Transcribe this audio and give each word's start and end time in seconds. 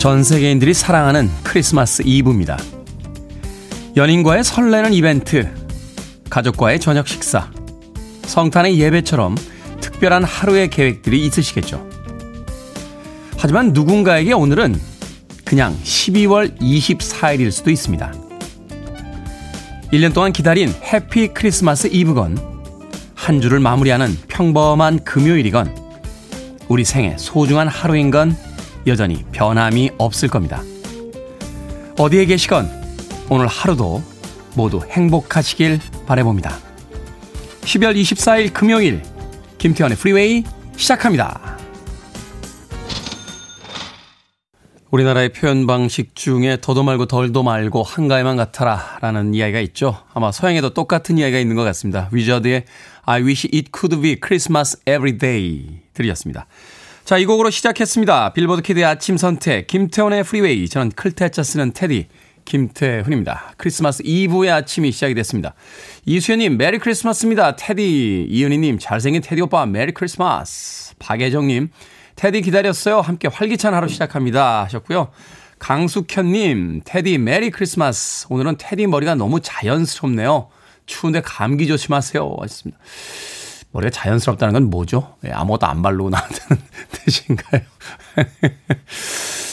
전 0.00 0.24
세계인들이 0.24 0.72
사랑하는 0.72 1.30
크리스마스 1.42 2.00
이브입니다. 2.06 2.56
연인과의 3.96 4.44
설레는 4.44 4.94
이벤트, 4.94 5.46
가족과의 6.30 6.80
저녁 6.80 7.06
식사, 7.06 7.50
성탄의 8.22 8.80
예배처럼 8.80 9.36
특별한 9.82 10.24
하루의 10.24 10.70
계획들이 10.70 11.26
있으시겠죠. 11.26 11.86
하지만 13.36 13.74
누군가에게 13.74 14.32
오늘은 14.32 14.80
그냥 15.44 15.76
12월 15.84 16.58
24일일 16.58 17.50
수도 17.50 17.70
있습니다. 17.70 18.10
1년 19.92 20.14
동안 20.14 20.32
기다린 20.32 20.72
해피 20.82 21.28
크리스마스 21.34 21.88
이브건, 21.88 22.38
한 23.14 23.42
주를 23.42 23.60
마무리하는 23.60 24.16
평범한 24.28 25.04
금요일이건, 25.04 25.76
우리 26.68 26.86
생애 26.86 27.16
소중한 27.18 27.68
하루인 27.68 28.10
건 28.10 28.34
여전히 28.86 29.24
변함이 29.32 29.90
없을 29.98 30.28
겁니다. 30.28 30.62
어디에 31.98 32.24
계시건 32.24 32.68
오늘 33.28 33.46
하루도 33.46 34.02
모두 34.54 34.80
행복하시길 34.88 35.80
바래봅니다. 36.06 36.58
12월 37.62 37.94
24일 38.00 38.52
금요일 38.52 39.02
김태훈의 39.58 39.96
프리웨이 39.96 40.44
시작합니다. 40.76 41.58
우리나라의 44.90 45.32
표현 45.32 45.68
방식 45.68 46.16
중에 46.16 46.58
더도 46.60 46.82
말고 46.82 47.06
덜도 47.06 47.44
말고 47.44 47.84
한가위만 47.84 48.36
같아라 48.36 48.98
라는 49.00 49.34
이야기가 49.34 49.60
있죠. 49.60 49.96
아마 50.12 50.32
서양에도 50.32 50.70
똑같은 50.74 51.16
이야기가 51.16 51.38
있는 51.38 51.54
것 51.54 51.62
같습니다. 51.62 52.08
위저드의 52.10 52.64
I 53.02 53.22
wish 53.22 53.48
it 53.54 53.70
could 53.72 54.00
be 54.02 54.16
Christmas 54.20 54.78
every 54.80 55.16
day 55.16 55.80
들으셨습니다. 55.94 56.46
자, 57.10 57.18
이 57.18 57.26
곡으로 57.26 57.50
시작했습니다. 57.50 58.34
빌보드 58.34 58.62
kid의 58.62 58.84
아침 58.84 59.16
선택, 59.16 59.66
김태훈의 59.66 60.22
프리웨이. 60.22 60.68
저는 60.68 60.90
클 60.90 61.13
태 61.13 61.30
자 61.30 61.42
쓰는 61.42 61.72
테디, 61.72 62.06
김태훈입니다. 62.44 63.54
크리스마스 63.56 64.04
이브의 64.04 64.52
아침이 64.52 64.92
시작이 64.92 65.14
됐습니다. 65.14 65.54
이수연님, 66.06 66.56
Merry 66.56 66.78
Christmas입니다. 66.78 67.56
테디. 67.56 68.28
이은희님, 68.30 68.78
잘생긴 68.78 69.22
테디 69.22 69.42
오빠, 69.42 69.66
Merry 69.66 69.90
Christmas. 69.90 70.94
박예정님, 71.00 71.70
테디 72.14 72.42
기다렸어요. 72.42 73.00
함께 73.00 73.26
활기찬 73.26 73.74
하루 73.74 73.88
시작합니다. 73.88 74.62
하셨고요. 74.62 75.10
강숙현님, 75.58 76.82
테디 76.84 77.18
Merry 77.18 77.50
Christmas. 77.50 78.28
오늘은 78.30 78.54
테디 78.56 78.86
머리가 78.86 79.16
너무 79.16 79.40
자연스럽네요. 79.40 80.48
추운데 80.86 81.20
감기 81.22 81.66
조심하세요. 81.66 82.36
하셨습니다. 82.40 82.78
머리가 83.72 83.90
자연스럽다는 83.90 84.52
건 84.52 84.70
뭐죠? 84.70 85.16
예, 85.24 85.30
아무것도 85.30 85.66
안 85.66 85.82
바르고 85.82 86.10
나왔다는 86.10 86.62
뜻인가요? 86.92 87.62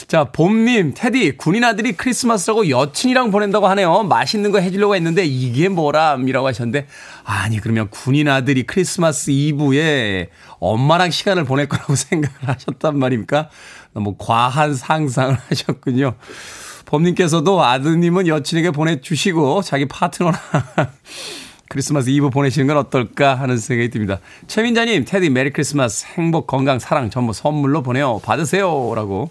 자, 0.08 0.24
봄님, 0.24 0.94
테디, 0.96 1.36
군인 1.36 1.64
아들이 1.64 1.92
크리스마스라고 1.92 2.70
여친이랑 2.70 3.30
보낸다고 3.30 3.68
하네요. 3.68 4.04
맛있는 4.04 4.52
거 4.52 4.58
해주려고 4.58 4.96
했는데 4.96 5.26
이게 5.26 5.68
뭐람이라고 5.68 6.46
하셨는데, 6.46 6.86
아니, 7.24 7.60
그러면 7.60 7.90
군인 7.90 8.26
아들이 8.26 8.62
크리스마스 8.62 9.30
이브에 9.30 10.30
엄마랑 10.60 11.10
시간을 11.10 11.44
보낼 11.44 11.68
거라고 11.68 11.94
생각을 11.94 12.48
하셨단 12.48 12.98
말입니까? 12.98 13.50
너무 13.92 14.14
과한 14.16 14.74
상상을 14.74 15.36
하셨군요. 15.50 16.14
봄님께서도 16.86 17.62
아드님은 17.62 18.28
여친에게 18.28 18.70
보내주시고, 18.70 19.60
자기 19.60 19.86
파트너랑 19.86 20.40
크리스마스 21.68 22.08
이브 22.08 22.30
보내시는 22.30 22.66
건 22.66 22.78
어떨까 22.78 23.34
하는 23.34 23.58
생각이 23.58 23.90
듭니다. 23.90 24.20
최민자님, 24.46 25.04
테디 25.04 25.28
Merry 25.28 25.50
Christmas 25.50 26.06
행복, 26.14 26.46
건강, 26.46 26.78
사랑 26.78 27.10
전부 27.10 27.34
선물로 27.34 27.82
보내요. 27.82 28.20
받으세요. 28.24 28.94
라고 28.94 29.30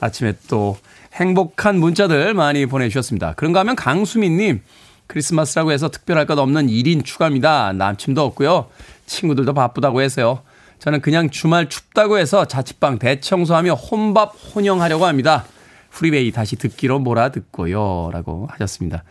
아침에 0.00 0.32
또 0.48 0.78
행복한 1.12 1.78
문자들 1.78 2.32
많이 2.34 2.64
보내주셨습니다. 2.66 3.34
그런가 3.36 3.60
하면 3.60 3.76
강수민님, 3.76 4.62
크리스마스라고 5.06 5.72
해서 5.72 5.90
특별할 5.90 6.26
것 6.26 6.38
없는 6.38 6.68
1인 6.68 7.04
추가입니다. 7.04 7.72
남친도 7.74 8.22
없고요. 8.22 8.66
친구들도 9.06 9.52
바쁘다고 9.52 10.00
해서요. 10.00 10.40
저는 10.78 11.02
그냥 11.02 11.28
주말 11.28 11.68
춥다고 11.68 12.18
해서 12.18 12.46
자취방 12.46 12.98
대청소하며 12.98 13.74
혼밥 13.74 14.34
혼영하려고 14.54 15.04
합니다. 15.04 15.44
프리베이 15.94 16.32
다시 16.32 16.56
듣기로 16.56 16.98
몰아듣고요. 16.98 18.10
라고 18.12 18.48
하셨습니다. 18.50 19.04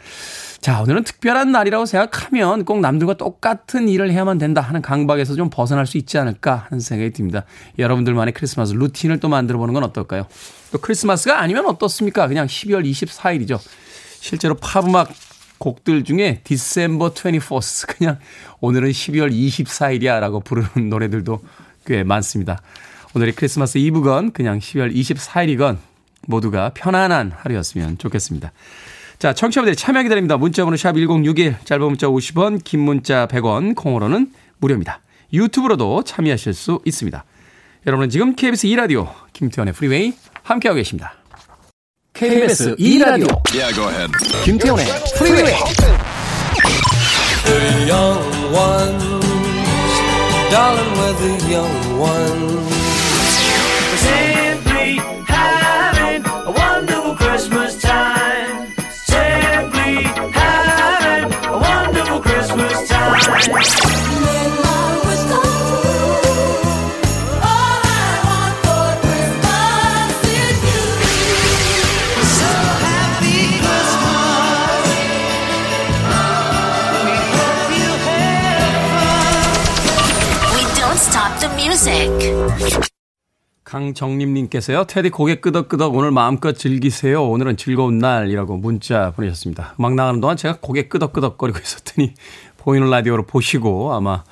자, 0.59 0.81
오늘은 0.81 1.03
특별한 1.03 1.51
날이라고 1.51 1.85
생각하면 1.85 2.65
꼭 2.65 2.81
남들과 2.81 3.15
똑같은 3.15 3.87
일을 3.87 4.11
해야만 4.11 4.37
된다 4.37 4.61
하는 4.61 4.81
강박에서 4.81 5.35
좀 5.35 5.49
벗어날 5.49 5.85
수 5.85 5.97
있지 5.97 6.17
않을까 6.17 6.67
하는 6.69 6.81
생각이 6.81 7.11
듭니다. 7.13 7.45
여러분들만의 7.79 8.33
크리스마스 8.33 8.73
루틴을 8.73 9.19
또 9.19 9.29
만들어 9.29 9.57
보는 9.59 9.73
건 9.73 9.83
어떨까요? 9.83 10.27
또 10.71 10.77
크리스마스가 10.77 11.39
아니면 11.39 11.65
어떻습니까? 11.67 12.27
그냥 12.27 12.47
12월 12.47 12.85
24일이죠. 12.85 13.59
실제로 14.19 14.55
팝음악 14.55 15.09
곡들 15.59 16.03
중에 16.03 16.41
디셈버 16.43 17.13
24th 17.13 17.97
그냥 17.97 18.19
오늘은 18.59 18.89
12월 18.91 19.31
24일이야 19.31 20.19
라고 20.19 20.41
부르는 20.41 20.89
노래들도 20.89 21.41
꽤 21.85 22.03
많습니다. 22.03 22.61
오늘이 23.15 23.31
크리스마스 23.31 23.77
이브건 23.77 24.31
그냥 24.31 24.59
12월 24.59 24.93
24일이건 24.93 25.77
모두가 26.27 26.71
편안한 26.73 27.31
하루였으면 27.35 27.97
좋겠습니다. 27.97 28.51
자, 29.19 29.33
청취자분들 29.33 29.75
참여 29.75 30.03
기다립니다. 30.03 30.37
문자번호 30.37 30.75
샵 30.75 30.93
1061, 30.93 31.55
짧은 31.63 31.85
문자 31.85 32.07
50원, 32.07 32.63
긴 32.63 32.81
문자 32.81 33.27
100원, 33.27 33.75
콩으로는 33.75 34.31
무료입니다. 34.57 35.01
유튜브로도 35.31 36.03
참여하실 36.03 36.53
수 36.53 36.79
있습니다. 36.85 37.23
여러분은 37.85 38.09
지금 38.09 38.35
KBS 38.35 38.67
2라디오 38.67 39.09
김태훈의 39.33 39.73
프리웨이 39.73 40.13
함께하고 40.43 40.77
계십니다. 40.77 41.13
KBS 42.13 42.75
2라디오 42.75 43.41
yeah, 43.53 44.11
김태훈의 44.45 44.85
프리웨이 45.17 45.53
The 47.45 47.89
young 47.89 48.53
ones, 48.53 49.25
darling 50.49 50.93
with 50.99 51.17
the 51.19 51.53
young 51.53 51.99
ones 51.99 53.12
강정림님께서요, 83.73 84.83
테디 84.83 85.09
고개 85.09 85.35
끄덕끄덕 85.35 85.95
오늘 85.95 86.11
마음껏 86.11 86.53
즐기세요. 86.53 87.27
오늘은 87.27 87.57
즐거운 87.57 87.97
날이라고 87.97 88.57
문자 88.57 89.11
보내셨습니다. 89.15 89.73
음악 89.79 89.95
나가는 89.95 90.21
동안 90.21 90.37
제가 90.37 90.59
고개 90.61 90.87
끄덕끄덕거리고 90.87 91.57
있었더니 91.57 92.13
보이는 92.57 92.87
라디오로 92.87 93.23
보시고 93.23 93.93
아마 93.93 94.23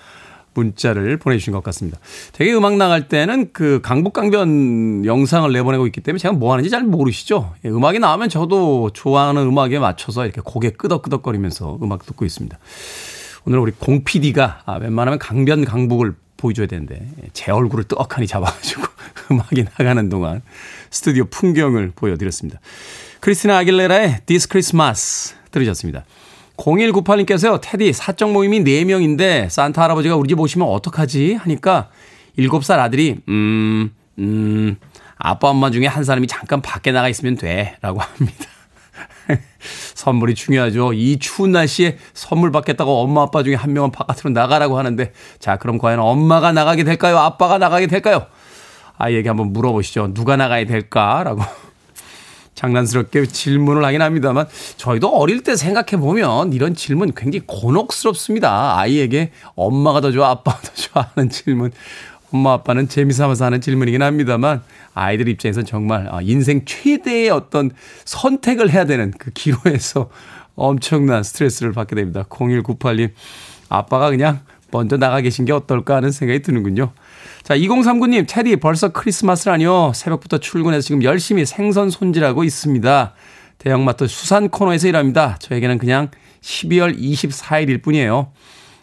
문자를 0.53 1.17
보내주신 1.17 1.53
것 1.53 1.63
같습니다. 1.63 1.97
되게 2.33 2.53
음악 2.53 2.77
나갈 2.77 3.07
때는 3.07 3.51
그 3.51 3.81
강북강변 3.81 5.05
영상을 5.05 5.51
내보내고 5.51 5.87
있기 5.87 6.01
때문에 6.01 6.19
제가 6.19 6.35
뭐 6.35 6.51
하는지 6.51 6.69
잘 6.69 6.83
모르시죠? 6.83 7.55
예, 7.65 7.69
음악이 7.69 7.97
나오면 7.97 8.29
저도 8.29 8.91
좋아하는 8.93 9.41
음악에 9.41 9.79
맞춰서 9.79 10.25
이렇게 10.25 10.41
고개 10.43 10.69
끄덕끄덕거리면서 10.69 11.79
음악 11.81 12.05
듣고 12.05 12.25
있습니다. 12.25 12.59
오늘 13.45 13.57
우리 13.57 13.71
공 13.71 14.03
PD가 14.03 14.61
아, 14.65 14.75
웬만하면 14.75 15.17
강변 15.17 15.65
강북을 15.65 16.13
보여줘야 16.41 16.67
되는데 16.67 17.07
제 17.33 17.51
얼굴을 17.51 17.85
떡하니 17.85 18.27
잡아가지고 18.27 18.83
음악이 19.31 19.65
나가는 19.77 20.09
동안 20.09 20.41
스튜디오 20.89 21.25
풍경을 21.25 21.93
보여드렸습니다. 21.95 22.59
크리스티나 23.19 23.59
아길레라의 23.59 24.21
This 24.25 24.47
Christmas 24.49 25.35
들으셨습니다. 25.51 26.03
0198님께서요, 26.57 27.59
테디, 27.61 27.93
사적 27.93 28.31
모임이 28.31 28.63
4명인데, 28.63 29.49
산타 29.49 29.81
할아버지가 29.81 30.15
우리 30.15 30.27
집 30.27 30.39
오시면 30.39 30.67
어떡하지? 30.67 31.35
하니까, 31.35 31.89
7살 32.37 32.77
아들이, 32.77 33.17
음, 33.29 33.91
음, 34.19 34.75
아빠 35.17 35.49
엄마 35.49 35.71
중에 35.71 35.87
한 35.87 36.03
사람이 36.03 36.27
잠깐 36.27 36.61
밖에 36.61 36.91
나가 36.91 37.09
있으면 37.09 37.35
돼. 37.35 37.77
라고 37.81 37.99
합니다. 37.99 38.45
선물이 39.95 40.35
중요하죠. 40.35 40.93
이 40.93 41.19
추운 41.19 41.51
날씨에 41.51 41.97
선물 42.13 42.51
받겠다고 42.51 43.01
엄마 43.01 43.23
아빠 43.23 43.43
중에 43.43 43.55
한 43.55 43.73
명은 43.73 43.91
바깥으로 43.91 44.31
나가라고 44.31 44.77
하는데 44.77 45.11
자 45.39 45.57
그럼 45.57 45.77
과연 45.77 45.99
엄마가 45.99 46.51
나가게 46.51 46.83
될까요? 46.83 47.17
아빠가 47.17 47.57
나가게 47.57 47.87
될까요? 47.87 48.25
아이에게 48.97 49.29
한번 49.29 49.51
물어보시죠. 49.53 50.13
누가 50.13 50.35
나가야 50.35 50.65
될까라고 50.65 51.41
장난스럽게 52.53 53.25
질문을 53.25 53.83
하긴 53.85 54.01
합니다만 54.01 54.47
저희도 54.77 55.09
어릴 55.09 55.41
때 55.41 55.55
생각해 55.55 55.99
보면 55.99 56.53
이런 56.53 56.75
질문 56.75 57.13
굉장히 57.15 57.45
곤혹스럽습니다. 57.47 58.77
아이에게 58.77 59.31
엄마가 59.55 60.01
더 60.01 60.11
좋아 60.11 60.29
아빠가 60.29 60.59
더 60.61 60.71
좋아 60.73 61.09
하는 61.15 61.29
질문 61.29 61.71
엄마 62.31 62.53
아빠는 62.53 62.87
재미삼아서 62.87 63.45
하는 63.45 63.61
질문이긴 63.61 64.01
합니다만 64.01 64.61
아이들 64.93 65.27
입장에서는 65.27 65.65
정말 65.65 66.07
아, 66.11 66.21
인생 66.21 66.63
최대의 66.65 67.29
어떤 67.29 67.71
선택을 68.05 68.69
해야 68.69 68.85
되는 68.85 69.11
그 69.17 69.31
기로에서 69.31 70.09
엄청난 70.55 71.23
스트레스를 71.23 71.71
받게 71.73 71.95
됩니다. 71.95 72.25
0198님 72.29 73.11
아빠가 73.69 74.09
그냥 74.09 74.39
먼저 74.71 74.97
나가 74.97 75.21
계신 75.21 75.45
게 75.45 75.51
어떨까 75.51 75.95
하는 75.95 76.11
생각이 76.11 76.41
드는군요. 76.41 76.91
자, 77.43 77.55
2039님, 77.55 78.25
테디 78.27 78.57
벌써 78.57 78.89
크리스마스라뇨. 78.89 79.91
새벽부터 79.93 80.37
출근해서 80.37 80.81
지금 80.81 81.03
열심히 81.03 81.45
생선 81.45 81.89
손질하고 81.89 82.43
있습니다. 82.43 83.13
대형마트 83.57 84.07
수산 84.07 84.49
코너에서 84.49 84.87
일합니다. 84.87 85.37
저에게는 85.39 85.77
그냥 85.77 86.09
12월 86.41 86.97
24일일 86.97 87.81
뿐이에요. 87.81 88.31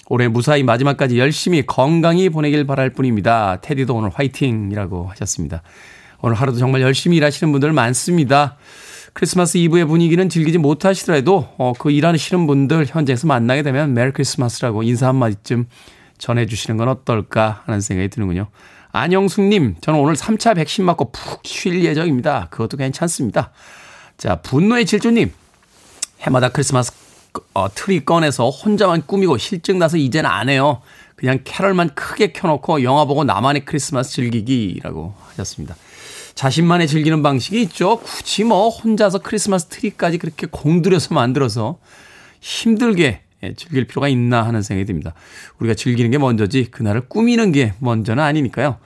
올해 0.09 0.29
무사히 0.29 0.63
마지막까지 0.63 1.19
열심히 1.19 1.65
건강히 1.67 2.29
보내길 2.29 2.67
바랄 2.67 2.91
뿐입니다. 2.91 3.59
테디도 3.61 3.95
오늘 3.95 4.11
화이팅이라고 4.11 5.07
하셨습니다. 5.11 5.63
오늘 6.21 6.35
하루도 6.37 6.59
정말 6.59 6.81
열심히 6.81 7.19
일하시는 7.19 7.53
분들 7.53 7.73
많습니다. 7.73 8.57
크리스마스 9.13 9.59
이브의 9.59 9.85
분위기는 9.85 10.29
즐기지 10.29 10.59
못하시더라도 10.59 11.49
어, 11.59 11.73
그 11.79 11.91
일하시는 11.91 12.47
분들 12.47 12.87
현장에서 12.89 13.27
만나게 13.27 13.63
되면 13.63 13.93
Merry 13.93 14.13
Christmas라고 14.13 14.83
인사 14.83 15.09
한마디쯤 15.09 15.67
전해주시는 16.19 16.77
건 16.79 16.89
어떨까 16.89 17.63
하는 17.67 17.81
생각이 17.81 18.09
드는군요. 18.09 18.49
안영숙님, 18.93 19.77
저는 19.81 20.01
오늘 20.01 20.15
3차 20.15 20.57
백신 20.57 20.85
맞고 20.85 21.13
푹 21.13 21.43
쉴 21.45 21.85
예정입니다. 21.85 22.49
그것도 22.51 22.77
괜찮습니다. 22.77 23.53
자, 24.17 24.37
분노의 24.37 24.87
질주님, 24.87 25.31
해마다 26.21 26.49
크리스마스 26.49 26.93
어, 27.55 27.69
트리 27.75 28.05
꺼내서 28.05 28.51
혼자만 28.51 29.03
꾸미고 29.07 29.39
싫증 29.39 29.79
나서 29.79 29.97
이제는 29.97 30.29
안 30.29 30.49
해요. 30.49 30.83
그냥 31.17 31.41
캐럴만 31.45 31.95
크게 31.95 32.33
켜놓고 32.33 32.83
영화 32.83 33.05
보고 33.05 33.25
나만의 33.25 33.65
크리스마스 33.65 34.13
즐기기라고 34.13 35.15
하셨습니다. 35.31 35.77
자신만의 36.35 36.87
즐기는 36.87 37.23
방식이 37.23 37.61
있죠. 37.63 37.99
굳이 37.99 38.45
뭐 38.45 38.69
혼자서 38.69 39.19
크리스마스 39.19 39.67
트리까지 39.67 40.19
그렇게 40.19 40.47
공들여서 40.47 41.15
만들어서 41.15 41.79
힘들게 42.41 43.23
예, 43.43 43.55
즐길 43.55 43.87
필요가 43.87 44.09
있나 44.09 44.45
하는 44.45 44.63
생각이 44.63 44.87
듭니다. 44.87 45.15
우리가 45.59 45.75
즐기는 45.75 46.11
게 46.11 46.19
먼저지 46.19 46.67
그날을 46.71 47.03
꾸미는 47.09 47.53
게 47.53 47.75
먼저는 47.81 48.23
아니니까요. 48.23 48.79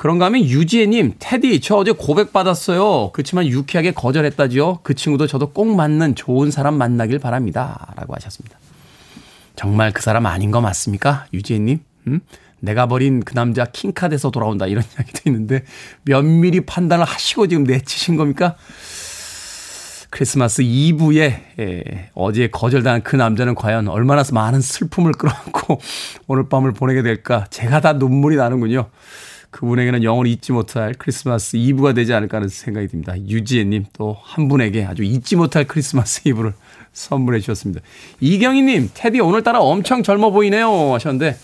그런가 0.00 0.24
하면 0.24 0.40
유지혜님, 0.40 1.16
테디, 1.18 1.60
저 1.60 1.76
어제 1.76 1.92
고백받았어요. 1.92 3.10
그렇지만 3.12 3.46
유쾌하게 3.46 3.90
거절했다지요. 3.90 4.78
그 4.82 4.94
친구도 4.94 5.26
저도 5.26 5.50
꼭 5.50 5.76
맞는 5.76 6.14
좋은 6.14 6.50
사람 6.50 6.78
만나길 6.78 7.18
바랍니다. 7.18 7.92
라고 7.96 8.14
하셨습니다. 8.14 8.58
정말 9.56 9.92
그 9.92 10.00
사람 10.00 10.24
아닌 10.24 10.50
거 10.50 10.62
맞습니까? 10.62 11.26
유지혜님? 11.34 11.80
음? 12.06 12.20
내가 12.60 12.86
버린 12.86 13.20
그 13.20 13.34
남자 13.34 13.66
킹카드에서 13.66 14.30
돌아온다. 14.30 14.66
이런 14.66 14.84
이야기도 14.96 15.20
있는데 15.26 15.64
면밀히 16.04 16.62
판단을 16.62 17.04
하시고 17.04 17.48
지금 17.48 17.64
내치신 17.64 18.16
겁니까? 18.16 18.56
크리스마스 20.08 20.62
이브에 20.62 21.42
예, 21.58 22.10
어제 22.14 22.48
거절당한 22.48 23.02
그 23.02 23.16
남자는 23.16 23.54
과연 23.54 23.88
얼마나 23.88 24.22
많은 24.32 24.62
슬픔을 24.62 25.12
끌어안고 25.12 25.78
오늘 26.26 26.48
밤을 26.48 26.72
보내게 26.72 27.02
될까? 27.02 27.44
제가 27.50 27.82
다 27.82 27.92
눈물이 27.92 28.36
나는군요. 28.36 28.88
그분에게는 29.50 30.04
영원히 30.04 30.32
잊지 30.32 30.52
못할 30.52 30.94
크리스마스 30.96 31.56
이브가 31.56 31.92
되지 31.92 32.14
않을까 32.14 32.36
하는 32.38 32.48
생각이 32.48 32.86
듭니다. 32.88 33.14
유지혜님 33.18 33.86
또 33.92 34.16
한 34.22 34.48
분에게 34.48 34.84
아주 34.84 35.02
잊지 35.02 35.36
못할 35.36 35.64
크리스마스 35.64 36.22
이브를 36.28 36.52
선물해 36.92 37.40
주셨습니다. 37.40 37.80
이경희님, 38.20 38.90
테디 38.94 39.20
오늘따라 39.20 39.60
엄청 39.60 40.02
젊어 40.02 40.30
보이네요 40.30 40.94
하셨는데 40.94 41.36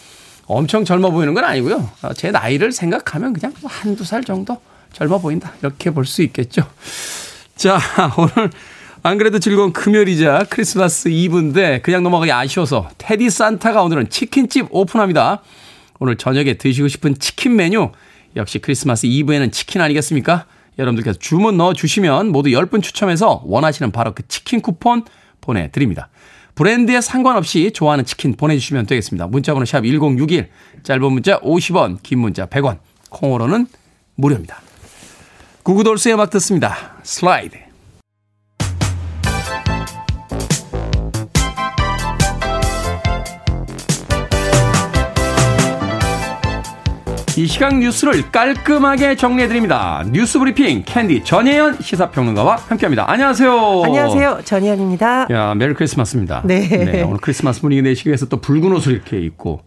엄청 0.47 0.85
젊어 0.85 1.11
보이는 1.11 1.35
건 1.35 1.44
아니고요. 1.44 1.91
어, 2.03 2.12
제 2.14 2.31
나이를 2.31 2.70
생각하면 2.73 3.32
그냥 3.32 3.53
한두 3.64 4.05
살 4.05 4.23
정도 4.25 4.56
젊어 4.93 5.19
보인다. 5.19 5.53
이렇게 5.61 5.91
볼 5.91 6.05
수 6.05 6.23
있겠죠. 6.23 6.62
자, 7.56 7.79
오늘 8.19 8.50
안 9.03 9.19
그래도 9.19 9.38
즐거운 9.38 9.73
금요일이자 9.73 10.47
크리스마스 10.50 11.08
이브인데 11.08 11.81
그냥 11.82 12.03
넘어가기 12.03 12.31
아쉬워서 12.32 12.88
테디 12.99 13.31
산타가 13.31 13.82
오늘은 13.82 14.11
치킨집 14.11 14.67
오픈합니다. 14.70 15.43
오늘 15.98 16.16
저녁에 16.16 16.54
드시고 16.54 16.88
싶은 16.88 17.19
치킨 17.19 17.56
메뉴 17.56 17.90
역시 18.37 18.58
크리스마스 18.58 19.06
이브에는 19.06 19.50
치킨 19.50 19.81
아니겠습니까? 19.81 20.46
여러분들께서 20.78 21.19
주문 21.19 21.56
넣어 21.56 21.72
주시면 21.72 22.28
모두 22.32 22.50
10분 22.50 22.82
추첨해서 22.82 23.43
원하시는 23.46 23.90
바로 23.93 24.14
그 24.14 24.26
치킨 24.28 24.60
쿠폰 24.60 25.04
보내드립니다. 25.40 26.10
브랜드에 26.54 27.00
상관없이 27.00 27.70
좋아하는 27.72 28.04
치킨 28.04 28.34
보내주시면 28.34 28.87
되겠습니다. 28.87 29.26
문자번호 29.26 29.64
샵 29.64 29.82
1061, 29.82 30.48
짧은 30.82 31.12
문자 31.12 31.38
50원, 31.40 32.02
긴 32.02 32.19
문자 32.19 32.46
100원, 32.46 32.78
콩으로는 33.10 33.66
무료입니다. 34.16 34.60
구구돌스의 35.62 36.14
음악 36.14 36.31
듣습니다. 36.31 36.96
슬라이드. 37.02 37.65
이 47.36 47.46
시각 47.46 47.76
뉴스를 47.76 48.30
깔끔하게 48.32 49.16
정리해드립니다. 49.16 50.02
뉴스 50.10 50.38
브리핑 50.38 50.84
캔디 50.86 51.22
전예현 51.24 51.78
시사평론가와 51.82 52.56
함께합니다. 52.68 53.10
안녕하세요. 53.10 53.82
안녕하세요. 53.84 54.38
전예현입니다. 54.44 55.26
야, 55.30 55.54
Merry 55.54 55.75
Christmas입니다. 55.75 56.40
네. 56.46 56.66
네. 56.66 57.02
오늘 57.02 57.18
크리스마스 57.18 57.60
분위기 57.60 57.82
내시기 57.82 58.08
위해서 58.08 58.24
또 58.26 58.40
붉은 58.40 58.72
옷을 58.72 58.94
이렇게 58.94 59.18
입고 59.20 59.60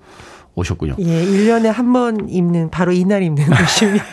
오셨군요. 0.56 0.96
예, 0.98 1.04
1년에 1.26 1.66
한 1.72 1.94
번 1.94 2.28
입는 2.28 2.72
바로 2.72 2.92
이날 2.92 3.22
입는 3.22 3.46
옷입니다. 3.54 4.06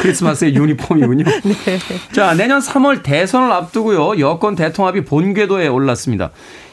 크리스마스의 0.00 0.54
유니폼이군요. 0.54 1.24
네. 1.42 1.78
자, 2.12 2.34
내년 2.34 2.60
3월 2.60 3.02
대선을 3.02 3.50
앞두고요. 3.50 4.20
여권 4.20 4.54
대통합이 4.54 5.04
본궤도에 5.04 5.66
올랐습니다. 5.66 6.30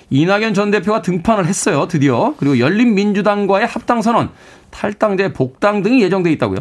이낙연 0.09 0.53
전 0.53 0.71
대표가 0.71 1.01
등판을 1.01 1.47
했어요. 1.47 1.87
드디어. 1.89 2.33
그리고 2.37 2.59
열린민주당과의 2.59 3.67
합당 3.67 4.01
선언, 4.01 4.29
탈당제 4.69 5.33
복당 5.33 5.83
등이 5.83 6.01
예정돼 6.03 6.31
있다고요? 6.33 6.59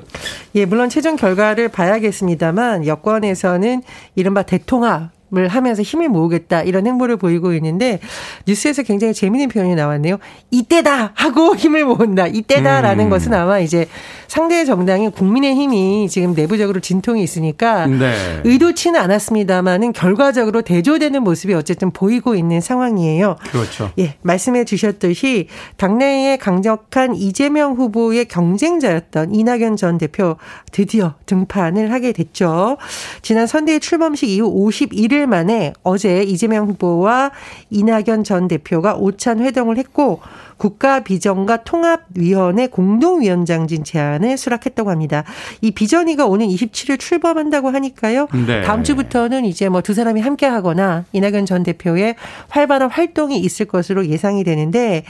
예, 0.54 0.64
물론 0.64 0.88
최종 0.88 1.16
결과를 1.16 1.68
봐야겠습니다만 1.68 2.86
여권에서는 2.86 3.82
이른바 4.14 4.42
대통합 4.42 5.15
을 5.34 5.48
하면서 5.48 5.82
힘을 5.82 6.08
모으겠다 6.08 6.62
이런 6.62 6.86
행보를 6.86 7.16
보이고 7.16 7.52
있는데 7.54 7.98
뉴스에서 8.46 8.84
굉장히 8.84 9.12
재미있는 9.12 9.48
표현이 9.48 9.74
나왔네요. 9.74 10.18
이때다 10.52 11.10
하고 11.16 11.54
힘을 11.58 11.84
모은다. 11.84 12.28
이때다라는 12.28 13.06
음. 13.06 13.10
것은 13.10 13.34
아마 13.34 13.58
이제 13.58 13.88
상대 14.28 14.64
정당인 14.64 15.10
국민의힘이 15.10 16.08
지금 16.08 16.32
내부적으로 16.32 16.78
진통이 16.78 17.24
있으니까 17.24 17.88
네. 17.88 18.14
의도치는 18.44 19.00
않았습니다만은 19.00 19.94
결과적으로 19.94 20.62
대조되는 20.62 21.20
모습이 21.24 21.54
어쨌든 21.54 21.90
보이고 21.90 22.36
있는 22.36 22.60
상황이에요. 22.60 23.36
그렇죠. 23.50 23.90
예, 23.98 24.14
말씀해 24.22 24.64
주셨듯이 24.64 25.48
당내에 25.76 26.36
강력한 26.36 27.16
이재명 27.16 27.72
후보의 27.72 28.26
경쟁자였던 28.26 29.34
이낙연 29.34 29.74
전 29.74 29.98
대표 29.98 30.36
드디어 30.70 31.14
등판을 31.26 31.90
하게 31.90 32.12
됐죠. 32.12 32.76
지난 33.22 33.48
선대위 33.48 33.80
출범식 33.80 34.28
이후 34.28 34.54
51일 34.54 35.15
1일 35.16 35.26
만에 35.26 35.72
어제 35.82 36.22
이재명 36.22 36.68
후보와 36.68 37.30
이낙연 37.70 38.24
전 38.24 38.48
대표가 38.48 38.94
오찬 38.94 39.40
회동을 39.40 39.78
했고 39.78 40.20
국가 40.56 41.00
비전과 41.00 41.64
통합위원회 41.64 42.66
공동위원장진 42.68 43.84
제안을 43.84 44.36
수락했다고 44.36 44.90
합니다. 44.90 45.24
이 45.60 45.70
비전위가 45.70 46.26
오는 46.26 46.46
27일 46.46 46.98
출범한다고 46.98 47.70
하니까요. 47.70 48.28
네. 48.46 48.62
다음 48.62 48.84
주부터는 48.84 49.44
이제 49.44 49.68
뭐 49.68 49.80
두 49.86 49.94
사람이 49.94 50.20
함께 50.20 50.46
하거나 50.46 51.04
이낙연 51.12 51.46
전 51.46 51.62
대표의 51.62 52.16
활발한 52.48 52.90
활동이 52.90 53.38
있을 53.38 53.66
것으로 53.66 54.06
예상이 54.06 54.42
되는데 54.42 55.04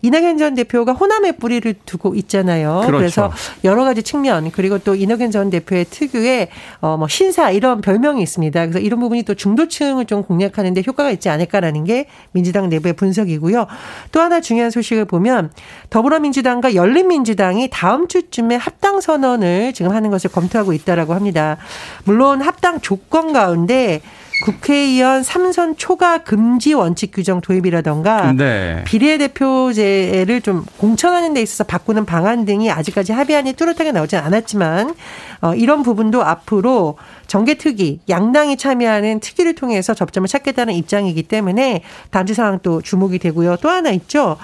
이낙연 0.00 0.38
전 0.38 0.54
대표가 0.54 0.92
호남의 0.92 1.36
뿌리를 1.36 1.74
두고 1.84 2.14
있잖아요. 2.14 2.82
그렇죠. 2.86 2.96
그래서 2.96 3.32
여러 3.64 3.84
가지 3.84 4.02
측면 4.02 4.50
그리고 4.52 4.78
또 4.78 4.94
이낙연 4.94 5.30
전 5.32 5.50
대표의 5.50 5.84
특유의 5.90 6.48
어뭐 6.80 7.08
신사 7.08 7.50
이런 7.50 7.82
별명이 7.82 8.22
있습니다. 8.22 8.60
그래서 8.66 8.78
이런 8.78 9.00
부분이 9.00 9.24
또 9.24 9.34
중도층을 9.34 10.06
좀 10.06 10.22
공략하는데 10.22 10.82
효과가 10.86 11.10
있지 11.10 11.28
않을까라는 11.28 11.84
게 11.84 12.06
민주당 12.30 12.70
내부의 12.70 12.94
분석이고요. 12.94 13.66
또 14.12 14.20
하나 14.20 14.40
중요한 14.40 14.70
소식 14.70 14.91
소식을 14.92 15.04
보면 15.06 15.50
더불어민주당과 15.90 16.74
열린민주당이 16.74 17.68
다음 17.70 18.08
주쯤에 18.08 18.56
합당 18.56 19.00
선언을 19.00 19.72
지금 19.72 19.92
하는 19.92 20.10
것을 20.10 20.30
검토하고 20.30 20.72
있다라고 20.72 21.14
합니다. 21.14 21.56
물론 22.04 22.42
합당 22.42 22.80
조건 22.80 23.32
가운데 23.32 24.02
국회의원 24.42 25.22
삼선 25.22 25.76
초과 25.76 26.18
금지 26.18 26.74
원칙 26.74 27.12
규정 27.12 27.40
도입이라던가 27.40 28.32
네. 28.32 28.82
비례대표제를 28.84 30.40
좀 30.42 30.64
공천하는 30.78 31.32
데 31.32 31.40
있어서 31.40 31.64
바꾸는 31.64 32.04
방안 32.04 32.44
등이 32.44 32.70
아직까지 32.70 33.12
합의안이 33.12 33.52
뚜렷하게 33.52 33.92
나오지 33.92 34.16
않았지만 34.16 34.94
어, 35.42 35.54
이런 35.54 35.82
부분도 35.82 36.24
앞으로 36.24 36.98
정계특위 37.28 38.00
양당이 38.08 38.56
참여하는 38.56 39.20
특위를 39.20 39.54
통해서 39.54 39.94
접점을 39.94 40.28
찾겠다는 40.28 40.74
입장이기 40.74 41.22
때문에 41.22 41.82
단지 42.10 42.34
상황 42.34 42.58
또 42.62 42.82
주목이 42.82 43.18
되고요. 43.20 43.56
또 43.62 43.68
하나 43.70 43.90
있죠. 43.90 44.36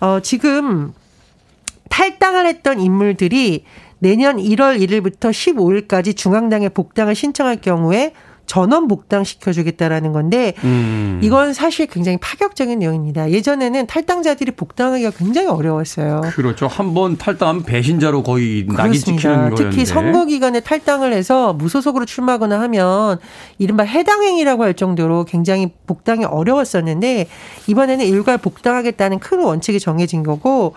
어, 0.00 0.20
지금 0.20 0.92
탈당을 1.90 2.46
했던 2.46 2.80
인물들이 2.80 3.64
내년 3.98 4.38
1월 4.38 4.80
1일부터 4.80 5.30
15일까지 5.30 6.16
중앙당에 6.16 6.70
복당을 6.70 7.14
신청할 7.14 7.60
경우에 7.60 8.12
전원 8.46 8.86
복당 8.88 9.24
시켜주겠다라는 9.24 10.12
건데 10.12 10.52
음. 10.64 11.20
이건 11.22 11.52
사실 11.54 11.86
굉장히 11.86 12.18
파격적인 12.18 12.78
내용입니다. 12.80 13.30
예전에는 13.30 13.86
탈당자들이 13.86 14.52
복당하기가 14.52 15.10
굉장히 15.16 15.48
어려웠어요. 15.48 16.20
그렇죠. 16.34 16.66
한 16.66 16.92
번 16.92 17.16
탈당하면 17.16 17.62
배신자로 17.62 18.22
거의 18.22 18.66
낙이 18.68 18.98
찍히는 18.98 19.22
거였는데. 19.22 19.70
특히 19.70 19.86
선거 19.86 20.26
기간에 20.26 20.60
탈당을 20.60 21.12
해서 21.14 21.54
무소속으로 21.54 22.04
출마하거나 22.04 22.60
하면 22.60 23.18
이른바 23.58 23.84
해당행위라고 23.84 24.62
할 24.64 24.74
정도로 24.74 25.24
굉장히 25.24 25.70
복당이 25.86 26.24
어려웠었는데 26.26 27.28
이번에는 27.68 28.04
일괄 28.04 28.36
복당하겠다는 28.38 29.20
큰 29.20 29.40
원칙이 29.42 29.80
정해진 29.80 30.22
거고 30.22 30.74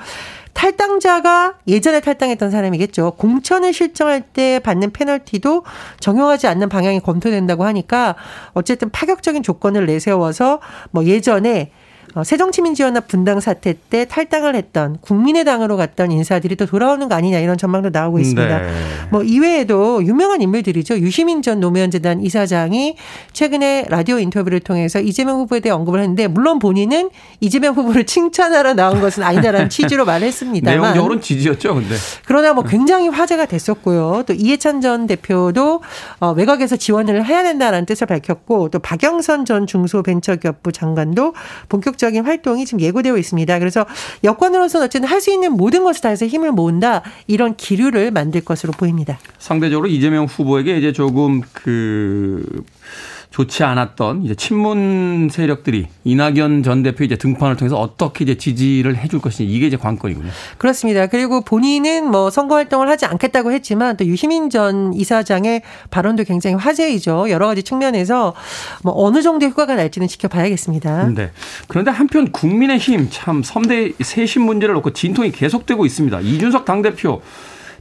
탈당자가 0.56 1.56
예전에 1.68 2.00
탈당했던 2.00 2.50
사람이겠죠. 2.50 3.12
공천을 3.18 3.74
실정할 3.74 4.22
때 4.22 4.60
받는 4.60 4.92
페널티도 4.92 5.64
적용하지 6.00 6.48
않는 6.48 6.70
방향이 6.70 7.02
검토된다고 7.02 7.66
하니까 7.66 8.16
어쨌든 8.54 8.90
파격적인 8.90 9.44
조건을 9.44 9.86
내세워서 9.86 10.62
뭐 10.92 11.04
예전에 11.04 11.62
어, 11.62 11.85
새정치민주연합 12.24 13.07
분당 13.07 13.41
사태 13.41 13.75
때 13.89 14.05
탈당을 14.05 14.55
했던 14.55 14.98
국민의당으로 15.01 15.75
갔던 15.75 16.12
인사들이 16.12 16.55
또 16.55 16.65
돌아오는 16.65 17.10
거 17.10 17.15
아니냐 17.15 17.39
이런 17.39 17.57
전망도 17.57 17.89
나오고 17.89 18.19
있습니다. 18.19 18.57
네. 18.60 18.72
뭐 19.12 19.22
이외에도 19.22 20.01
유명한 20.05 20.41
인물들이죠. 20.41 20.98
유시민 21.00 21.41
전 21.41 21.60
노무현재단 21.60 22.22
이사장이 22.22 22.95
최근에 23.34 23.88
라디오 23.89 24.17
인터뷰를 24.19 24.62
통해서 24.62 25.01
이재명 25.01 25.39
후보에 25.39 25.60
대해 25.60 25.74
언급을 25.74 26.00
했는데 26.00 26.27
물론 26.27 26.60
본인은 26.60 27.10
이재명 27.41 27.74
후보를 27.74 28.05
칭찬하러 28.07 28.75
나온 28.75 29.01
것은 29.01 29.22
아니다라는 29.22 29.69
취지로 29.69 30.05
말했습니다만 30.05 30.81
내용적으로는 30.81 31.22
지지였죠. 31.22 31.75
근데 31.75 31.95
그러나 32.25 32.53
뭐 32.53 32.63
굉장히 32.63 33.10
화제가 33.10 33.45
됐었고요. 33.45 34.24
또 34.25 34.34
이해찬 34.34 34.79
전 34.79 35.05
대표도 35.07 35.81
어, 36.19 36.31
외곽에서 36.31 36.77
지원을 36.77 37.25
해야 37.25 37.43
된다라는 37.43 37.86
뜻을 37.86 38.07
밝혔고 38.07 38.69
또 38.69 38.79
박영선 38.79 39.43
전 39.43 39.67
중소벤처기업부 39.67 40.72
장관도 40.72 41.34
본격적으로 41.67 42.05
적극적인 42.06 42.24
활동이 42.26 42.66
지금 42.66 42.82
예고되어 42.82 43.18
있습니다. 43.18 43.60
그래서 43.60 43.86
여권으로서는 44.24 44.86
어쨌든 44.86 45.10
할 45.10 45.16
수 45.26 45.32
있는 45.32 45.54
모든 45.54 45.84
것을 45.84 46.02
다해서 46.02 46.28
힘을 46.28 46.52
모은다 46.52 47.02
이런 47.26 47.56
기류를 47.56 48.12
만들 48.12 48.42
것으로 48.42 48.74
보입니다. 48.74 49.18
상대적으로 49.40 49.88
이재명 49.88 50.26
후보에게 50.26 50.78
이제 50.78 50.92
조금 50.92 51.42
그 51.52 52.64
좋지 53.32 53.63
않았던 53.63 54.24
이제 54.24 54.36
친문 54.36 55.29
세력들이 55.32 55.88
이낙연 56.03 56.63
전 56.63 56.84
대표 56.84 57.03
이제 57.03 57.15
등판을 57.15 57.55
통해서 57.58 57.77
어떻게 57.79 58.24
이제 58.24 58.36
지지를 58.36 58.98
해줄 58.98 59.20
것인지 59.20 59.51
이게 59.51 59.67
이제 59.67 59.77
관건이군요. 59.77 60.29
그렇습니다. 60.58 61.08
그리고 61.08 61.41
본인은 61.41 62.10
뭐 62.10 62.29
선거 62.29 62.55
활동을 62.55 62.89
하지 62.89 63.05
않겠다고 63.05 63.51
했지만 63.51 63.98
또 63.98 64.05
유시민 64.05 64.50
전 64.50 64.94
이사장의 64.94 65.62
발언도 65.89 66.24
굉장히 66.24 66.55
화제이죠. 66.55 67.29
여러 67.29 67.48
가지 67.48 67.63
측면에서 67.63 68.34
뭐 68.84 68.94
어느 68.96 69.22
정도의 69.22 69.51
효과가 69.51 69.75
날지는 69.75 70.08
지켜봐야겠습니다. 70.08 71.10
네. 71.10 71.32
그런데 71.67 71.91
한편 71.91 72.32
국민의힘 72.32 73.10
참 73.12 73.44
선대 73.44 73.91
세신 74.00 74.41
문제를 74.44 74.75
놓고 74.75 74.94
진통이 74.94 75.32
계속되고 75.32 75.86
있습니다. 75.86 76.22
이준석 76.22 76.65
당대표 76.65 77.22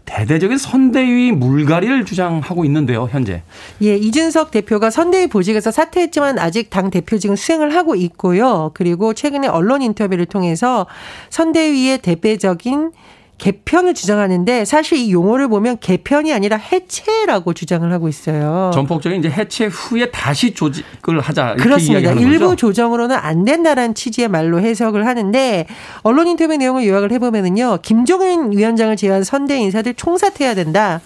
대대적인 0.04 0.58
선대위 0.58 1.32
물갈이를 1.32 2.04
주장하고 2.04 2.64
있는데요, 2.66 3.08
현재. 3.10 3.42
예, 3.82 3.96
이준석 3.96 4.50
대표가 4.50 4.90
선대위 4.90 5.28
보직에서 5.28 5.70
사퇴했지만 5.70 6.38
아직 6.38 6.70
당 6.70 6.90
대표직은 6.90 7.36
수행을 7.36 7.74
하고 7.74 7.94
있고요. 7.94 8.70
그리고 8.74 9.14
최근에 9.14 9.48
언론 9.48 9.82
인터뷰를 9.82 10.26
통해서 10.26 10.86
선대위의 11.30 11.98
대대적인 11.98 12.92
개편을 13.38 13.94
주장하는데 13.94 14.64
사실 14.64 14.98
이 14.98 15.12
용어를 15.12 15.48
보면 15.48 15.78
개편이 15.80 16.32
아니라 16.32 16.56
해체라고 16.56 17.52
주장을 17.52 17.90
하고 17.92 18.08
있어요. 18.08 18.70
전폭적인 18.72 19.18
이제 19.18 19.28
해체 19.28 19.66
후에 19.66 20.10
다시 20.10 20.54
조직을 20.54 21.20
하자 21.20 21.56
그렇습니다. 21.56 22.12
일부 22.12 22.46
거죠? 22.46 22.56
조정으로는 22.56 23.16
안 23.16 23.44
된다라는 23.44 23.94
취지의 23.94 24.28
말로 24.28 24.60
해석을 24.60 25.06
하는데 25.06 25.66
언론 26.02 26.28
인터뷰 26.28 26.56
내용을 26.56 26.86
요약을 26.86 27.12
해보면은요. 27.12 27.80
김종인 27.82 28.52
위원장을 28.52 28.96
제외한 28.96 29.24
선대 29.24 29.58
인사들 29.58 29.94
총사퇴해야 29.94 30.54
된다. 30.54 31.00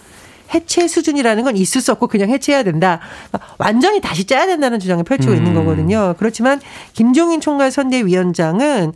해체 0.54 0.88
수준이라는 0.88 1.44
건 1.44 1.56
있을 1.56 1.80
수 1.80 1.92
없고 1.92 2.06
그냥 2.06 2.30
해체해야 2.30 2.62
된다. 2.62 3.00
완전히 3.58 4.00
다시 4.00 4.24
짜야 4.24 4.46
된다는 4.46 4.78
주장을 4.78 5.02
펼치고 5.04 5.32
음. 5.32 5.36
있는 5.36 5.54
거거든요. 5.54 6.14
그렇지만 6.18 6.60
김종인 6.94 7.40
총괄 7.40 7.70
선대위원장은 7.70 8.92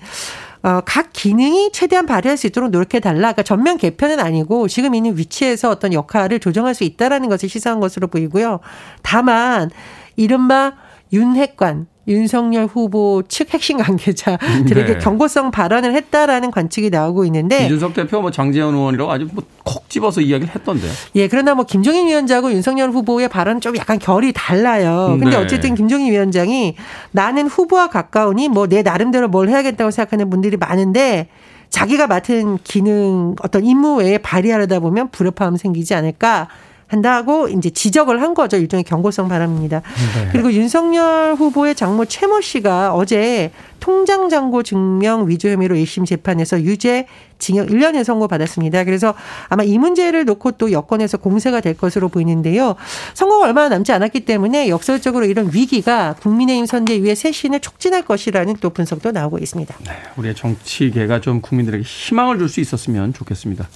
어, 0.63 0.81
각 0.85 1.13
기능이 1.13 1.71
최대한 1.73 2.07
발휘할 2.07 2.37
수 2.37 2.47
있도록 2.47 2.71
노력해 2.71 3.01
달라. 3.01 3.33
그러니까 3.33 3.43
전면 3.43 3.79
개편은 3.79 4.21
아니고 4.21 4.69
지금 4.69 4.95
있는 4.95 5.19
위치에서 5.19 5.71
어떤 5.71 5.93
역할을 5.93 6.39
조정할 6.39 6.75
수 6.75 6.85
있다라는 6.85 7.29
것을 7.29 7.49
시사한 7.49 7.81
것으로 7.81 8.07
보이고요. 8.07 8.61
다만 9.03 9.71
이른바 10.17 10.75
윤핵관 11.13 11.87
윤석열 12.09 12.67
후보 12.67 13.23
측 13.29 13.55
핵심 13.55 13.79
관계자들에게 13.79 14.95
네. 14.95 14.99
경고성 14.99 15.53
발언을 15.53 15.95
했다라는 15.95 16.51
관측이 16.51 16.91
나오고 16.91 17.25
있는데 17.27 17.67
이준석 17.67 17.95
대표 17.95 18.21
뭐 18.21 18.33
장재현 18.33 18.75
의원이라고 18.75 19.13
아주 19.13 19.29
뭐콕 19.33 19.89
집어서 19.89 20.21
이야기를 20.21 20.53
했던데요. 20.53 20.91
예, 21.15 21.29
그러나 21.29 21.55
뭐 21.55 21.65
김종인 21.65 22.09
위원장하고 22.09 22.51
윤석열 22.51 22.91
후보의 22.91 23.29
발언은 23.29 23.61
좀 23.61 23.77
약간 23.77 24.01
결이 24.01 24.33
달라요. 24.33 25.17
근데 25.21 25.37
네. 25.37 25.43
어쨌든 25.43 25.77
김종인 25.77 26.11
위원장이 26.11 26.75
나는 27.13 27.47
후보와 27.47 27.89
가까우니 27.89 28.49
뭐 28.49 28.73
내 28.73 28.81
나름대로 28.83 29.29
뭘 29.29 29.51
해야겠다고 29.51 29.91
생각하는 29.91 30.31
분들이 30.31 30.57
많은데 30.57 31.29
자기가 31.69 32.07
맡은 32.07 32.57
기능 32.65 33.35
어떤 33.43 33.65
임무 33.65 33.97
외에 33.97 34.17
발휘하려다 34.17 34.81
보면 34.81 35.11
불협화음 35.11 35.59
생기지 35.59 35.95
않을까 35.95 36.49
한다고 36.93 37.49
이제 37.49 37.71
지적을 37.71 38.21
한 38.21 38.35
거죠. 38.35 38.59
일종의 38.59 38.85
경고성 38.85 39.29
발언입니다. 39.29 39.81
네. 39.81 40.29
그리고 40.31 40.53
윤석열 40.53 41.35
후보의 41.35 41.75
장모 41.75 42.05
최모 42.05 42.43
씨가 42.43 42.95
어제 42.95 43.51
통장 43.81 44.29
잔고 44.29 44.63
증명 44.63 45.27
위조 45.27 45.49
혐의로 45.49 45.75
1심 45.75 46.05
재판에서 46.05 46.61
유죄 46.61 47.07
징역 47.43 47.67
1년을 47.67 48.05
선고받았습니다. 48.05 48.85
그래서 48.85 49.15
아마 49.49 49.65
이 49.65 49.77
문제를 49.77 50.25
놓고 50.25 50.53
또 50.53 50.71
여권에서 50.71 51.17
공세가 51.17 51.61
될 51.61 51.77
것으로 51.77 52.09
보이는데요. 52.09 52.77
선거가 53.15 53.47
얼마 53.47 53.69
남지 53.69 53.91
않았기 53.91 54.21
때문에 54.21 54.69
역설적으로 54.69 55.27
이런 55.27 55.51
위기가 55.53 56.15
국민의힘 56.21 56.67
선대위의 56.67 57.17
쇄신을 57.17 57.59
촉진할 57.61 58.03
것이라는 58.03 58.57
또 58.61 58.71
분석도 58.71 59.11
나오고 59.11 59.39
있습니다. 59.39 59.75
네, 59.85 59.91
우리의 60.17 60.37
정치계가 60.37 61.21
좀 61.21 61.41
국민들에게 61.41 61.83
희망을 61.85 62.39
줄 62.39 62.53
수 62.53 62.61
있었으면 62.61 63.15
좋겠습니다. 63.15 63.67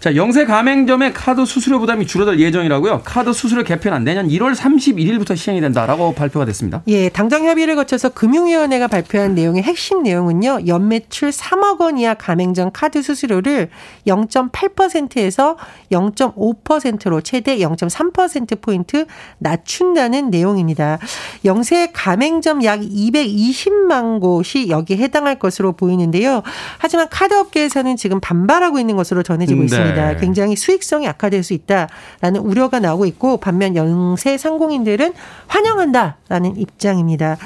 자, 0.00 0.16
영세 0.16 0.44
가맹점의 0.44 1.14
카드 1.14 1.46
수수료 1.46 1.78
부담이 1.78 2.06
줄어들 2.06 2.40
예정이라고요. 2.40 3.02
카드 3.04 3.32
수수료 3.32 3.62
개편안 3.62 4.04
내년 4.04 4.28
1월 4.28 4.54
31일부터 4.54 5.36
시행이 5.36 5.60
된다라고 5.60 6.12
발표가 6.12 6.44
됐습니다. 6.44 6.82
예, 6.88 7.08
당정 7.08 7.46
협의를 7.46 7.76
거쳐서 7.76 8.08
금융위원회가 8.10 8.88
발표한 8.88 9.34
내용의 9.34 9.62
핵심 9.62 10.02
내용은요. 10.02 10.66
연매출 10.66 11.30
3억 11.30 11.80
원 11.80 11.98
이하 11.98 12.14
가맹점 12.14 12.70
카드 12.72 12.91
수수료를 13.00 13.70
0.8%에서 14.06 15.56
0.5%로 15.90 17.20
최대 17.20 17.58
0.3% 17.58 18.60
포인트 18.60 19.06
낮춘다는 19.38 20.30
내용입니다. 20.30 20.98
영세 21.44 21.90
가맹점 21.92 22.64
약 22.64 22.80
220만 22.80 24.20
곳이 24.20 24.68
여기에 24.68 24.98
해당할 24.98 25.38
것으로 25.38 25.72
보이는데요. 25.72 26.42
하지만 26.78 27.08
카드 27.08 27.34
업계에서는 27.34 27.96
지금 27.96 28.20
반발하고 28.20 28.78
있는 28.78 28.96
것으로 28.96 29.22
전해지고 29.22 29.60
네. 29.60 29.64
있습니다. 29.66 30.16
굉장히 30.16 30.56
수익성이 30.56 31.06
악화될 31.08 31.42
수 31.42 31.52
있다라는 31.52 32.40
우려가 32.40 32.80
나오고 32.80 33.06
있고 33.06 33.36
반면 33.36 33.76
영세 33.76 34.36
상공인들은 34.36 35.12
환영한다라는 35.46 36.56
입장입니다. 36.56 37.36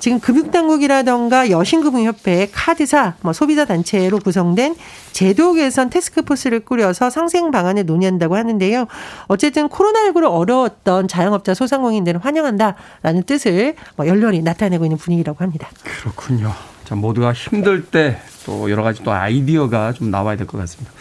지금 0.00 0.20
금융당국이라던가 0.20 1.50
여신금융협회, 1.50 2.48
카드사, 2.52 3.14
뭐 3.20 3.32
소비자 3.32 3.64
단체로 3.64 4.18
구성된 4.18 4.74
제도 5.12 5.54
개선 5.54 5.90
테스크포스를 5.90 6.60
꾸려서 6.60 7.10
상생 7.10 7.50
방안을 7.50 7.86
논의한다고 7.86 8.36
하는데요. 8.36 8.86
어쨌든 9.28 9.68
코로나19로 9.68 10.30
어려웠던 10.30 11.08
자영업자 11.08 11.54
소상공인들은 11.54 12.20
환영한다라는 12.20 13.22
뜻을 13.26 13.74
뭐 13.96 14.06
열렬히 14.06 14.42
나타내고 14.42 14.84
있는 14.84 14.98
분위기라고 14.98 15.42
합니다. 15.42 15.68
그렇군요. 15.82 16.52
자, 16.84 16.94
모두가 16.94 17.32
힘들 17.32 17.84
때 17.84 18.18
또 18.46 18.70
여러 18.70 18.82
가지 18.84 19.02
또 19.02 19.10
아이디어가 19.12 19.92
좀 19.92 20.10
나와야 20.12 20.36
될 20.36 20.46
것 20.46 20.56
같습니다. 20.58 20.92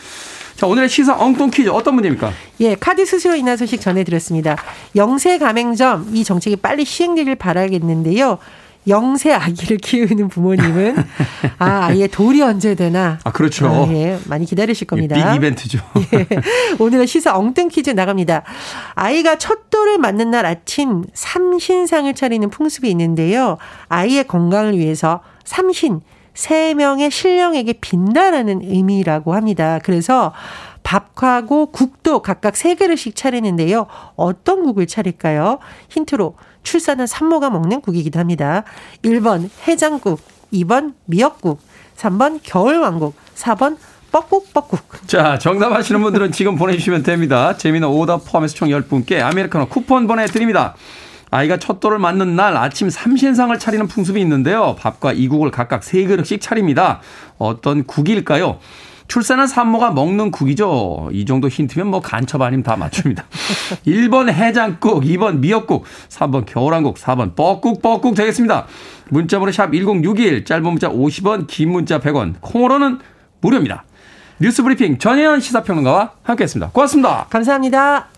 자, 0.56 0.66
오늘의 0.66 0.90
시사 0.90 1.16
엉뚱 1.20 1.52
퀴즈 1.52 1.70
어떤 1.70 1.94
문제입니까? 1.94 2.32
예, 2.62 2.74
카드 2.76 3.06
수수료 3.06 3.36
인하 3.36 3.56
소식 3.56 3.80
전해드렸습니다. 3.82 4.56
영세 4.96 5.38
가맹점 5.38 6.10
이 6.16 6.24
정책이 6.24 6.56
빨리 6.56 6.86
시행되길 6.86 7.36
바라겠는데요. 7.36 8.40
영세 8.88 9.34
아기를 9.34 9.78
키우는 9.78 10.28
부모님은 10.28 10.96
아 11.60 11.86
아이의 11.86 12.10
돌이 12.10 12.42
언제 12.42 12.76
되나? 12.76 13.20
아 13.24 13.32
그렇죠. 13.32 13.68
아, 13.68 13.88
예 13.94 14.20
많이 14.26 14.46
기다리실 14.46 14.88
겁니다. 14.88 15.16
빅 15.16 15.36
이벤트죠. 15.36 15.80
예, 16.14 16.28
오늘의 16.80 17.08
시사 17.08 17.38
엉뚱 17.38 17.70
퀴즈 17.70 17.90
나갑니다. 17.90 18.44
아이가 18.94 19.38
첫 19.38 19.70
돌을 19.70 19.98
맞는 19.98 20.32
날 20.32 20.46
아침 20.46 21.04
삼신상을 21.14 22.14
차리는 22.14 22.50
풍습이 22.50 22.90
있는데요. 22.92 23.58
아이의 23.90 24.28
건강을 24.28 24.78
위해서 24.78 25.22
삼신 25.44 26.02
세 26.34 26.74
명의 26.74 27.10
신령에게 27.10 27.74
빈다라는 27.74 28.62
의미라고 28.64 29.34
합니다. 29.34 29.80
그래서 29.84 30.34
밥하고 30.84 31.68
국도 31.68 32.22
각각 32.22 32.56
세 32.56 32.76
그릇씩 32.76 33.16
차리는데요. 33.16 33.88
어떤 34.16 34.64
국을 34.64 34.86
차릴까요? 34.86 35.60
힌트로 35.90 36.36
출산한 36.66 37.08
산모가 37.08 37.50
먹는 37.50 37.80
국이기도 37.80 38.20
합니다. 38.20 38.64
1번 39.04 39.50
해장국, 39.66 40.20
2번 40.52 40.94
미역국, 41.06 41.62
3번 41.96 42.42
겨울왕국, 42.44 43.16
4번 43.36 43.78
뻐꾹뻐꾹. 44.12 44.80
자, 45.08 45.38
정답 45.38 45.72
하시는 45.72 46.02
분들은 46.02 46.32
지금 46.32 46.56
보내주시면 46.56 47.04
됩니다. 47.04 47.56
재미는 47.56 47.88
오답 47.88 48.26
포함해서 48.26 48.56
총 48.56 48.70
10분께 48.70 49.22
아메리카노 49.22 49.68
쿠폰 49.68 50.08
보내드립니다. 50.08 50.76
아이가 51.32 51.58
첫 51.58 51.80
돌을 51.80 52.00
맞는 52.00 52.36
날 52.36 52.56
아침 52.56 52.90
삼신상을 52.90 53.58
차리는 53.60 53.88
풍습이 53.88 54.22
있는데요. 54.22 54.76
밥과 54.80 55.12
이국을 55.14 55.52
각각 55.52 55.84
세 55.84 56.06
그릇씩 56.06 56.40
차립니다. 56.40 57.02
어떤 57.38 57.84
국일까요? 57.84 58.60
출산한 59.08 59.48
산모가 59.48 59.92
먹는 59.92 60.32
국이죠. 60.32 61.10
이 61.12 61.26
정도 61.26 61.48
힌트면 61.48 61.88
뭐 61.88 62.02
간첩 62.02 62.42
아니면 62.42 62.64
다 62.64 62.76
맞춥니다. 62.76 63.26
1번 63.86 64.32
해장국, 64.32 65.04
2번 65.04 65.40
미역국, 65.40 65.86
3번 66.10 66.46
겨울왕국, 66.46 66.98
4번 66.98 67.36
뻐국 67.36 67.82
뻐국 67.82 68.16
되겠습니다. 68.16 68.66
문자번호 69.10 69.52
샵 69.52 69.72
1061, 69.72 70.46
짧은 70.46 70.64
문자 70.64 70.90
50원, 70.90 71.48
긴 71.48 71.72
문자 71.72 72.00
100원, 72.00 72.36
콩으로는 72.42 73.00
무료입니다. 73.42 73.84
뉴스브리핑 74.40 74.98
전혜연 74.98 75.40
시사평론가와 75.40 76.12
함께했습니다. 76.24 76.72
고맙습니다. 76.72 77.28
감사합니다. 77.30 78.15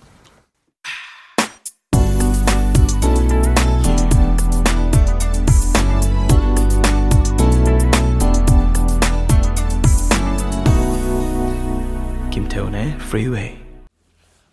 Freeway. 13.07 13.57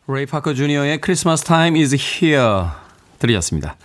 레이 0.07 0.27
파커 0.27 0.55
주니어의 0.55 1.01
Christmas 1.03 1.43
Time 1.43 1.81
is 1.81 1.95
Here 1.97 2.67
들으셨습니다. 3.19 3.77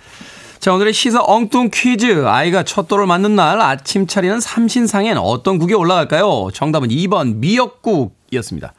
자, 0.60 0.74
오늘의 0.74 0.94
시사 0.94 1.24
엉뚱 1.24 1.72
퀴즈. 1.74 2.28
아이가 2.28 2.64
첫 2.64 2.88
돌을 2.88 3.08
맞는 3.08 3.36
날 3.36 3.60
아침 3.62 4.06
차리는 4.06 4.40
삼신상엔 4.40 5.18
어떤 5.18 5.58
국이 5.58 5.74
올라갈까요? 5.74 6.50
정답은 6.54 6.90
2번 6.90 7.38
미역국이었습니다. 7.38 8.74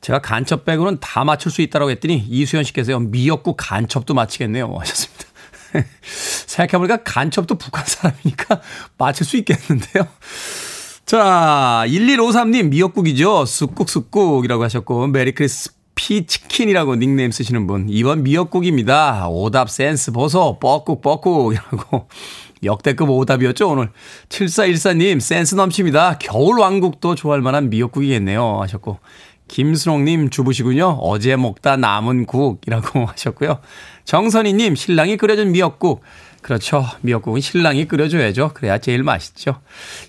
제가 0.00 0.20
간첩 0.20 0.64
빼고는 0.64 0.98
다 1.00 1.24
맞출 1.24 1.50
수 1.52 1.60
있다고 1.60 1.90
했더니 1.90 2.24
이수연 2.26 2.64
씨께서요. 2.64 3.00
미역국 3.00 3.56
간첩도 3.58 4.14
맞히겠네요. 4.14 4.74
하셨습니다. 4.78 5.24
생각해보니까 6.46 7.02
간첩도 7.02 7.56
북한 7.56 7.84
사람이니까 7.84 8.62
맞출 8.96 9.26
수 9.26 9.36
있겠는데요. 9.36 10.06
자, 11.08 11.84
1153님 11.86 12.68
미역국이죠. 12.68 13.46
쑥국쑥국이라고 13.46 14.62
하셨고 14.64 15.06
Merry 15.06 15.32
Crispy 15.32 16.26
치킨이라고 16.26 16.96
닉네임 16.96 17.30
쓰시는 17.30 17.66
분. 17.66 17.86
이번 17.88 18.24
미역국입니다. 18.24 19.26
오답 19.30 19.70
센스 19.70 20.12
보소. 20.12 20.58
뻐꾹 20.60 21.00
뻐꾹이라고. 21.00 22.08
역대급 22.62 23.08
오답이었죠, 23.08 23.70
오늘. 23.70 23.90
7414님, 24.28 25.18
센스 25.20 25.54
넘칩니다. 25.54 26.18
겨울 26.18 26.60
왕국도 26.60 27.14
좋아할 27.14 27.40
만한 27.40 27.70
미역국이겠네요. 27.70 28.60
하셨고. 28.60 28.98
김순옥님, 29.48 30.28
주부시군요. 30.28 30.98
어제 31.00 31.36
먹다 31.36 31.78
남은 31.78 32.26
국이라고 32.26 33.06
하셨고요. 33.16 33.60
정선희님, 34.04 34.74
신랑이 34.74 35.16
끓여준 35.16 35.52
미역국. 35.52 36.02
그렇죠. 36.42 36.84
미역국은 37.00 37.40
신랑이 37.40 37.88
끓여줘야죠. 37.88 38.50
그래야 38.52 38.76
제일 38.76 39.02
맛있죠. 39.02 39.60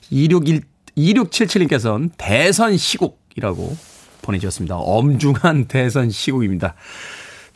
261, 0.09 0.63
2677님께서는 0.99 2.11
대선 2.17 2.77
시국이라고 2.77 3.75
보내주셨습니다. 4.21 4.75
엄중한 4.75 5.65
대선 5.65 6.09
시국입니다. 6.09 6.75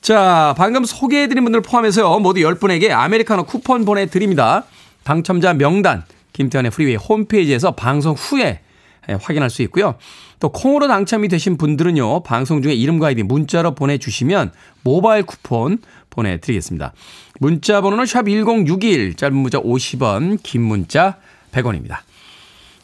자, 0.01 0.53
방금 0.57 0.83
소개해드린 0.85 1.43
분들 1.43 1.61
포함해서요, 1.61 2.19
모두 2.19 2.41
10분에게 2.41 2.91
아메리카노 2.91 3.45
쿠폰 3.45 3.85
보내드립니다. 3.85 4.65
당첨자 5.03 5.53
명단, 5.53 6.03
김태훈의 6.33 6.71
프리웨이 6.71 6.95
홈페이지에서 6.95 7.71
방송 7.71 8.13
후에 8.13 8.61
확인할 9.07 9.49
수 9.49 9.61
있고요. 9.63 9.95
또 10.39 10.49
콩으로 10.49 10.87
당첨이 10.87 11.27
되신 11.29 11.57
분들은요, 11.57 12.23
방송 12.23 12.61
중에 12.61 12.73
이름과 12.73 13.07
아이디 13.07 13.23
문자로 13.23 13.75
보내주시면 13.75 14.51
모바일 14.83 15.23
쿠폰 15.23 15.79
보내드리겠습니다. 16.09 16.93
문자 17.39 17.81
번호는 17.81 18.05
샵 18.05 18.27
1061, 18.27 19.15
짧은 19.15 19.35
문자 19.35 19.59
50원, 19.59 20.39
긴 20.43 20.63
문자 20.63 21.17
100원입니다. 21.51 21.99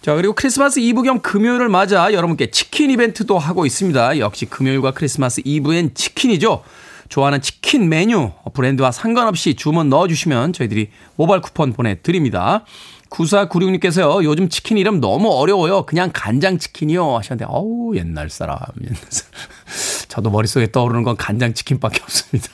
자, 0.01 0.15
그리고 0.15 0.33
크리스마스 0.33 0.79
이브 0.79 1.03
겸 1.03 1.19
금요일을 1.21 1.67
맞아 1.67 2.13
여러분께 2.13 2.51
치킨 2.51 2.89
이벤트도 2.89 3.37
하고 3.37 3.65
있습니다. 3.65 4.19
역시 4.19 4.45
금요일과 4.45 4.91
크리스마스 4.91 5.41
이브엔 5.43 5.93
치킨이죠. 5.93 6.63
좋아하는 7.09 7.41
치킨 7.41 7.89
메뉴, 7.89 8.31
브랜드와 8.53 8.91
상관없이 8.91 9.55
주문 9.55 9.89
넣어주시면 9.89 10.53
저희들이 10.53 10.91
모바일 11.15 11.41
쿠폰 11.41 11.73
보내드립니다. 11.73 12.63
9496님께서요, 13.09 14.23
요즘 14.23 14.47
치킨 14.47 14.77
이름 14.77 15.01
너무 15.01 15.31
어려워요. 15.31 15.85
그냥 15.85 16.11
간장치킨이요. 16.13 17.17
하셨는데, 17.17 17.45
어우, 17.49 17.95
옛날 17.95 18.29
사람. 18.29 18.59
저도 20.07 20.29
머릿속에 20.29 20.71
떠오르는 20.71 21.03
건 21.03 21.17
간장치킨밖에 21.17 22.01
없습니다. 22.03 22.49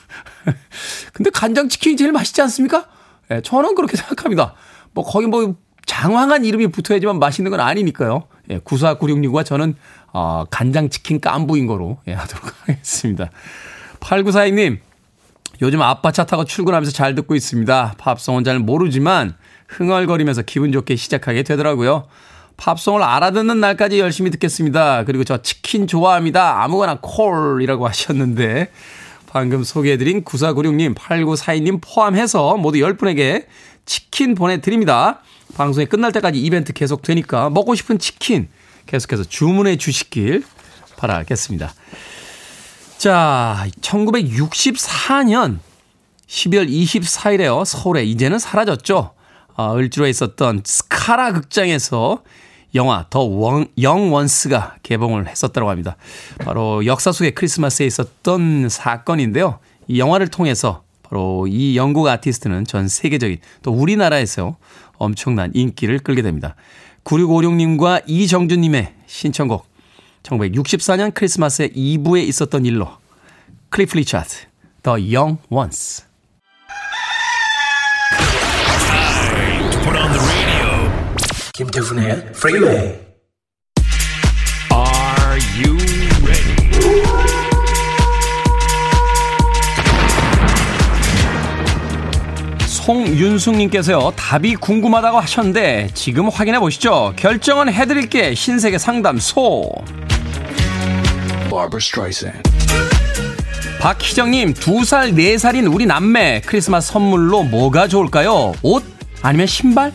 근데 1.12 1.28
간장치킨이 1.28 1.96
제일 1.96 2.12
맛있지 2.12 2.40
않습니까? 2.40 2.88
예, 3.30 3.42
저는 3.42 3.74
그렇게 3.74 3.98
생각합니다. 3.98 4.54
뭐, 4.94 5.04
거기 5.04 5.26
뭐, 5.26 5.54
장황한 5.86 6.44
이름이 6.44 6.68
붙어야지만 6.68 7.18
맛있는 7.18 7.50
건 7.50 7.60
아니니까요. 7.60 8.24
예, 8.50 8.58
9496님과 8.58 9.44
저는 9.44 9.74
어, 10.12 10.44
간장치킨 10.50 11.20
깐부인 11.20 11.66
거로 11.66 11.98
예, 12.06 12.12
하도록 12.12 12.44
하겠습니다. 12.68 13.30
8942님, 14.00 14.78
요즘 15.62 15.82
아빠 15.82 16.12
차 16.12 16.24
타고 16.24 16.44
출근하면서 16.44 16.92
잘 16.92 17.14
듣고 17.14 17.34
있습니다. 17.34 17.94
팝송은 17.98 18.44
잘 18.44 18.58
모르지만 18.58 19.34
흥얼거리면서 19.68 20.42
기분 20.42 20.72
좋게 20.72 20.96
시작하게 20.96 21.42
되더라고요. 21.42 22.06
팝송을 22.56 23.02
알아듣는 23.02 23.60
날까지 23.60 24.00
열심히 24.00 24.30
듣겠습니다. 24.30 25.04
그리고 25.04 25.24
저 25.24 25.42
치킨 25.42 25.86
좋아합니다. 25.86 26.62
아무거나 26.62 26.98
콜이라고 27.00 27.86
하셨는데 27.86 28.70
방금 29.26 29.64
소개해드린 29.64 30.24
9496님, 30.24 30.94
8942님 30.94 31.80
포함해서 31.82 32.56
모두 32.56 32.78
10분에게 32.78 33.46
치킨 33.84 34.34
보내드립니다. 34.34 35.20
방송이 35.54 35.86
끝날 35.86 36.12
때까지 36.12 36.38
이벤트 36.38 36.72
계속 36.72 37.02
되니까 37.02 37.50
먹고 37.50 37.74
싶은 37.74 37.98
치킨 37.98 38.48
계속해서 38.86 39.24
주문해 39.24 39.76
주시길 39.76 40.44
바라겠습니다. 40.96 41.72
자, 42.98 43.66
1964년 43.80 45.58
12월 46.26 46.68
24일에요. 46.68 47.64
서울에 47.64 48.04
이제는 48.04 48.38
사라졌죠. 48.38 49.12
어, 49.54 49.76
을지로에 49.76 50.10
있었던 50.10 50.62
스카라 50.64 51.32
극장에서 51.32 52.22
영화 52.74 53.06
더 53.08 53.20
원, 53.20 53.68
영원스가 53.80 54.76
개봉을 54.82 55.28
했었다고 55.28 55.70
합니다. 55.70 55.96
바로 56.38 56.84
역사 56.84 57.12
속의 57.12 57.34
크리스마스에 57.34 57.86
있었던 57.86 58.68
사건인데요. 58.68 59.58
이 59.88 59.98
영화를 59.98 60.28
통해서 60.28 60.82
바로 61.02 61.46
이 61.46 61.76
영국 61.76 62.08
아티스트는 62.08 62.64
전 62.64 62.88
세계적인 62.88 63.38
또 63.62 63.72
우리나라에서 63.72 64.56
엄청난 64.98 65.50
인기를 65.54 66.00
끌게 66.00 66.22
됩니다. 66.22 66.54
9656님과 67.04 68.02
이정준님의 68.06 68.94
신청곡 69.06 69.66
1964년 70.22 71.14
크리스마스의 71.14 71.70
2부에 71.70 72.26
있었던 72.26 72.66
일로 72.66 72.88
클리프 73.70 73.96
리차드 73.96 74.28
The 74.82 75.16
Young 75.16 75.40
Ones 75.50 76.04
김태훈의 81.54 82.32
프리웨이 82.32 83.05
송윤숙님께서요, 92.86 94.12
답이 94.14 94.54
궁금하다고 94.54 95.18
하셨는데, 95.18 95.88
지금 95.92 96.28
확인해 96.28 96.60
보시죠. 96.60 97.14
결정은 97.16 97.72
해드릴게. 97.72 98.36
신세계 98.36 98.78
상담소. 98.78 99.72
박희정님, 103.80 104.54
두 104.54 104.84
살, 104.84 105.16
네 105.16 105.36
살인 105.36 105.66
우리 105.66 105.84
남매. 105.84 106.42
크리스마스 106.46 106.92
선물로 106.92 107.42
뭐가 107.42 107.88
좋을까요? 107.88 108.52
옷? 108.62 108.84
아니면 109.20 109.48
신발? 109.48 109.92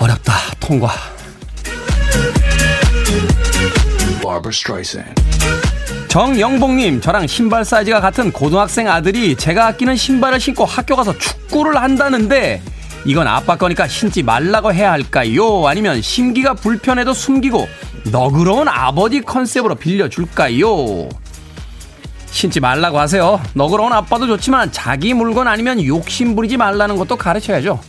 어렵다. 0.00 0.32
통과. 0.58 0.90
정영복님, 6.08 7.02
저랑 7.02 7.26
신발 7.26 7.66
사이즈가 7.66 8.00
같은 8.00 8.32
고등학생 8.32 8.88
아들이 8.88 9.36
제가 9.36 9.66
아끼는 9.68 9.94
신발을 9.94 10.40
신고 10.40 10.64
학교 10.64 10.96
가서 10.96 11.16
축구를 11.18 11.76
한다는데 11.76 12.62
이건 13.04 13.26
아빠 13.28 13.56
거니까 13.56 13.86
신지 13.86 14.22
말라고 14.22 14.72
해야 14.72 14.90
할까요? 14.90 15.66
아니면 15.68 16.00
심기가 16.00 16.54
불편해도 16.54 17.12
숨기고 17.12 17.68
너그러운 18.10 18.68
아버지 18.68 19.20
컨셉으로 19.20 19.74
빌려줄까요? 19.74 21.10
신지 22.30 22.60
말라고 22.60 22.98
하세요. 22.98 23.40
너그러운 23.52 23.92
아빠도 23.92 24.26
좋지만 24.26 24.72
자기 24.72 25.12
물건 25.12 25.46
아니면 25.46 25.84
욕심 25.84 26.34
부리지 26.34 26.56
말라는 26.56 26.96
것도 26.96 27.16
가르쳐야죠. 27.16 27.80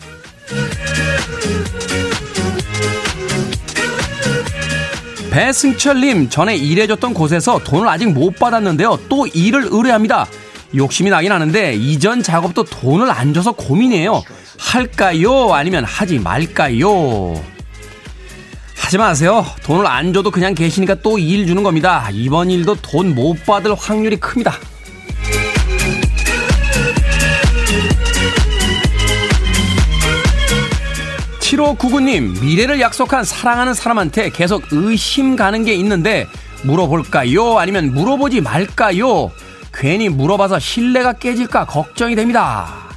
배승철님, 5.29 6.29
전에 6.29 6.55
일해줬던 6.55 7.13
곳에서 7.13 7.59
돈을 7.63 7.87
아직 7.87 8.07
못 8.11 8.35
받았는데요. 8.37 8.99
또 9.09 9.27
일을 9.27 9.67
의뢰합니다. 9.69 10.25
욕심이 10.75 11.09
나긴 11.09 11.31
하는데 11.31 11.73
이전 11.73 12.21
작업도 12.21 12.63
돈을 12.63 13.09
안 13.09 13.33
줘서 13.33 13.51
고민이에요. 13.51 14.23
할까요? 14.57 15.53
아니면 15.53 15.83
하지 15.83 16.19
말까요? 16.19 17.41
하지 18.75 18.97
마세요. 18.97 19.45
돈을 19.63 19.85
안 19.87 20.13
줘도 20.13 20.31
그냥 20.31 20.55
계시니까 20.55 20.95
또 20.95 21.17
일 21.19 21.45
주는 21.47 21.63
겁니다. 21.63 22.07
이번 22.11 22.49
일도 22.49 22.75
돈 22.81 23.13
못 23.15 23.45
받을 23.45 23.73
확률이 23.75 24.17
큽니다. 24.17 24.53
7599님, 31.49 32.39
미래를 32.41 32.79
약속한 32.79 33.23
사랑하는 33.23 33.73
사람한테 33.73 34.29
계속 34.29 34.63
의심 34.71 35.35
가는 35.35 35.65
게 35.65 35.73
있는데 35.73 36.27
물어볼까요? 36.63 37.57
아니면 37.57 37.91
물어보지 37.91 38.41
말까요? 38.41 39.31
괜히 39.73 40.09
물어봐서 40.09 40.59
신뢰가 40.59 41.13
깨질까 41.13 41.65
걱정이 41.65 42.15
됩니다. 42.15 42.89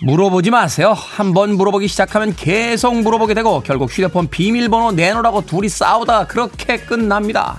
물어보지 0.00 0.50
마세요. 0.50 0.92
한번 0.96 1.54
물어보기 1.56 1.86
시작하면 1.86 2.34
계속 2.34 2.96
물어보게 2.96 3.34
되고 3.34 3.60
결국 3.60 3.90
휴대폰 3.92 4.28
비밀번호 4.28 4.92
내놓으라고 4.92 5.46
둘이 5.46 5.68
싸우다가 5.68 6.26
그렇게 6.26 6.78
끝납니다. 6.78 7.58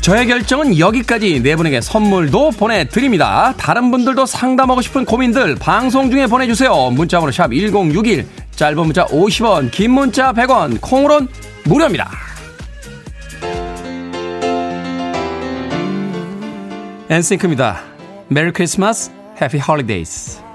저의 0.00 0.26
결정은 0.26 0.78
여기까지 0.78 1.42
네 1.42 1.54
분에게 1.56 1.82
선물도 1.82 2.52
보내드립니다. 2.52 3.54
다른 3.58 3.90
분들도 3.90 4.24
상담하고 4.24 4.80
싶은 4.80 5.04
고민들 5.04 5.54
방송 5.56 6.10
중에 6.10 6.26
보내주세요. 6.26 6.90
문자번호 6.90 7.30
샵 7.30 7.52
1061, 7.52 8.26
짧은 8.56 8.76
문자 8.78 9.04
50원, 9.06 9.70
긴 9.70 9.90
문자 9.90 10.32
100원, 10.32 10.80
콩으론 10.80 11.28
무료입니다. 11.64 12.10
엔싱크입니다. 17.10 17.82
메리 18.28 18.52
크리스마스, 18.52 19.10
해피 19.40 19.58
홀리데이스. 19.58 20.49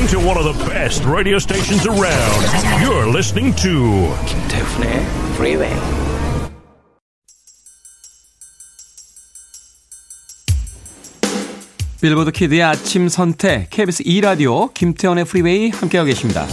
Listening 0.00 0.22
to 0.22 0.26
one 0.26 0.38
of 0.38 0.44
the 0.44 0.64
best 0.64 1.04
radio 1.04 1.38
stations 1.38 1.86
around. 1.86 2.82
You're 2.82 3.06
listening 3.06 3.54
to 3.56 4.14
김태훈의 4.26 5.04
Freeway. 5.34 5.74
빌보드 12.00 12.30
kid의 12.30 12.62
아침 12.62 13.08
선택 13.10 13.68
KBS 13.68 14.02
2 14.06 14.22
라디오 14.22 14.68
김태훈의 14.68 15.26
프리웨이 15.26 15.68
함께하고 15.68 16.06
계십니다. 16.06 16.46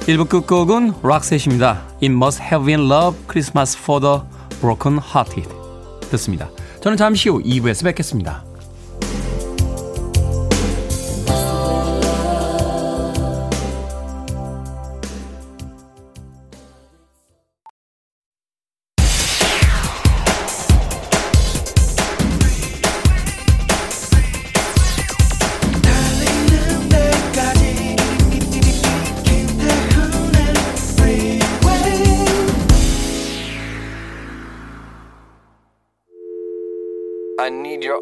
1부 0.00 0.28
끝곡은 0.28 0.94
락셋입니다. 1.02 1.86
It 2.02 2.12
must 2.12 2.42
have 2.42 2.66
been 2.66 2.90
love 2.90 3.18
Christmas 3.26 3.76
for 3.76 4.00
the 4.00 4.20
broken 4.60 4.98
hearted 4.98 5.48
듣습니다. 6.10 6.50
저는 6.82 6.98
잠시 6.98 7.30
후 7.30 7.42
2부에서 7.42 7.84
뵙겠습니다. 7.84 8.45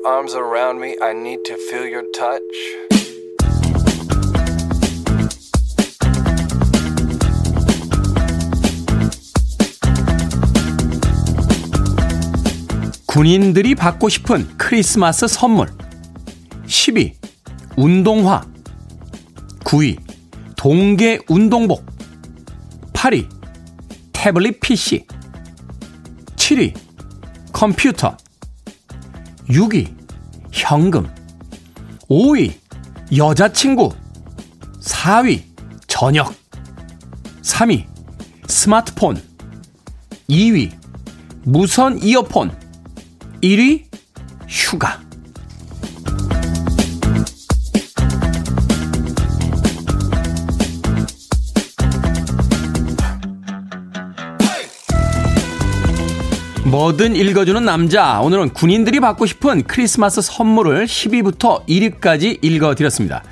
Arms 0.05 0.35
around 0.35 0.81
me. 0.81 0.97
I 1.01 1.13
need 1.13 1.45
to 1.45 1.57
feel 1.71 1.87
your 1.87 2.05
touch. 2.13 2.43
군인들이 13.07 13.77
받고 13.77 14.09
싶은 14.09 14.59
크리스마스 14.59 15.29
선물 15.29 15.69
10위 16.67 17.15
운동화 17.77 18.45
9위 19.61 19.99
동계 20.57 21.21
운동복 21.29 21.87
8위 22.93 23.29
태블릿 24.13 24.59
PC 24.59 25.07
7위 26.35 26.75
컴퓨터 27.53 28.17
6위 29.49 29.95
현금. 30.53 31.09
5위 32.09 32.55
여자친구. 33.17 33.93
4위 34.81 35.43
저녁. 35.87 36.35
3위 37.43 37.87
스마트폰. 38.47 39.21
2위 40.29 40.73
무선 41.45 42.03
이어폰. 42.03 42.57
1위 43.43 43.85
휴가 44.49 45.04
뭐든 56.75 57.15
읽어주는 57.15 57.65
남자. 57.65 58.21
오늘은 58.21 58.49
군인들이 58.49 58.99
받고 58.99 59.27
싶은 59.27 59.63
크리스마스 59.63 60.21
선물을 60.21 60.87
10위부터 60.87 61.65
1위까지 61.69 62.43
읽어드렸습니다. 62.43 63.23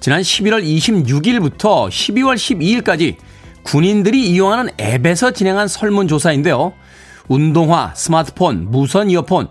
지난 0.00 0.22
11월 0.22 0.64
26일부터 0.64 1.90
12월 1.90 2.36
12일까지 2.36 3.16
군인들이 3.62 4.30
이용하는 4.30 4.70
앱에서 4.80 5.32
진행한 5.32 5.68
설문조사인데요. 5.68 6.72
운동화, 7.28 7.92
스마트폰, 7.94 8.70
무선 8.70 9.10
이어폰, 9.10 9.48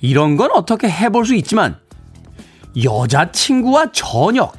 이런 0.00 0.36
건 0.36 0.52
어떻게 0.52 0.88
해볼 0.88 1.26
수 1.26 1.34
있지만, 1.34 1.80
여자친구와 2.80 3.90
저녁, 3.90 4.54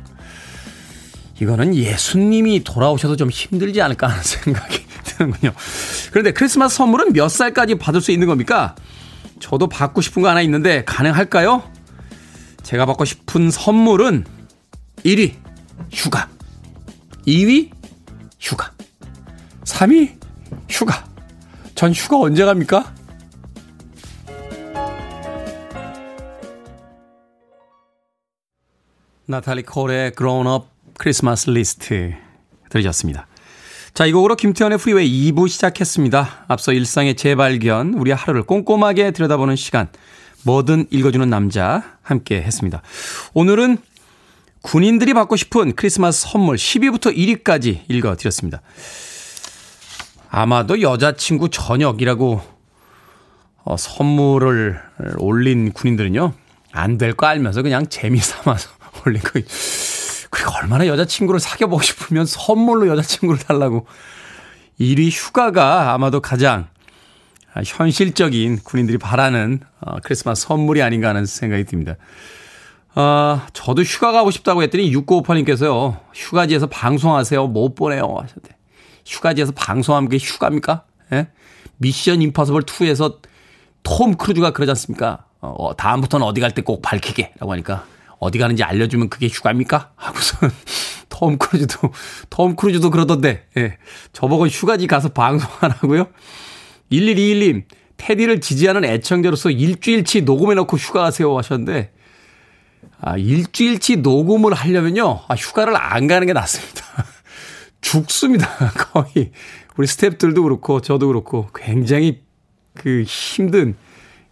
이거는 1.41 1.73
예수님이 1.73 2.65
돌아오셔도 2.65 3.15
좀 3.15 3.29
힘들지 3.29 3.81
않을까 3.81 4.07
하는 4.07 4.21
생각이 4.27 4.88
드는군요. 5.19 5.53
그런데 6.11 6.31
크리스마스 6.31 6.77
선물은 6.77 7.13
몇 7.13 7.29
살까지 7.29 7.75
받을 7.75 8.01
수 8.01 8.11
있는 8.11 8.27
겁니까? 8.27 8.75
저도 9.39 9.67
받고 9.67 10.01
싶은 10.01 10.21
거 10.21 10.29
하나 10.29 10.41
있는데 10.41 10.83
가능할까요? 10.85 11.63
제가 12.63 12.85
받고 12.85 13.05
싶은 13.05 13.51
선물은 13.51 14.25
1위 15.03 15.35
휴가 15.91 16.29
2위 17.27 17.71
휴가 18.39 18.71
3위 19.63 20.17
휴가 20.69 21.05
전 21.75 21.93
휴가 21.93 22.19
언제 22.19 22.45
갑니까? 22.45 22.93
나탈리 29.25 29.63
콜의 29.63 30.13
Grown 30.17 30.47
Up 30.47 30.67
Christmas 30.97 31.49
List 31.49 32.13
들으셨습니다. 32.69 33.28
자, 33.93 34.05
이 34.05 34.11
곡으로 34.13 34.35
김태훈의 34.35 34.77
프리웨이 34.77 35.31
2부 35.31 35.49
시작했습니다. 35.49 36.45
앞서 36.47 36.71
일상의 36.71 37.15
재발견, 37.15 37.95
우리 37.95 38.11
하루를 38.11 38.43
꼼꼼하게 38.43 39.11
들여다보는 39.11 39.55
시간, 39.55 39.87
뭐든 40.43 40.87
읽어주는 40.89 41.29
남자 41.29 41.97
함께 42.01 42.41
했습니다. 42.41 42.81
오늘은 43.33 43.77
군인들이 44.61 45.13
받고 45.13 45.35
싶은 45.35 45.73
크리스마스 45.75 46.27
선물 46.29 46.55
10위부터 46.55 47.15
1위까지 47.15 47.81
읽어드렸습니다. 47.89 48.61
아마도 50.29 50.81
여자친구 50.81 51.49
저녁이라고 51.49 52.41
어, 53.65 53.75
선물을 53.77 54.79
올린 55.17 55.73
군인들은요, 55.73 56.33
안 56.71 56.97
될 56.97 57.13
거 57.13 57.25
알면서 57.25 57.63
그냥 57.63 57.87
재미 57.87 58.19
삼아서 58.19 58.69
올린 59.05 59.21
거. 59.21 59.39
그리고 60.29 60.51
얼마나 60.61 60.87
여자친구를 60.87 61.39
사귀어보고 61.39 61.81
싶으면 61.81 62.25
선물로 62.25 62.87
여자친구를 62.87 63.39
달라고. 63.39 63.85
1위 64.79 65.09
휴가가 65.11 65.93
아마도 65.93 66.21
가장 66.21 66.67
아, 67.53 67.61
현실적인 67.65 68.59
군인들이 68.63 68.97
바라는 68.97 69.59
어, 69.81 69.97
크리스마스 70.03 70.43
선물이 70.47 70.81
아닌가 70.81 71.09
하는 71.09 71.25
생각이 71.25 71.65
듭니다. 71.65 71.95
아, 72.95 73.47
저도 73.53 73.81
휴가 73.83 74.11
가고 74.11 74.31
싶다고 74.31 74.61
했더니 74.63 74.91
6958님께서요. 74.95 75.99
휴가지에서 76.13 76.67
방송하세요. 76.67 77.47
못 77.47 77.75
보내요. 77.75 78.15
하셨대. 78.21 78.55
휴가지에서 79.05 79.51
방송하면 79.53 80.09
그게 80.09 80.23
휴가입니까? 80.23 80.83
예? 81.13 81.27
미션 81.77 82.21
임파서블 82.21 82.63
2에서 82.63 83.17
톰 83.83 84.15
크루즈가 84.15 84.51
그러지 84.51 84.71
않습니까? 84.71 85.25
어, 85.41 85.75
다음부터는 85.75 86.25
어디 86.25 86.41
갈 86.41 86.51
때 86.51 86.61
꼭 86.61 86.81
밝히게. 86.81 87.33
라고 87.39 87.51
하니까 87.53 87.85
어디 88.19 88.37
가는지 88.37 88.63
알려주면 88.63 89.09
그게 89.09 89.27
휴가입니까? 89.27 89.91
하고선 89.95 90.51
톰 91.09 91.37
크루즈도, 91.37 91.91
톰 92.29 92.55
크루즈도 92.55 92.91
그러던데, 92.91 93.45
예. 93.57 93.77
저보고 94.13 94.47
휴가지 94.47 94.87
가서 94.87 95.09
방송하라고요? 95.09 96.07
1121님, 96.91 97.63
테디를 97.97 98.39
지지하는 98.39 98.85
애청자로서 98.85 99.51
일주일치 99.51 100.21
녹음해놓고 100.21 100.77
휴가 100.77 101.01
가세요 101.01 101.37
하셨는데, 101.37 101.91
아, 103.01 103.17
일주일치 103.17 103.97
녹음을 103.97 104.53
하려면요, 104.53 105.21
아, 105.27 105.35
휴가를 105.35 105.75
안 105.75 106.07
가는 106.07 106.27
게 106.27 106.33
낫습니다. 106.33 106.85
죽습니다, 107.81 108.47
거의. 108.91 109.31
우리 109.77 109.87
스탭들도 109.87 110.43
그렇고, 110.43 110.81
저도 110.81 111.07
그렇고, 111.07 111.49
굉장히 111.55 112.21
그 112.75 113.03
힘든 113.05 113.75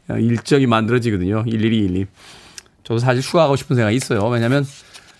일정이 0.09 0.67
만들어지거든요. 0.67 1.43
1121님. 1.45 2.07
저도 2.87 2.99
사실 2.99 3.21
휴가 3.21 3.43
가고 3.43 3.57
싶은 3.57 3.75
생각이 3.75 3.97
있어요. 3.97 4.25
왜냐면 4.29 4.65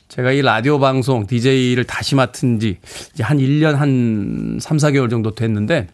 제가 0.07 0.31
이 0.31 0.41
라디오 0.41 0.79
방송 0.79 1.27
DJ를 1.27 1.83
다시 1.83 2.15
맡은 2.15 2.61
지 2.61 2.77
이제 3.13 3.23
한 3.23 3.39
1년 3.39 3.73
한 3.73 4.57
3, 4.61 4.77
4개월 4.77 5.09
정도 5.09 5.35
됐는데 5.35 5.89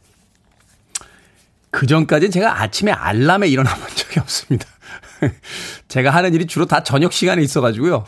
그 1.71 1.87
전까지는 1.87 2.29
제가 2.29 2.61
아침에 2.61 2.91
알람에 2.91 3.47
일어나 3.47 3.73
본 3.73 3.87
적이 3.97 4.19
없습니다. 4.19 4.67
제가 5.87 6.11
하는 6.11 6.35
일이 6.35 6.45
주로 6.45 6.67
다 6.67 6.83
저녁 6.83 7.11
시간에 7.11 7.41
있어가지고요. 7.41 8.05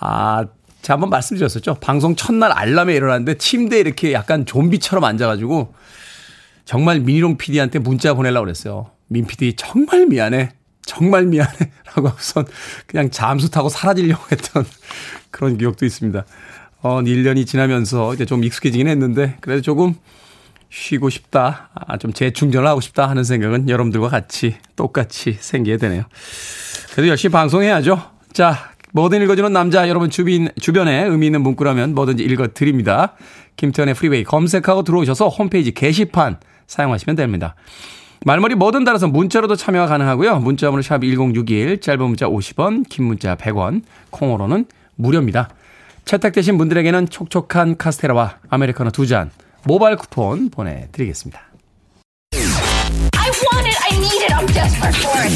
아, 0.00 0.44
제가 0.82 0.94
한번 0.94 1.10
말씀드렸었죠. 1.10 1.76
방송 1.76 2.16
첫날 2.16 2.50
알람에 2.50 2.96
일어났는데 2.96 3.38
침대에 3.38 3.78
이렇게 3.78 4.12
약간 4.12 4.44
좀비처럼 4.44 5.04
앉아가지고 5.04 5.72
정말 6.64 6.98
미니롱 6.98 7.36
PD한테 7.36 7.78
문자 7.78 8.12
보내려고 8.14 8.46
그랬어요. 8.46 8.90
민 9.06 9.24
PD 9.24 9.54
정말 9.54 10.06
미안해. 10.06 10.55
정말 10.86 11.26
미안해. 11.26 11.70
라고 11.94 12.10
우선 12.16 12.46
그냥 12.86 13.10
잠수 13.10 13.50
타고 13.50 13.68
사라지려고 13.68 14.24
했던 14.32 14.64
그런 15.30 15.58
기억도 15.58 15.84
있습니다. 15.84 16.24
어, 16.82 17.00
1년이 17.02 17.46
지나면서 17.46 18.14
이제 18.14 18.24
좀 18.24 18.44
익숙해지긴 18.44 18.88
했는데 18.88 19.36
그래도 19.40 19.60
조금 19.60 19.94
쉬고 20.70 21.10
싶다. 21.10 21.70
아, 21.74 21.98
좀 21.98 22.12
재충전을 22.12 22.66
하고 22.66 22.80
싶다 22.80 23.08
하는 23.08 23.24
생각은 23.24 23.68
여러분들과 23.68 24.08
같이 24.08 24.56
똑같이 24.76 25.36
생기게 25.38 25.76
되네요. 25.76 26.04
그래도 26.92 27.08
열심히 27.08 27.32
방송해야죠. 27.32 28.10
자, 28.32 28.70
뭐든 28.92 29.22
읽어주는 29.22 29.52
남자 29.52 29.88
여러분 29.88 30.10
주변, 30.10 30.48
주변에 30.60 31.04
의미 31.04 31.26
있는 31.26 31.42
문구라면 31.42 31.94
뭐든지 31.94 32.22
읽어드립니다. 32.22 33.14
김태훈의 33.56 33.94
프리웨이 33.94 34.24
검색하고 34.24 34.84
들어오셔서 34.84 35.28
홈페이지 35.28 35.72
게시판 35.72 36.38
사용하시면 36.66 37.16
됩니다. 37.16 37.54
말머리 38.24 38.54
뭐든 38.54 38.84
달아서 38.84 39.08
문자로도 39.08 39.56
참여가 39.56 39.86
가능하고요. 39.86 40.38
문자번호 40.40 40.82
샵 40.82 41.02
1061, 41.02 41.80
짧은 41.80 42.02
문자 42.02 42.26
50원, 42.26 42.88
긴 42.88 43.04
문자 43.04 43.36
100원, 43.36 43.82
콩으로는 44.10 44.66
무료입니다. 44.96 45.48
채택되신 46.04 46.56
분들에게는 46.58 47.08
촉촉한 47.08 47.76
카스테라와 47.76 48.38
아메리카노 48.48 48.90
두 48.90 49.06
잔 49.06 49.30
모바일 49.64 49.96
쿠폰 49.96 50.48
보내드리겠습니다. 50.50 51.40
I 52.32 53.30
want 53.52 53.66
it. 53.66 53.76
I 53.82 53.96
need 53.98 54.22
it. 54.22 54.32
I'm 54.32 54.46
desperate 54.46 54.96
for 54.96 55.18
it. 55.24 55.32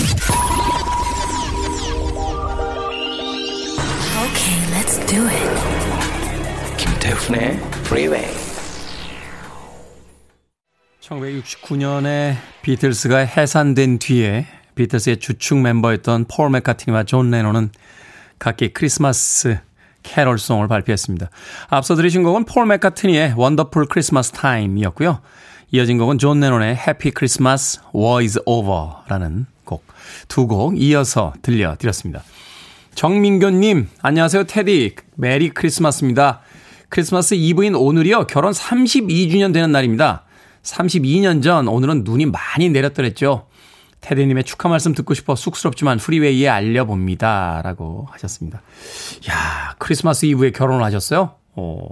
Okay, 4.22 4.56
let's 4.72 4.98
do 5.06 5.26
it. 5.26 6.76
김태훈의 6.78 7.58
Freeway. 7.84 8.49
1969년에 11.10 12.36
비틀스가 12.62 13.18
해산된 13.18 13.98
뒤에 13.98 14.46
비틀스의 14.76 15.18
주축 15.18 15.58
멤버였던 15.58 16.26
폴 16.26 16.50
맥카트니와 16.50 17.04
존 17.04 17.30
레논은 17.30 17.70
각기 18.38 18.68
크리스마스 18.68 19.58
캐럴송을 20.02 20.68
발표했습니다. 20.68 21.28
앞서 21.68 21.94
들으신 21.94 22.22
곡은 22.22 22.44
폴 22.44 22.66
맥카트니의 22.66 23.34
Wonderful 23.36 23.86
Christmas 23.86 24.32
Time이었고요. 24.32 25.20
이어진 25.72 25.98
곡은 25.98 26.18
존 26.18 26.40
레논의 26.40 26.76
Happy 26.76 27.10
Christmas 27.10 27.80
War 27.94 28.22
is 28.22 28.40
Over라는 28.46 29.46
곡. 29.64 29.84
두 30.28 30.46
곡 30.46 30.80
이어서 30.80 31.34
들려드렸습니다. 31.42 32.22
정민교님, 32.94 33.88
안녕하세요, 34.02 34.44
테디. 34.44 34.96
메리 35.16 35.50
크리스마스입니다. 35.50 36.40
크리스마스 36.88 37.34
이브인 37.34 37.74
오늘이요. 37.74 38.26
결혼 38.26 38.52
32주년 38.52 39.52
되는 39.52 39.70
날입니다. 39.70 40.24
32년 40.62 41.42
전 41.42 41.68
오늘은 41.68 42.04
눈이 42.04 42.26
많이 42.26 42.68
내렸더랬죠. 42.68 43.46
테디님의 44.00 44.44
축하 44.44 44.68
말씀 44.68 44.94
듣고 44.94 45.14
싶어 45.14 45.36
쑥스럽지만 45.36 45.98
프리웨이에 45.98 46.48
알려봅니다. 46.48 47.60
라고 47.62 48.06
하셨습니다. 48.10 48.62
야 49.30 49.74
크리스마스 49.78 50.26
이브에 50.26 50.52
결혼을 50.52 50.82
하셨어요? 50.84 51.34
어, 51.54 51.88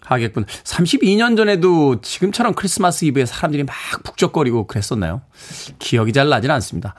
하객분. 0.00 0.46
32년 0.46 1.36
전에도 1.36 2.00
지금처럼 2.00 2.54
크리스마스 2.54 3.04
이브에 3.06 3.26
사람들이 3.26 3.64
막 3.64 3.74
북적거리고 4.04 4.66
그랬었나요? 4.66 5.22
기억이 5.78 6.12
잘 6.12 6.28
나진 6.28 6.50
않습니다. 6.50 6.94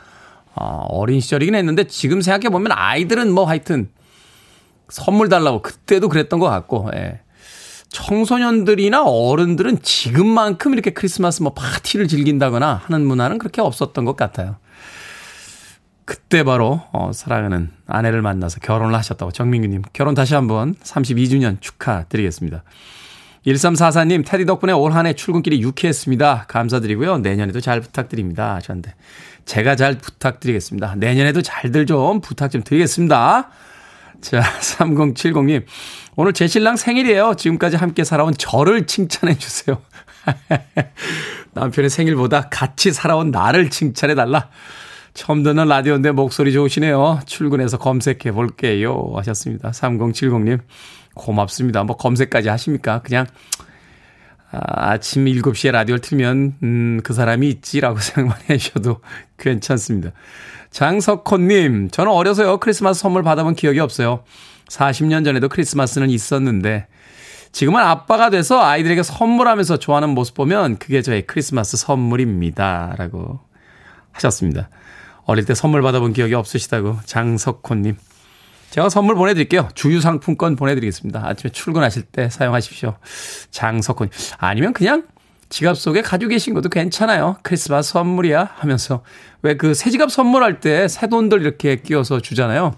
어, 0.53 0.85
어린 0.89 1.19
시절이긴 1.19 1.55
했는데 1.55 1.85
지금 1.85 2.21
생각해보면 2.21 2.71
아이들은 2.73 3.31
뭐 3.31 3.45
하여튼 3.45 3.89
선물 4.89 5.29
달라고 5.29 5.61
그때도 5.61 6.09
그랬던 6.09 6.39
것 6.39 6.47
같고, 6.47 6.89
예. 6.95 7.21
청소년들이나 7.89 9.03
어른들은 9.03 9.81
지금만큼 9.81 10.73
이렇게 10.73 10.91
크리스마스 10.91 11.41
뭐 11.41 11.53
파티를 11.53 12.07
즐긴다거나 12.07 12.81
하는 12.85 13.05
문화는 13.05 13.37
그렇게 13.37 13.61
없었던 13.61 14.05
것 14.05 14.15
같아요. 14.17 14.57
그때 16.05 16.43
바로 16.43 16.81
어, 16.93 17.11
사랑하는 17.13 17.69
아내를 17.85 18.21
만나서 18.21 18.59
결혼을 18.61 18.95
하셨다고 18.95 19.31
정민규님 19.31 19.81
결혼 19.93 20.15
다시 20.15 20.35
한번 20.35 20.75
32주년 20.83 21.59
축하드리겠습니다. 21.59 22.63
1344님 23.45 24.25
테디 24.25 24.45
덕분에 24.45 24.73
올 24.73 24.91
한 24.93 25.05
해 25.05 25.13
출근길이 25.13 25.61
유쾌했습니다. 25.61 26.45
감사드리고요. 26.47 27.19
내년에도 27.19 27.61
잘 27.61 27.81
부탁드립니다 27.81 28.55
하셨는데 28.55 28.93
제가 29.45 29.75
잘 29.75 29.97
부탁드리겠습니다. 29.97 30.95
내년에도 30.95 31.41
잘들 31.41 31.85
좀 31.85 32.19
부탁 32.21 32.51
좀 32.51 32.63
드리겠습니다. 32.63 33.49
자 34.21 34.41
3070님 34.59 35.63
오늘 36.19 36.33
제 36.33 36.47
신랑 36.47 36.77
생일이에요. 36.77 37.35
지금까지 37.35 37.77
함께 37.77 38.03
살아온 38.03 38.33
저를 38.35 38.87
칭찬해 38.87 39.37
주세요. 39.37 39.83
남편의 41.53 41.91
생일보다 41.91 42.49
같이 42.49 42.91
살아온 42.91 43.29
나를 43.29 43.69
칭찬해 43.69 44.15
달라. 44.15 44.49
처음 45.13 45.43
듣는 45.43 45.67
라디오인데 45.67 46.11
목소리 46.11 46.53
좋으시네요. 46.53 47.19
출근해서 47.27 47.77
검색해 47.77 48.31
볼게요. 48.31 49.11
하셨습니다. 49.15 49.69
3070님. 49.69 50.59
고맙습니다. 51.13 51.83
뭐 51.83 51.95
검색까지 51.95 52.49
하십니까? 52.49 53.03
그냥 53.03 53.27
아, 54.51 54.91
아침 54.93 55.25
7시에 55.25 55.69
라디오를 55.71 56.01
틀면 56.01 56.55
음, 56.63 56.99
그 57.03 57.13
사람이 57.13 57.47
있지라고 57.47 57.99
생각만 58.01 58.39
해주셔도 58.49 59.01
괜찮습니다. 59.37 60.13
장석호님, 60.71 61.91
저는 61.91 62.11
어려서요 62.11 62.57
크리스마스 62.57 63.01
선물 63.01 63.21
받아본 63.21 63.53
기억이 63.53 63.79
없어요. 63.79 64.23
40년 64.69 65.23
전에도 65.25 65.49
크리스마스는 65.49 66.09
있었는데 66.09 66.87
지금은 67.51 67.81
아빠가 67.81 68.29
돼서 68.29 68.61
아이들에게 68.63 69.03
선물하면서 69.03 69.77
좋아하는 69.77 70.09
모습 70.09 70.35
보면 70.35 70.77
그게 70.77 71.01
저의 71.01 71.25
크리스마스 71.25 71.77
선물입니다. 71.77 72.95
라고 72.97 73.39
하셨습니다. 74.11 74.69
어릴 75.23 75.45
때 75.45 75.53
선물 75.55 75.81
받아본 75.81 76.13
기억이 76.13 76.33
없으시다고 76.33 76.99
장석호님. 77.05 77.95
제가 78.69 78.89
선물 78.89 79.15
보내드릴게요. 79.15 79.69
주유상품권 79.75 80.55
보내드리겠습니다. 80.57 81.25
아침에 81.25 81.51
출근하실 81.51 82.03
때 82.03 82.29
사용하십시오. 82.29 82.97
장석호님. 83.51 84.11
아니면 84.37 84.73
그냥 84.73 85.03
지갑 85.49 85.77
속에 85.77 86.01
가지고 86.01 86.29
계신 86.29 86.53
것도 86.53 86.67
괜찮아요. 86.69 87.37
크리스마스 87.43 87.91
선물이야 87.93 88.51
하면서 88.57 89.03
왜 89.41 89.55
그 89.55 89.73
새 89.73 89.89
지갑 89.89 90.11
선물할 90.11 90.59
때 90.59 90.87
새 90.89 91.07
돈들 91.07 91.41
이렇게 91.41 91.77
끼워서 91.77 92.19
주잖아요. 92.19 92.75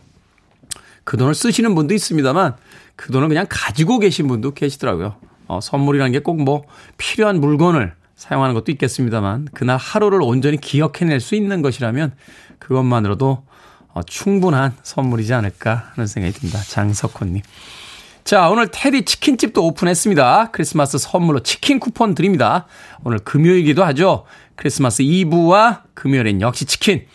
그 1.10 1.18
돈을 1.18 1.34
쓰시는 1.34 1.74
분도 1.74 1.96
있습니다만 1.96 2.56
그 2.96 3.12
돈을 3.12 3.30
그냥 3.30 3.48
가지고 3.50 3.98
계신 3.98 4.28
분도 4.28 4.54
계시더라고요. 4.54 5.16
어, 5.48 5.60
선물이라는 5.60 6.12
게 6.12 6.20
꼭 6.20 6.36
뭐 6.38 6.66
필요한 6.98 7.40
물건을 7.42 7.96
사용하는 8.16 8.54
것도 8.54 8.72
있겠습니다만 8.74 9.48
그날 9.56 9.78
하루를 9.78 10.22
온전히 10.22 10.58
기억해낼 10.58 11.20
수 11.20 11.34
있는 11.34 11.64
것이라면 11.64 12.12
그것만으로도 12.60 13.44
어, 13.92 14.04
충분한 14.04 14.76
선물이지 14.84 15.34
않을까 15.34 15.90
하는 15.96 16.06
생각이 16.06 16.38
듭니다. 16.38 16.60
장석호님. 16.62 17.42
자, 18.24 18.48
오늘 18.50 18.68
테디 18.72 19.06
치킨집도 19.06 19.66
오픈했습니다. 19.66 20.52
크리스마스 20.52 21.00
선물로 21.00 21.40
치킨 21.40 21.80
쿠폰 21.80 22.14
드립니다. 22.14 22.68
오늘 23.04 23.18
금요일이기도 23.18 23.84
하죠. 23.84 24.26
크리스마스 24.56 25.02
이브와 25.02 25.86
금요일엔 25.96 26.42
역시 26.42 26.66
치킨. 26.66 27.08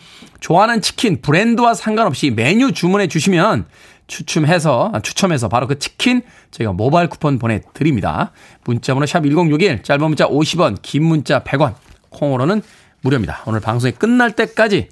좋아하는 0.45 0.79
치킨 0.79 1.23
브랜드와 1.23 1.73
상관없이 1.73 2.29
메뉴 2.29 2.71
주문해 2.71 3.07
주시면 3.07 3.65
추첨해서 4.05 4.91
아, 4.93 4.99
추첨해서 4.99 5.49
바로 5.49 5.65
그 5.65 5.79
치킨 5.79 6.21
저희가 6.51 6.71
모바일 6.71 7.09
쿠폰 7.09 7.39
보내드립니다. 7.39 8.31
문자번호 8.63 9.07
샵 9.07 9.23
1061 9.23 9.81
짧은 9.81 10.05
문자 10.05 10.27
50원 10.27 10.77
긴 10.83 11.05
문자 11.05 11.39
100원 11.43 11.73
콩으로는 12.11 12.61
무료입니다. 13.01 13.41
오늘 13.47 13.59
방송이 13.59 13.93
끝날 13.93 14.33
때까지 14.33 14.89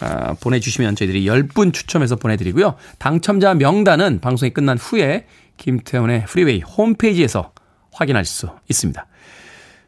아, 0.00 0.32
보내주시면 0.40 0.96
저희들이 0.96 1.26
10분 1.26 1.74
추첨해서 1.74 2.16
보내드리고요. 2.16 2.76
당첨자 2.98 3.52
명단은 3.52 4.20
방송이 4.22 4.54
끝난 4.54 4.78
후에 4.78 5.26
김태훈의 5.58 6.24
프리웨이 6.24 6.62
홈페이지에서 6.62 7.52
확인할 7.92 8.24
수 8.24 8.48
있습니다. 8.70 9.06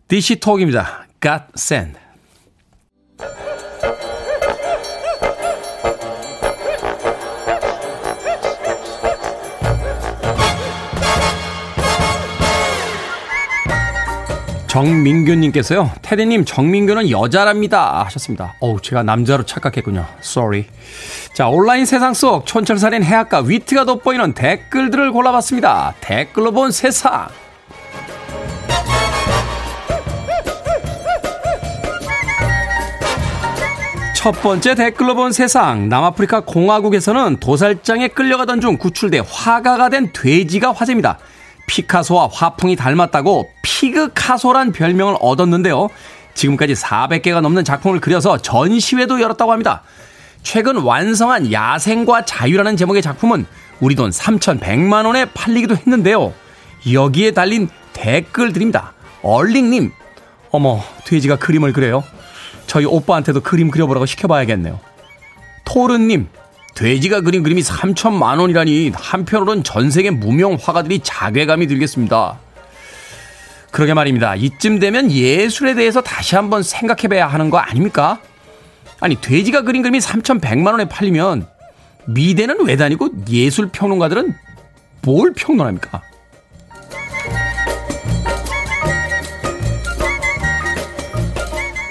DC톡입니다. 0.09 1.07
God 1.23 1.45
Send. 1.57 1.99
정민규님께서요, 14.71 15.91
테디님, 16.01 16.45
정민규는 16.45 17.11
여자랍니다. 17.11 18.05
하셨습니다. 18.05 18.55
어우, 18.61 18.81
제가 18.81 19.03
남자로 19.03 19.43
착각했군요. 19.43 20.07
Sorry. 20.21 20.67
자, 21.35 21.49
온라인 21.49 21.85
세상 21.85 22.15
속 22.15 22.47
촌철살인 22.47 23.03
해학과 23.03 23.41
위트가 23.41 23.85
돋보이는 23.85 24.35
댓글들을 24.35 25.11
골라봤습니다. 25.11 25.95
댓글로 26.01 26.53
본 26.53 26.71
세상. 26.71 27.27
첫 34.15 34.33
번째 34.41 34.77
댓글로 34.77 35.17
본 35.17 35.33
세상. 35.33 35.89
남아프리카 35.89 36.41
공화국에서는 36.41 37.39
도살장에 37.41 38.09
끌려가던 38.09 38.61
중 38.61 38.77
구출돼 38.77 39.23
화가가 39.27 39.89
된 39.89 40.13
돼지가 40.13 40.71
화제입니다. 40.71 41.19
피카소와 41.71 42.29
화풍이 42.33 42.75
닮았다고 42.75 43.49
피그카소란 43.63 44.73
별명을 44.73 45.17
얻었는데요. 45.21 45.89
지금까지 46.35 46.75
400개가 46.75 47.41
넘는 47.41 47.65
작품을 47.65 48.01
그려서 48.01 48.39
전시회도 48.39 49.21
열었다고 49.21 49.53
합니다. 49.53 49.83
최근 50.43 50.79
완성한 50.79 51.53
야생과 51.53 52.25
자유라는 52.25 52.77
제목의 52.77 53.03
작품은 53.03 53.47
우리 53.79 53.95
돈 53.95 54.11
3,100만 54.11 55.07
원에 55.07 55.27
팔리기도 55.27 55.77
했는데요. 55.77 56.35
여기에 56.93 57.33
달린 57.33 57.69
댓글들입니다. 57.93 58.93
얼링님, 59.23 59.93
어머, 60.51 60.83
돼지가 61.05 61.37
그림을 61.37 61.73
그려요. 61.73 62.03
저희 62.67 62.85
오빠한테도 62.85 63.43
그림 63.43 63.71
그려보라고 63.71 64.07
시켜봐야겠네요. 64.07 64.81
토르님, 65.65 66.29
돼지가 66.75 67.21
그린 67.21 67.43
그림이 67.43 67.63
3천만 67.63 68.41
원이라니 68.41 68.93
한편으론 68.95 69.65
전 69.65 69.91
세계 69.91 70.11
무명 70.11 70.57
화가들이 70.61 71.01
자괴감이 71.03 71.67
들겠습니다. 71.67 72.39
그러게 73.71 73.95
말입니다. 73.95 74.35
이쯤 74.35 74.79
되면 74.79 75.11
예술에 75.11 75.75
대해서 75.75 76.01
다시 76.01 76.35
한번 76.35 76.63
생각해 76.63 77.09
봐야 77.09 77.27
하는 77.27 77.51
거 77.51 77.59
아닙니까? 77.59 78.21
아니 79.01 79.21
돼지가 79.21 79.63
그린 79.63 79.83
그림이 79.83 79.99
3,100만 79.99 80.73
원에 80.73 80.89
팔리면 80.89 81.47
미대는 82.07 82.67
왜 82.67 82.77
다니고 82.77 83.11
예술 83.31 83.69
평론가들은 83.71 84.35
뭘 85.03 85.33
평론합니까? 85.35 86.03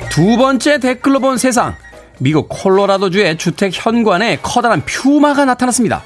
두 0.10 0.36
번째 0.36 0.80
댓글로 0.80 1.20
본 1.20 1.38
세상. 1.38 1.76
미국 2.19 2.47
콜로라도주의 2.49 3.38
주택 3.38 3.71
현관에 3.73 4.38
커다란 4.41 4.84
퓨마가 4.86 5.45
나타났습니다. 5.45 6.03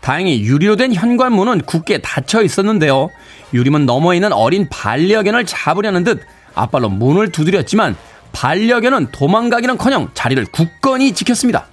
다행히 0.00 0.42
유리로 0.42 0.76
된 0.76 0.94
현관문은 0.94 1.62
굳게 1.62 1.98
닫혀 1.98 2.42
있었는데요. 2.42 3.10
유리문 3.52 3.86
너머에 3.86 4.16
있는 4.16 4.32
어린 4.32 4.68
반려견을 4.68 5.46
잡으려는 5.46 6.04
듯 6.04 6.22
앞발로 6.54 6.88
문을 6.88 7.32
두드렸지만 7.32 7.96
반려견은 8.32 9.08
도망가기는커녕 9.12 10.10
자리를 10.14 10.44
굳건히 10.52 11.12
지켰습니다. 11.12 11.66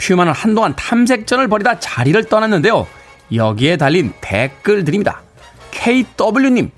퓨마는 0.00 0.32
한동안 0.32 0.74
탐색전을 0.74 1.48
벌이다 1.48 1.78
자리를 1.78 2.24
떠났는데요. 2.24 2.86
여기에 3.34 3.76
달린 3.76 4.12
댓글들입니다. 4.20 5.22
KW님, 5.70 6.70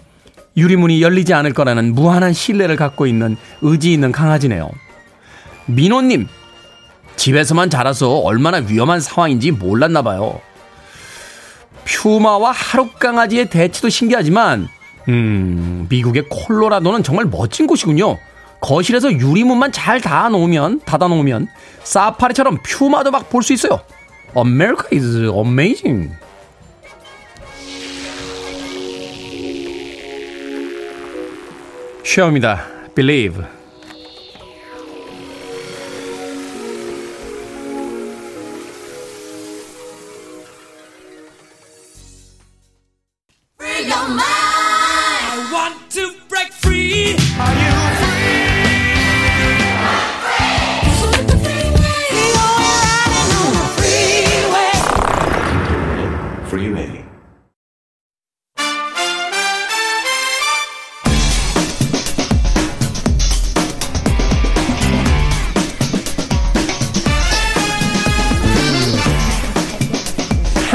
유리문이 0.57 1.03
열리지 1.03 1.33
않을 1.35 1.53
거라는 1.53 1.95
무한한 1.95 2.33
신뢰를 2.33 2.77
갖고 2.77 3.07
있는 3.07 3.37
의지 3.63 3.93
있는 3.93 4.13
강아지네요. 4.13 4.71
민호님, 5.67 6.29
집에서만 7.17 7.71
자라서 7.71 8.19
얼마나 8.19 8.59
위험한 8.59 9.01
상황인지 9.01 9.53
몰랐나 9.53 10.03
봐요. 10.03 10.41
퓨마와 11.85 12.51
하룻강아지의 12.53 13.51
대치도 13.51 13.89
신기하지만, 13.89 14.69
음, 15.09 15.87
미국의 15.89 16.25
콜로라도는 16.29 17.03
정말 17.03 17.27
멋진 17.27 17.67
곳이군요. 17.67 18.19
거실에서 18.61 19.13
유리문만 19.13 19.73
잘 19.73 20.01
닫아 20.01 20.31
놓으면, 20.31 20.81
닫아 20.87 21.09
놓으면, 21.09 21.49
사파리처럼 21.85 22.59
퓨마도 22.63 23.11
막 23.11 23.29
볼 23.29 23.43
수 23.43 23.53
있어요. 23.53 23.81
America 24.37 24.89
is 24.97 25.31
amazing. 25.31 26.11
쉐어입니다. 32.05 32.65
Believe. 32.95 33.43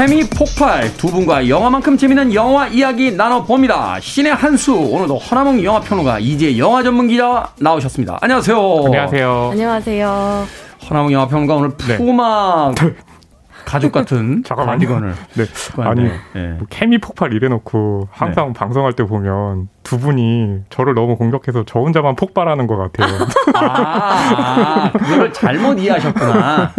케미 0.00 0.24
폭발 0.30 0.90
두 0.96 1.08
분과 1.08 1.46
영화만큼 1.46 1.98
재밌는 1.98 2.32
영화 2.32 2.66
이야기 2.68 3.12
나눠봅니다. 3.12 4.00
신의 4.00 4.32
한수 4.32 4.74
오늘도 4.74 5.18
허나몽 5.18 5.62
영화 5.62 5.78
평론가 5.78 6.20
이제 6.20 6.56
영화 6.56 6.82
전문 6.82 7.06
기자 7.06 7.50
나오셨습니다. 7.58 8.16
안녕하세요. 8.22 8.82
안녕하세요. 8.86 9.48
안녕하세요. 9.52 10.46
허나몽 10.88 11.12
영화 11.12 11.28
평론가 11.28 11.54
오늘 11.54 11.76
네. 11.86 11.98
푸마 11.98 12.72
네. 12.76 12.94
가죽 13.64 13.92
같은 13.92 14.42
가디건을. 14.46 15.14
네. 15.34 15.44
아니 15.78 16.04
네. 16.34 16.48
뭐 16.58 16.66
케미 16.68 16.98
폭발 16.98 17.32
이래놓고 17.32 18.08
항상 18.10 18.48
네. 18.48 18.52
방송할 18.52 18.94
때 18.94 19.04
보면 19.04 19.68
두 19.82 19.98
분이 19.98 20.60
저를 20.70 20.94
너무 20.94 21.16
공격해서 21.16 21.64
저 21.66 21.80
혼자만 21.80 22.16
폭발하는 22.16 22.66
것 22.66 22.76
같아요. 22.76 23.26
아, 23.54 24.90
아 24.90 24.92
그걸 24.92 25.32
잘못 25.32 25.78
이해하셨구나. 25.78 26.72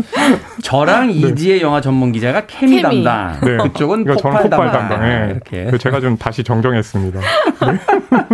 저랑 0.63 1.07
네. 1.07 1.13
이지혜 1.13 1.61
영화 1.61 1.81
전문 1.81 2.11
기자가 2.11 2.45
케미, 2.45 2.81
케미. 2.81 3.03
담당. 3.03 3.39
네. 3.41 3.57
그쪽은 3.57 4.03
그러니까 4.03 4.29
폭발, 4.29 4.43
폭발 4.43 4.71
담당. 4.71 5.01
네. 5.01 5.27
이렇게. 5.31 5.77
제가 5.77 5.99
좀 5.99 6.17
다시 6.17 6.43
정정했습니다. 6.43 7.19
네. 7.19 7.79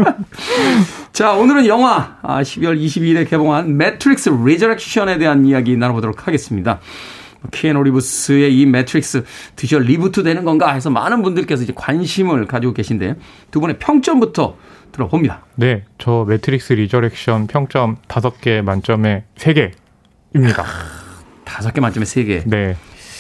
자, 1.13 1.33
오늘은 1.33 1.65
영화 1.65 2.17
12월 2.21 2.71
아, 2.71 2.75
22일에 2.75 3.27
개봉한 3.27 3.77
매트릭스 3.77 4.29
리저렉션에 4.29 5.17
대한 5.17 5.45
이야기 5.45 5.75
나눠보도록 5.75 6.27
하겠습니다. 6.27 6.79
키아누 7.51 7.75
리브스의 7.75 8.57
이 8.57 8.65
매트릭스 8.65 9.23
드디어 9.55 9.79
reboot 9.79 10.23
되는 10.23 10.43
건가 10.43 10.73
해서 10.73 10.89
많은 10.89 11.21
분들께서 11.21 11.63
이제 11.63 11.73
관심을 11.75 12.45
가지고 12.47 12.73
계신데 12.73 13.15
두 13.51 13.59
분의 13.59 13.79
평점부터 13.79 14.57
들어봅니다. 14.91 15.45
네, 15.55 15.83
저 15.97 16.25
매트릭스 16.27 16.73
리저렉션 16.73 17.47
평점 17.47 17.97
5개 18.07 18.61
만점에 18.61 19.25
3개입니다. 19.35 20.63
5개 21.45 21.79
만점에 21.79 22.05
3개. 22.05 22.43
네. 22.45 22.75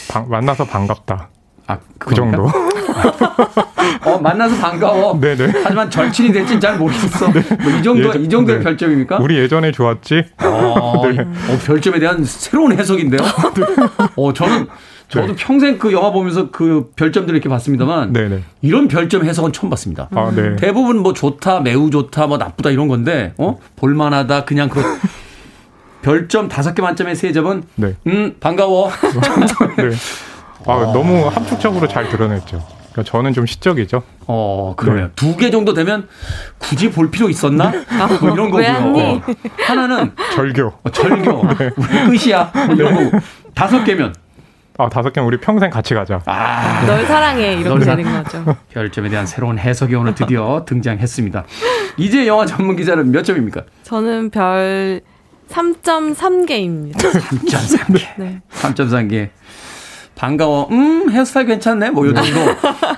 방, 0.09 0.29
만나서 0.29 0.65
반갑다. 0.65 1.29
아, 1.67 1.77
그 1.97 2.15
정도. 2.15 2.47
어, 4.05 4.17
만나서 4.19 4.55
반가워. 4.57 5.19
네네. 5.19 5.51
하지만 5.63 5.89
절친이 5.89 6.31
될지는 6.31 6.59
잘 6.61 6.77
모르겠어. 6.77 7.31
네. 7.31 7.41
뭐이 7.61 7.83
정도, 7.83 8.09
예전, 8.09 8.21
이 8.23 8.29
정도의 8.29 8.57
네. 8.59 8.63
별점입니까? 8.63 9.17
우리 9.17 9.37
예전에 9.37 9.71
좋았지? 9.71 10.23
어, 10.43 11.07
네. 11.07 11.19
어, 11.19 11.57
별점에 11.65 11.99
대한 11.99 12.23
새로운 12.23 12.71
해석인데요? 12.71 13.21
네. 13.21 13.65
어, 14.15 14.33
저는, 14.33 14.67
저도 15.09 15.27
네. 15.27 15.35
평생 15.37 15.77
그 15.77 15.91
영화 15.93 16.11
보면서 16.11 16.51
그 16.51 16.91
별점들을 16.95 17.35
이렇게 17.35 17.49
봤습니다만 17.49 18.13
네네. 18.13 18.43
이런 18.61 18.87
별점 18.87 19.25
해석은 19.25 19.53
처음 19.53 19.69
봤습니다. 19.69 20.09
아, 20.13 20.31
네. 20.35 20.55
대부분 20.57 20.99
뭐 20.99 21.13
좋다, 21.13 21.61
매우 21.61 21.89
좋다, 21.89 22.27
뭐 22.27 22.37
나쁘다 22.37 22.71
이런 22.71 22.87
건데 22.87 23.33
어 23.37 23.57
볼만하다 23.77 24.43
그냥 24.43 24.67
그 24.67 24.81
별점 26.01 26.49
다섯 26.49 26.73
개 26.73 26.81
만점에 26.81 27.15
세 27.15 27.31
점은 27.31 27.63
네. 27.75 27.95
음 28.07 28.35
반가워. 28.39 28.91
네. 29.77 29.91
아, 30.65 30.91
너무 30.93 31.27
함축적으로 31.27 31.87
잘 31.87 32.09
드러냈죠. 32.09 32.63
그러니까 32.91 33.03
저는 33.11 33.33
좀 33.33 33.45
시적이죠. 33.45 34.01
어 34.27 34.73
그러네요. 34.75 35.09
두개 35.15 35.51
정도 35.51 35.73
되면 35.73 36.07
굳이 36.57 36.89
볼 36.91 37.11
필요 37.11 37.29
있었나? 37.29 37.71
뭐 38.21 38.31
이런 38.31 38.49
거고요. 38.49 38.67
어. 38.95 39.21
하나는 39.65 40.11
절교. 40.33 40.73
어, 40.83 40.89
절교. 40.91 41.31
우리 41.77 42.17
끝이야. 42.17 42.51
뭐 42.65 42.75
이런 42.75 42.95
거고. 43.11 43.19
다섯 43.53 43.83
개면 43.83 44.13
아, 44.79 44.89
다섯 44.89 45.11
개는 45.11 45.27
우리 45.27 45.39
평생 45.39 45.69
같이 45.69 45.93
가자. 45.93 46.21
아 46.25 46.83
널 46.85 47.05
사랑해 47.05 47.53
이렇게 47.55 47.85
되는 47.85 48.23
거죠. 48.23 48.55
별점에 48.73 49.09
대한 49.09 49.25
새로운 49.27 49.57
해석이 49.59 49.93
오늘 49.95 50.13
드디어 50.15 50.65
등장했습니다. 50.67 51.45
이제 51.97 52.27
영화 52.27 52.45
전문 52.45 52.75
기자는 52.75 53.11
몇 53.11 53.23
점입니까? 53.23 53.61
저는 53.83 54.29
별 54.31 55.01
3.3개입니다. 55.49 56.97
3.3개. 56.97 58.01
네. 58.17 58.41
3.3개. 58.51 59.29
반가워. 60.17 60.67
음, 60.71 61.09
헤어스타일 61.11 61.45
괜찮네. 61.47 61.91
뭐, 61.91 62.05
요 62.07 62.13
정도. 62.13 62.39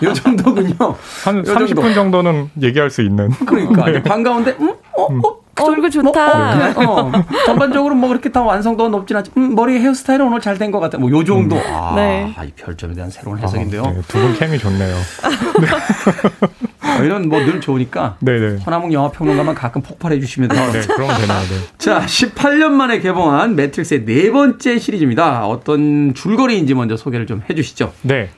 요 0.08 0.14
정도군요. 0.14 0.76
한요 1.26 1.44
정도. 1.44 1.66
30분 1.66 1.94
정도는 1.94 2.50
얘기할 2.62 2.90
수 2.90 3.02
있는. 3.02 3.30
그러니까. 3.46 3.90
이제 3.90 4.02
반가운데, 4.02 4.56
음, 4.60 4.70
어, 4.98 5.04
어. 5.04 5.40
어, 5.62 5.72
이거 5.74 5.82
뭐, 5.82 5.90
좋다. 5.90 6.54
어, 6.54 6.58
그래, 6.74 6.86
어. 6.88 7.12
전반적으로 7.46 7.94
뭐 7.94 8.08
그렇게 8.08 8.32
다 8.32 8.42
완성도가 8.42 8.90
높진 8.90 9.18
않지. 9.18 9.32
음, 9.36 9.56
머리 9.56 9.78
헤어스타일은 9.78 10.26
오늘 10.26 10.40
잘 10.40 10.58
된 10.58 10.72
것 10.72 10.80
같아. 10.80 10.98
뭐, 10.98 11.12
요 11.12 11.22
정도. 11.26 11.58
아, 11.58 11.92
네. 11.98 12.34
이 12.46 12.52
별점에 12.56 12.94
대한 12.94 13.10
새로운 13.10 13.38
해석인데요. 13.40 13.84
네, 13.84 14.02
두분 14.08 14.34
케미 14.36 14.58
좋네요. 14.58 14.96
어, 17.00 17.04
이런 17.06 17.28
뭐 17.30 17.40
늘 17.40 17.62
좋으니까. 17.62 18.18
네네. 18.22 18.60
허남웅 18.66 18.94
영화 18.94 19.10
평론가만 19.10 19.56
가끔 19.56 19.82
폭발해 19.82 20.20
주시면 20.20 20.50
돼요. 20.50 20.70
네, 20.72 20.82
그러면 20.88 21.20
되나요? 21.20 21.42
네. 21.42 21.56
자, 21.78 22.02
18년 22.06 22.72
만에 22.72 23.00
개봉한 23.00 23.56
매트릭스의 23.56 24.06
네 24.06 24.32
번째 24.32 24.78
시리즈입니다. 24.80 25.46
어떤 25.48 26.14
줄거리인지 26.14 26.74
먼저 26.74 26.98
소개를 26.98 27.26
좀 27.28 27.42
해주시죠. 27.50 27.94
네. 28.04 28.30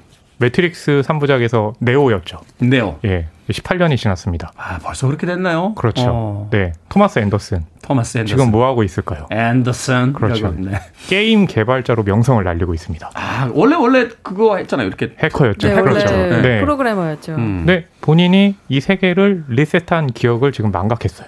매트릭스 0.42 1.04
3부작에서 1.06 1.74
네오였죠. 1.80 2.40
네오. 2.60 2.98
예. 3.06 3.28
18년이 3.50 3.98
지났습니다. 3.98 4.52
아, 4.56 4.80
벌써 4.82 5.08
그렇게 5.08 5.28
됐나요? 5.28 5.74
그렇죠. 5.76 6.04
어, 6.08 6.48
네. 6.52 6.74
토마스 6.90 7.20
앤더슨. 7.20 7.66
토마스 7.84 8.18
앤더슨. 8.20 8.38
지금 8.38 8.52
뭐 8.52 8.66
하고 8.66 8.84
있을까요? 8.84 9.28
앤더슨. 9.30 10.14
그렇죠. 10.14 10.54
네. 10.58 10.80
게임 11.08 11.46
개발자로 11.46 12.04
명성을 12.04 12.42
날리고 12.44 12.74
있습니다. 12.74 13.12
아, 13.14 13.50
원래 13.54 13.76
원래 13.76 14.08
그거 14.24 14.58
했잖아요. 14.58 14.88
이렇게. 14.88 15.14
해커였죠. 15.20 15.68
네, 15.68 15.76
해커였죠. 15.76 16.16
네. 16.42 16.62
프로그래머였죠. 16.62 17.36
음. 17.36 17.64
네, 17.66 17.86
본인이 18.00 18.56
이 18.70 18.80
세계를 18.80 19.44
리셋한 19.50 20.08
기억을 20.14 20.52
지금 20.54 20.72
망각했어요. 20.72 21.28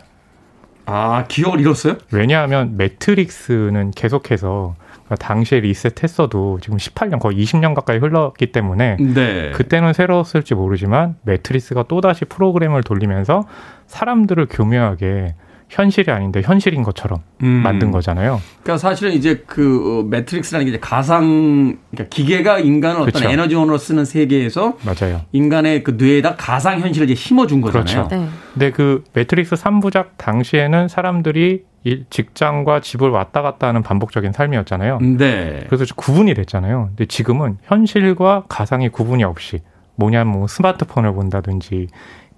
아, 0.85 1.25
기억을 1.27 1.59
잃었어요? 1.59 1.97
왜냐하면 2.11 2.77
매트릭스는 2.77 3.91
계속해서 3.91 4.75
그러니까 5.05 5.15
당시에 5.15 5.59
리셋했어도 5.59 6.59
지금 6.61 6.77
18년 6.77 7.19
거의 7.19 7.37
20년 7.43 7.73
가까이 7.73 7.97
흘렀기 7.97 8.51
때문에 8.51 8.97
네. 8.99 9.51
그때는 9.51 9.93
새로웠을지 9.93 10.55
모르지만 10.55 11.15
매트리스가 11.23 11.83
또다시 11.83 12.25
프로그램을 12.25 12.83
돌리면서 12.83 13.45
사람들을 13.87 14.47
교묘하게 14.49 15.35
현실이 15.73 16.11
아닌데 16.11 16.41
현실인 16.43 16.83
것처럼 16.83 17.21
음. 17.41 17.47
만든 17.47 17.89
거잖아요. 17.89 18.39
그러니까 18.61 18.77
사실은 18.77 19.13
이제 19.13 19.43
그 19.47 20.01
어, 20.01 20.03
매트릭스라는 20.03 20.65
게 20.65 20.69
이제 20.69 20.79
가상 20.79 21.77
그러니까 21.91 22.15
기계가 22.15 22.59
인간을 22.59 23.01
어떤 23.01 23.11
그렇죠. 23.11 23.29
에너지원으로 23.29 23.77
쓰는 23.79 24.05
세계에서 24.05 24.77
맞아요. 24.83 25.21
인간의 25.31 25.83
그 25.83 25.91
뇌에다 25.91 26.35
가상 26.35 26.79
현실을 26.79 27.09
이제 27.09 27.15
심어준 27.15 27.61
거잖아요. 27.61 28.07
그렇죠. 28.07 28.15
네. 28.15 28.29
근데 28.53 28.71
그 28.71 29.03
매트릭스 29.13 29.55
3부작 29.55 30.17
당시에는 30.17 30.87
사람들이 30.87 31.63
일- 31.83 32.05
직장과 32.09 32.79
집을 32.81 33.09
왔다 33.09 33.41
갔다 33.41 33.67
하는 33.67 33.83
반복적인 33.83 34.31
삶이었잖아요. 34.31 34.99
네. 35.17 35.65
그래서 35.69 35.85
구분이 35.95 36.33
됐잖아요. 36.33 36.87
근데 36.89 37.05
지금은 37.05 37.57
현실과 37.63 38.43
가상의 38.47 38.89
구분이 38.89 39.23
없이 39.23 39.59
뭐냐면 39.95 40.33
뭐 40.33 40.47
스마트폰을 40.47 41.13
본다든지 41.13 41.87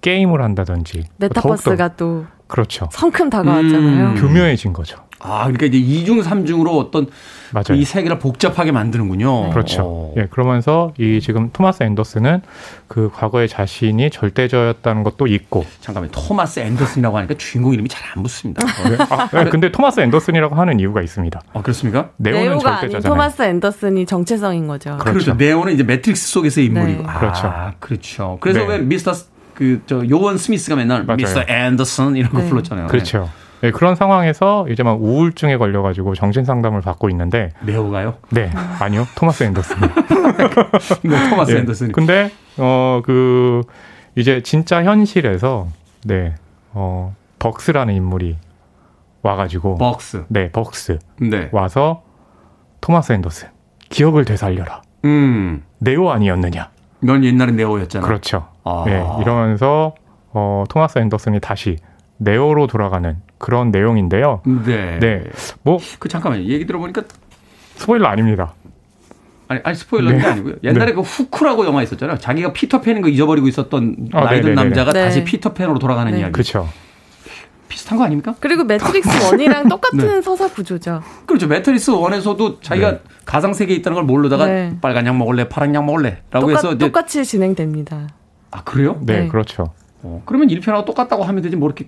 게임을 0.00 0.42
한다든지 0.42 1.04
메타버스가 1.16 1.96
또 1.96 2.26
그렇죠. 2.48 2.88
성큼 2.92 3.30
다가왔잖아요. 3.30 4.08
음. 4.10 4.14
교묘해진 4.16 4.72
거죠. 4.72 4.98
아, 5.18 5.40
그러니까 5.44 5.66
이제 5.66 5.78
이중 5.78 6.22
삼중으로 6.22 6.76
어떤 6.78 7.06
맞아요. 7.52 7.80
이 7.80 7.84
세계를 7.84 8.18
복잡하게 8.18 8.70
만드는군요. 8.72 9.50
그렇죠. 9.50 9.82
어. 9.84 10.14
예, 10.18 10.26
그러면서 10.30 10.92
이 10.98 11.20
지금 11.22 11.50
토마스 11.52 11.82
앤더슨은 11.84 12.42
그 12.88 13.10
과거의 13.14 13.48
자신이 13.48 14.10
절대자였다는 14.10 15.02
것도 15.04 15.26
있고. 15.28 15.64
잠깐만 15.80 16.10
토마스 16.10 16.60
앤더슨이라고 16.60 17.16
하니까 17.18 17.34
주인공 17.38 17.72
이름이 17.72 17.88
잘 17.88 18.06
안 18.16 18.22
붙습니다. 18.22 18.64
어, 18.64 18.68
아, 19.10 19.40
예, 19.40 19.50
근데 19.50 19.70
토마스 19.72 20.00
앤더슨이라고 20.00 20.54
하는 20.54 20.78
이유가 20.80 21.02
있습니다. 21.02 21.40
어, 21.54 21.62
그렇습니까? 21.62 22.10
네오는 22.18 22.58
절대자잖아요. 22.58 23.02
토마스 23.02 23.42
앤더슨이 23.42 24.06
정체성인 24.06 24.66
거죠. 24.66 24.90
그렇죠. 24.98 25.12
그렇죠. 25.12 25.34
네오는 25.34 25.72
이제 25.74 25.82
매트릭스 25.82 26.28
속에서의 26.32 26.66
인물이고. 26.68 27.02
네. 27.02 27.08
아, 27.08 27.18
그렇죠. 27.18 27.52
그렇죠. 27.80 28.38
그래서 28.40 28.60
네. 28.60 28.66
왜 28.66 28.78
미스터 28.78 29.12
그 29.54 29.80
저 29.86 30.02
요원 30.10 30.36
스미스가 30.36 30.76
맨날 30.76 31.04
맞아요. 31.04 31.16
미스터 31.16 31.42
앤더슨 31.48 32.16
이런 32.16 32.30
거 32.32 32.40
네. 32.42 32.48
불렀잖아요. 32.48 32.86
그렇죠. 32.88 33.30
예, 33.62 33.70
그런 33.70 33.94
상황에서 33.94 34.66
이제 34.68 34.82
막 34.82 35.00
우울증에 35.00 35.56
걸려가지고 35.56 36.14
정신 36.14 36.44
상담을 36.44 36.80
받고 36.82 37.08
있는데, 37.10 37.52
네. 37.62 37.72
네오가요? 37.72 38.14
네, 38.30 38.50
아니요, 38.80 39.06
토마스 39.16 39.44
앤더슨. 39.44 39.76
네, 41.02 41.30
토마스 41.30 41.52
예. 41.52 41.58
앤더슨. 41.58 41.92
근데 41.92 42.30
어 42.58 43.00
그 43.04 43.62
이제 44.14 44.42
진짜 44.42 44.82
현실에서 44.84 45.68
네, 46.04 46.34
어 46.72 47.14
벅스라는 47.38 47.94
인물이 47.94 48.36
와가지고, 49.22 49.76
벅스. 49.78 50.24
네, 50.28 50.50
벅스 50.52 50.98
네. 51.20 51.48
와서 51.52 52.02
토마스 52.80 53.12
앤더슨 53.14 53.48
기억을 53.88 54.24
되살려라. 54.24 54.82
음. 55.04 55.62
네오 55.78 56.10
아니었느냐? 56.10 56.70
넌 57.00 57.24
옛날에 57.24 57.52
네오였잖아. 57.52 58.06
그렇죠. 58.06 58.48
아. 58.64 58.84
예, 58.88 59.04
이러면서 59.20 59.94
어, 60.32 60.64
토마스 60.68 60.98
앤더슨이 60.98 61.40
다시 61.40 61.76
네오로 62.18 62.66
돌아가는 62.66 63.16
그런 63.38 63.70
내용인데요. 63.70 64.40
네. 64.64 64.98
네, 65.00 65.24
뭐 65.62 65.78
그 65.98 66.08
잠깐만요. 66.08 66.44
얘기 66.44 66.66
들어보니까 66.66 67.02
스포일러 67.76 68.08
아닙니다. 68.08 68.54
아니, 69.48 69.60
아니 69.62 69.76
스포일러는 69.76 70.16
네. 70.18 70.22
게 70.24 70.28
아니고요. 70.30 70.54
옛날에 70.64 70.92
그 70.92 71.02
후크라고 71.02 71.66
영화 71.66 71.82
있었잖아요. 71.82 72.18
자기가 72.18 72.52
피터팬인 72.52 73.02
거 73.02 73.08
잊어버리고 73.08 73.46
있었던 73.48 74.08
아, 74.12 74.24
나이든 74.24 74.50
네네네네. 74.54 74.54
남자가 74.62 74.92
네. 74.92 75.04
다시 75.04 75.22
피터팬으로 75.24 75.78
돌아가는 75.78 76.10
네. 76.12 76.18
이야기. 76.20 76.32
그렇죠. 76.32 76.68
비슷한 77.68 77.98
거 77.98 78.04
아닙니까? 78.04 78.34
그리고 78.40 78.64
매트릭스 78.64 79.08
1이랑 79.36 79.68
똑같은 79.68 79.98
네. 79.98 80.22
서사 80.22 80.48
구조죠. 80.48 81.02
그렇죠. 81.26 81.46
매트릭스 81.46 81.90
one에서도 81.90 82.60
자기가 82.60 82.90
네. 82.92 83.00
가상 83.24 83.52
세계에 83.52 83.76
있다는 83.76 83.94
걸 83.96 84.04
모르다가 84.04 84.46
네. 84.46 84.76
빨간 84.80 85.06
약 85.06 85.16
먹을래, 85.16 85.48
파란 85.48 85.74
약 85.74 85.84
먹을래라고 85.84 86.40
똑같, 86.40 86.56
해서 86.56 86.72
이제 86.72 86.78
똑같이 86.86 87.24
진행됩니다. 87.24 88.08
아 88.50 88.62
그래요? 88.64 88.98
네, 89.02 89.22
네. 89.22 89.28
그렇죠. 89.28 89.72
어, 90.02 90.22
그러면 90.24 90.48
1편하고 90.48 90.84
똑같다고 90.84 91.24
하면 91.24 91.42
되지 91.42 91.56
뭐 91.56 91.68
이렇게 91.68 91.86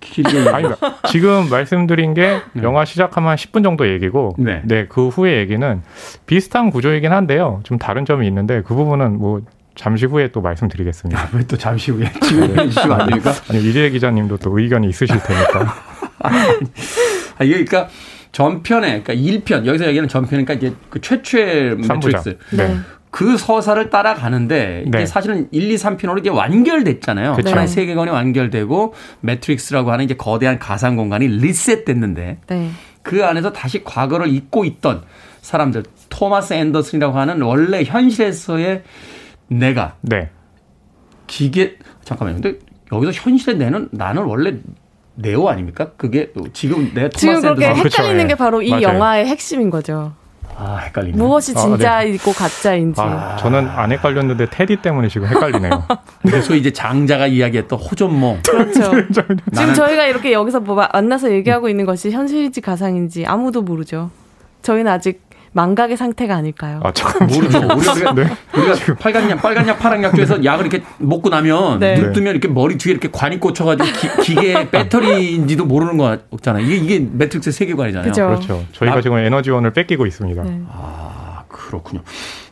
길게 0.00 0.48
아니다. 0.48 0.76
지금 1.08 1.48
말씀드린 1.48 2.12
게 2.14 2.40
영화 2.62 2.84
시작하면 2.84 3.30
한 3.30 3.36
10분 3.36 3.62
정도 3.62 3.88
얘기고, 3.88 4.34
네. 4.38 4.62
네, 4.64 4.86
그 4.88 5.08
후의 5.08 5.38
얘기는 5.38 5.82
비슷한 6.26 6.70
구조이긴 6.70 7.12
한데요. 7.12 7.60
좀 7.62 7.78
다른 7.78 8.04
점이 8.04 8.26
있는데 8.26 8.62
그 8.62 8.74
부분은 8.74 9.18
뭐 9.18 9.42
잠시 9.74 10.06
후에 10.06 10.32
또 10.32 10.40
말씀드리겠습니다. 10.40 11.30
왜또 11.32 11.56
잠시 11.56 11.92
후에 11.92 12.10
지금 12.22 12.58
해주시면 12.58 13.00
안 13.00 13.06
됩니까? 13.08 13.32
아니 13.48 13.60
이재 13.68 13.90
기자님도 13.90 14.38
또 14.38 14.58
의견이 14.58 14.88
있으실 14.88 15.18
테니까. 15.22 15.74
아, 17.38 17.44
이게 17.44 17.64
그러니까 17.64 17.88
전편에 18.32 19.02
그러니까 19.02 19.14
1편 19.14 19.66
여기서 19.66 19.86
얘기하는 19.86 20.08
전편이니까 20.08 20.54
이제 20.54 20.74
그 20.90 21.00
최초의 21.00 21.82
삼부작. 21.84 22.24
매트릭스 22.24 22.56
네. 22.56 22.76
그 23.12 23.36
서사를 23.36 23.90
따라가는데 23.90 24.84
이게 24.86 24.98
네. 25.00 25.06
사실은 25.06 25.46
1, 25.50 25.70
2, 25.70 25.74
3편으로 25.76 26.18
이게 26.20 26.30
완결됐잖아요. 26.30 27.34
그쵸. 27.34 27.50
하나의 27.50 27.66
네. 27.68 27.72
세계관이 27.72 28.10
완결되고 28.10 28.94
매트릭스라고 29.20 29.92
하는 29.92 30.06
이제 30.06 30.14
거대한 30.14 30.58
가상 30.58 30.96
공간이 30.96 31.28
리셋됐는데 31.28 32.38
네. 32.46 32.70
그 33.02 33.22
안에서 33.22 33.52
다시 33.52 33.84
과거를 33.84 34.28
잊고 34.28 34.64
있던 34.64 35.02
사람들 35.42 35.82
토마스 36.08 36.54
앤더슨이라고 36.54 37.18
하는 37.18 37.42
원래 37.42 37.84
현실에서의 37.84 38.82
내가 39.48 39.96
네. 40.00 40.30
기계 41.26 41.76
잠깐만요. 42.04 42.40
근데 42.40 42.58
여기서 42.90 43.12
현실의 43.12 43.58
내는 43.58 43.90
나는 43.92 44.22
원래 44.22 44.54
네오 45.16 45.50
아닙니까? 45.50 45.90
그게 45.98 46.32
지금 46.54 46.90
내 46.94 47.10
지금 47.10 47.34
토마스 47.34 47.42
그렇게 47.42 47.66
앤더슨 47.66 47.84
헷갈리는 47.84 48.24
예. 48.24 48.28
게 48.28 48.34
바로 48.36 48.62
이 48.62 48.70
맞아요. 48.70 48.82
영화의 48.84 49.26
핵심인 49.26 49.68
거죠. 49.68 50.14
아 50.56 50.76
헷갈리네. 50.78 51.16
무엇이 51.16 51.52
아, 51.56 51.60
진짜이고 51.60 52.32
가짜인지. 52.32 53.00
아. 53.00 53.36
저는 53.36 53.68
안 53.68 53.90
헷갈렸는데 53.92 54.46
테디 54.50 54.76
때문에 54.76 55.08
지금 55.08 55.26
헷갈리네요. 55.28 55.84
그래서 56.22 56.54
이제 56.54 56.72
장자가 56.72 57.26
이야기했던 57.26 57.78
호전몽. 57.78 58.40
그렇죠. 58.42 58.82
지금 59.52 59.74
저희가 59.74 60.06
이렇게 60.06 60.32
여기서 60.32 60.60
뭐 60.60 60.74
만나서 60.92 61.32
얘기하고 61.32 61.68
있는 61.68 61.84
것이 61.86 62.10
현실인지 62.10 62.60
가상인지 62.60 63.26
아무도 63.26 63.62
모르죠. 63.62 64.10
저희는 64.62 64.90
아직 64.90 65.22
망각의 65.52 65.96
상태가 65.96 66.34
아닐까요? 66.36 66.80
아, 66.82 66.92
잠깐 66.92 67.28
모르죠. 67.28 67.58
우리가, 67.76 68.14
네. 68.14 68.26
우리가 68.56 68.94
빨간 68.98 69.28
약, 69.30 69.42
빨간 69.42 69.66
약, 69.68 69.78
파란 69.78 70.02
약 70.02 70.14
중에서 70.14 70.42
약을 70.44 70.66
이렇게 70.66 70.84
먹고 70.98 71.28
나면 71.28 71.78
네. 71.78 71.94
눈 71.94 72.12
뜨면 72.12 72.32
이렇게 72.32 72.48
머리 72.48 72.78
뒤에 72.78 72.92
이렇게 72.92 73.10
관이 73.10 73.38
꽂혀가지고 73.38 73.86
기, 74.24 74.34
계의 74.34 74.68
배터리인지도 74.72 75.64
모르는 75.66 75.96
거 75.98 76.18
없잖아요. 76.30 76.64
이게, 76.64 76.76
이게 76.76 77.06
매트릭스 77.12 77.52
세계관이잖아요. 77.52 78.10
그죠. 78.10 78.26
그렇죠. 78.28 78.64
저희가 78.72 78.96
나- 78.96 79.00
지금 79.02 79.18
에너지원을 79.18 79.72
뺏기고 79.72 80.06
있습니다. 80.06 80.42
네. 80.42 80.60
아, 80.70 81.42
그렇군요. 81.48 82.02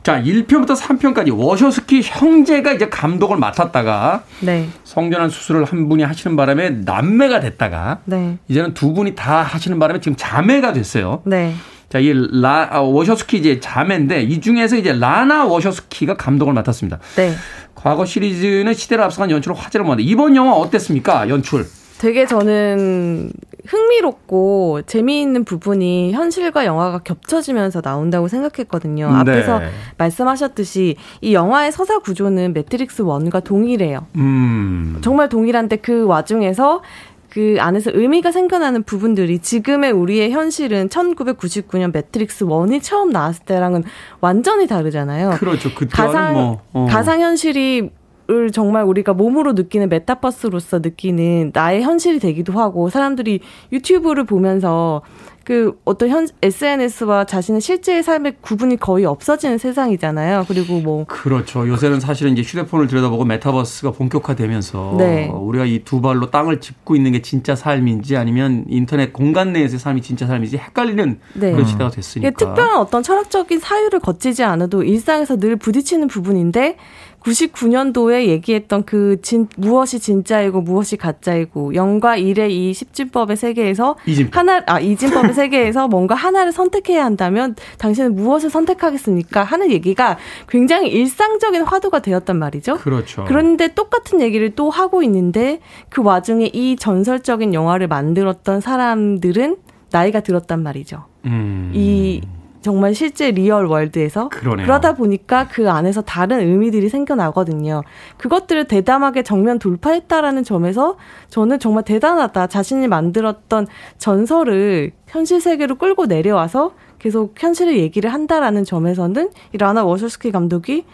자, 0.03 0.21
1편부터 0.23 0.77
3편까지 0.77 1.37
워쇼스키 1.37 2.01
형제가 2.03 2.73
이제 2.73 2.89
감독을 2.89 3.37
맡았다가 3.39 4.25
네. 4.41 4.69
성전환 4.85 5.29
수술을 5.31 5.65
한 5.65 5.89
분이 5.89 6.03
하시는 6.03 6.37
바람에 6.37 6.71
남매가 6.71 7.41
됐다가 7.41 8.01
네. 8.05 8.39
이제는 8.49 8.73
두 8.75 8.93
분이 8.95 9.15
다 9.15 9.43
하시는 9.43 9.79
바람에 9.79 10.01
지금 10.01 10.17
자매가 10.17 10.73
됐어요. 10.73 11.23
네. 11.27 11.55
자, 11.91 11.99
이 11.99 12.13
라, 12.15 12.69
아, 12.71 12.81
워쇼스키 12.81 13.39
이제 13.39 13.59
자매인데 13.59 14.23
이 14.23 14.41
중에서 14.41 14.77
이제 14.77 14.93
라나 14.93 15.45
워쇼스키가 15.45 16.17
감독을 16.17 16.55
맡았습니다. 16.55 17.01
네. 17.17 17.33
과거 17.75 18.05
시리즈는 18.05 18.73
시대를 18.75 19.03
앞서간 19.03 19.31
연출로 19.33 19.57
화제를 19.57 19.85
모았는데 19.85 20.09
이번 20.09 20.37
영화 20.37 20.53
어땠습니까? 20.53 21.29
연출. 21.29 21.67
되게 21.99 22.27
저는 22.27 23.33
흥미롭고 23.67 24.83
재미있는 24.87 25.45
부분이 25.45 26.13
현실과 26.13 26.65
영화가 26.65 27.01
겹쳐지면서 27.01 27.83
나온다고 27.83 28.27
생각했거든요. 28.29 29.11
네. 29.11 29.19
앞에서 29.19 29.61
말씀하셨듯이 29.99 30.97
이 31.21 31.35
영화의 31.35 31.73
서사 31.73 31.99
구조는 31.99 32.55
매트릭스 32.55 33.03
1과 33.03 33.45
동일해요. 33.45 34.07
음. 34.17 34.99
정말 35.03 35.29
동일한데 35.29 35.77
그 35.77 36.05
와중에서 36.07 36.83
그 37.31 37.57
안에서 37.61 37.91
의미가 37.95 38.33
생겨나는 38.33 38.83
부분들이 38.83 39.39
지금의 39.39 39.93
우리의 39.93 40.33
현실은 40.33 40.89
1999년 40.89 41.93
매트릭스 41.93 42.45
1이 42.45 42.83
처음 42.83 43.11
나왔을 43.11 43.45
때랑은 43.45 43.85
완전히 44.21 44.67
다르잖아요. 44.67 45.37
그렇죠. 45.39 45.71
가상 45.91 46.35
뭐 46.35 46.61
어. 46.73 46.87
가상 46.91 47.21
현실이 47.21 47.91
을 48.31 48.53
정말 48.53 48.85
우리가 48.85 49.13
몸으로 49.13 49.55
느끼는 49.55 49.89
메타버스로서 49.89 50.79
느끼는 50.79 51.51
나의 51.53 51.83
현실이 51.83 52.21
되기도 52.21 52.53
하고 52.53 52.89
사람들이 52.89 53.41
유튜브를 53.73 54.23
보면서 54.25 55.03
그 55.43 55.73
어떤 55.85 56.11
현 56.11 56.29
SNS와 56.43 57.25
자신의 57.25 57.61
실제의 57.61 58.05
삶의 58.05 58.37
구분이 58.41 58.77
거의 58.77 59.05
없어지는 59.05 59.59
세상이잖아요. 59.59 60.45
그리고 60.47 60.81
뭐 60.81 61.05
그렇죠. 61.07 61.67
요새는 61.67 61.99
사실은 61.99 62.35
이제 62.37 62.43
휴대폰을 62.43 62.87
들여다보고 62.87 63.25
메타버스가 63.25 63.91
본격화되면서 63.93 64.95
네. 64.99 65.29
우리가 65.29 65.65
이 65.65 65.81
두 65.85 66.01
발로 66.01 66.31
땅을 66.31 66.61
짚고 66.61 66.95
있는 66.95 67.11
게 67.13 67.23
진짜 67.23 67.57
삶인지 67.57 68.17
아니면 68.17 68.65
인터넷 68.69 69.13
공간 69.13 69.53
내에서의 69.53 69.81
삶이 69.81 70.03
진짜 70.03 70.27
삶인지 70.27 70.57
헷갈리는 70.59 71.19
네. 71.35 71.51
그런 71.53 71.67
시대가 71.67 71.91
됐으니까. 71.91 72.31
특별한 72.37 72.79
어떤 72.79 73.03
철학적인 73.03 73.59
사유를 73.59 73.99
거치지 73.99 74.45
않아도 74.45 74.85
일상에서 74.85 75.37
늘 75.37 75.57
부딪히는 75.57 76.07
부분인데 76.07 76.77
99년도에 77.21 78.27
얘기했던 78.27 78.85
그 78.85 79.21
진, 79.23 79.49
무엇이 79.57 79.99
진짜이고 79.99 80.63
무엇이 80.63 80.97
가짜이고 80.97 81.75
영과 81.75 82.17
일의 82.17 82.55
이 82.71 82.73
십진법의 82.73 83.37
세계에서 83.37 83.97
이진법. 84.07 84.37
하나 84.37 84.63
아 84.67 84.81
이진법의 84.81 85.35
세계에서 85.35 85.89
뭔가 85.89 86.15
하나를 86.15 86.53
선택해야 86.53 87.05
한다면 87.05 87.57
당신은 87.79 88.15
무엇을 88.15 88.51
선택하겠습니까 88.51 89.43
하는 89.43 89.71
얘기가 89.71 90.19
굉장히 90.49 90.89
일상적인 90.91 91.63
화두가 91.63 92.01
되었단 92.01 92.39
말이죠. 92.39 92.79
그렇죠. 92.79 93.25
그런데 93.27 93.75
똑같은 93.75 94.21
얘기를 94.21 94.55
또 94.55 94.71
하고 94.71 95.03
있는데 95.03 95.61
그 95.89 96.03
와중에 96.03 96.51
이 96.53 96.77
전설적인 96.77 97.55
영화를 97.55 97.89
만들었던 97.89 98.61
사람들은 98.61 99.57
나이가 99.91 100.21
들었단 100.21 100.63
말이죠. 100.63 101.05
음. 101.27 101.73
이 101.75 102.23
정말 102.63 102.95
실제 102.95 103.31
real 103.31 103.67
world에서 103.67 104.29
그러네요. 104.29 104.67
러다 104.67 104.95
보니까 104.95 105.49
그 105.49 105.71
안에서 105.71 106.03
다른 106.03 106.41
의미들이 106.41 106.89
생겨나거든요. 106.89 107.83
그것들을 108.19 108.67
대담하게 108.67 109.23
정면 109.23 109.59
돌파했다라는 109.59 110.45
점에서 110.45 110.97
저는 111.29 111.59
정말 111.59 111.85
대단하다. 111.85 112.49
자신이 112.49 112.89
만들었던 112.89 113.67
전설을 113.99 114.93
현실 115.07 115.41
세계로 115.41 115.77
끌고 115.77 116.07
내려와서 116.07 116.73
계속 116.99 117.35
현실을 117.39 117.79
얘기를 117.79 118.13
한다라는 118.13 118.65
점에서는 118.65 119.31
이 119.55 119.59
라나 119.59 119.85
워쇼스키 119.85 120.31
감독이 120.31 120.85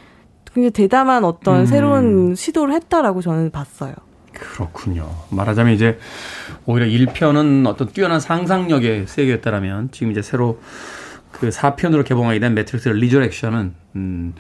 굉장히 0.55 0.71
대담한 0.71 1.25
어떤 1.25 1.61
음. 1.61 1.67
새로운 1.67 2.35
시도를 2.35 2.75
했다라고 2.75 3.21
저는 3.21 3.51
봤어요. 3.51 3.93
그렇군요. 4.33 5.09
말하자면 5.31 5.75
이제 5.75 5.99
오히려 6.67 6.87
1편은 6.87 7.67
어떤 7.67 7.89
뛰어난 7.89 8.21
상상력의 8.21 9.07
세계였다라면 9.07 9.91
지금 9.93 10.13
이제 10.13 10.23
새로 10.23 10.59
그 11.39 11.49
4편으로 11.51 12.05
개봉하게 12.05 12.39
된 12.41 12.55
매트릭스 12.55 12.89
리저렉션은 12.89 13.75
음, 13.97 14.35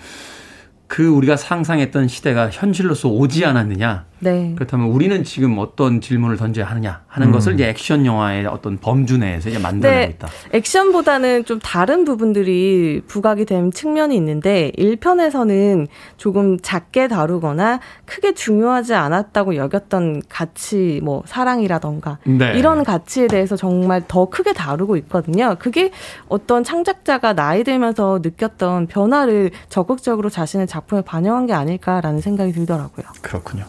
그 0.86 1.06
우리가 1.08 1.36
상상했던 1.36 2.08
시대가 2.08 2.48
현실로서 2.50 3.08
오지 3.08 3.44
않았느냐. 3.44 4.06
네. 4.18 4.52
그렇다면 4.54 4.88
우리는 4.88 5.24
지금 5.24 5.58
어떤 5.58 6.00
질문을 6.00 6.36
던져야 6.38 6.64
하느냐 6.64 7.02
하는 7.06 7.32
것을 7.32 7.54
이제 7.54 7.68
액션 7.68 8.06
영화의 8.06 8.46
어떤 8.46 8.78
범주 8.78 9.18
내에서 9.18 9.50
이제 9.50 9.58
만들어내고 9.58 10.06
네, 10.06 10.14
있다. 10.14 10.28
액션보다는 10.52 11.44
좀 11.44 11.58
다른 11.58 12.04
부분들이 12.06 13.02
부각이 13.06 13.44
된 13.44 13.70
측면이 13.70 14.16
있는데 14.16 14.72
1편에서는 14.78 15.86
조금 16.16 16.58
작게 16.58 17.08
다루거나 17.08 17.80
크게 18.06 18.32
중요하지 18.32 18.94
않았다고 18.94 19.56
여겼던 19.56 20.22
가치 20.30 21.00
뭐 21.02 21.22
사랑이라던가 21.26 22.18
네. 22.24 22.54
이런 22.56 22.84
가치에 22.84 23.26
대해서 23.26 23.54
정말 23.54 24.02
더 24.08 24.30
크게 24.30 24.54
다루고 24.54 24.96
있거든요. 24.98 25.56
그게 25.58 25.90
어떤 26.28 26.64
창작자가 26.64 27.34
나이 27.34 27.64
들면서 27.64 28.20
느꼈던 28.22 28.86
변화를 28.86 29.50
적극적으로 29.68 30.30
자신의 30.30 30.66
작품에 30.76 31.00
반영한 31.02 31.46
게 31.46 31.54
아닐까라는 31.54 32.20
생각이 32.20 32.52
들더라고요. 32.52 33.06
그렇군요. 33.22 33.64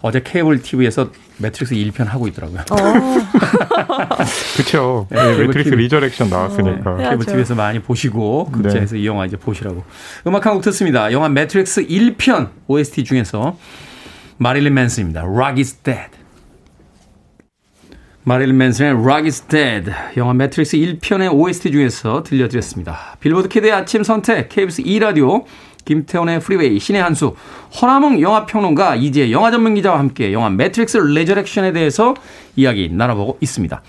어제 0.00 0.20
케이블 0.24 0.62
TV에서 0.62 1.10
매트릭스 1.38 1.74
1편 1.74 2.06
하고 2.06 2.26
있더라고요. 2.28 2.60
어, 2.70 2.74
그렇죠. 4.56 5.06
네, 5.10 5.22
네, 5.22 5.38
매트릭스 5.46 5.70
TV. 5.70 5.84
리저렉션 5.84 6.30
나왔으니까. 6.30 6.96
네. 6.96 7.08
케이블. 7.10 7.26
TV에서 7.26 7.54
많이 7.54 7.78
보시고 7.80 8.50
네. 8.52 8.62
극장에서 8.62 8.96
이 8.96 9.06
영화 9.06 9.26
이제 9.26 9.36
보시라고. 9.36 9.84
음악 10.26 10.46
한 10.46 10.54
곡 10.54 10.62
듣습니다. 10.62 11.12
영화 11.12 11.28
매트릭스 11.28 11.86
1편 11.86 12.48
OST 12.66 13.04
중에서 13.04 13.56
마릴린 14.38 14.72
맨슨입니다. 14.74 15.22
Rock 15.22 15.58
is 15.60 15.74
Dead. 15.74 16.10
마릴린 18.24 18.56
맨슨의 18.56 18.92
Rock 18.92 19.24
is 19.26 19.42
Dead. 19.42 19.90
영화 20.16 20.32
매트릭스 20.34 20.76
1편의 20.78 21.32
OST 21.32 21.70
중에서 21.72 22.22
들려드렸습니다. 22.22 23.16
빌보드 23.20 23.48
키드의 23.48 23.72
아침 23.72 24.02
선택 24.04 24.48
KBS 24.48 24.82
2라디오 24.82 25.44
김태훈의 25.84 26.40
프리웨이 26.40 26.78
신의 26.78 27.02
한 27.02 27.14
수 27.14 27.34
허남웅 27.80 28.20
영화평론가 28.20 28.96
이제 28.96 29.30
영화 29.30 29.50
전문 29.50 29.74
기자와 29.74 29.98
함께 29.98 30.32
영화 30.32 30.48
매트릭스 30.50 30.96
레저렉션에 30.98 31.72
대해서 31.72 32.14
이야기 32.56 32.88
나눠보고 32.90 33.38
있습니다. 33.40 33.82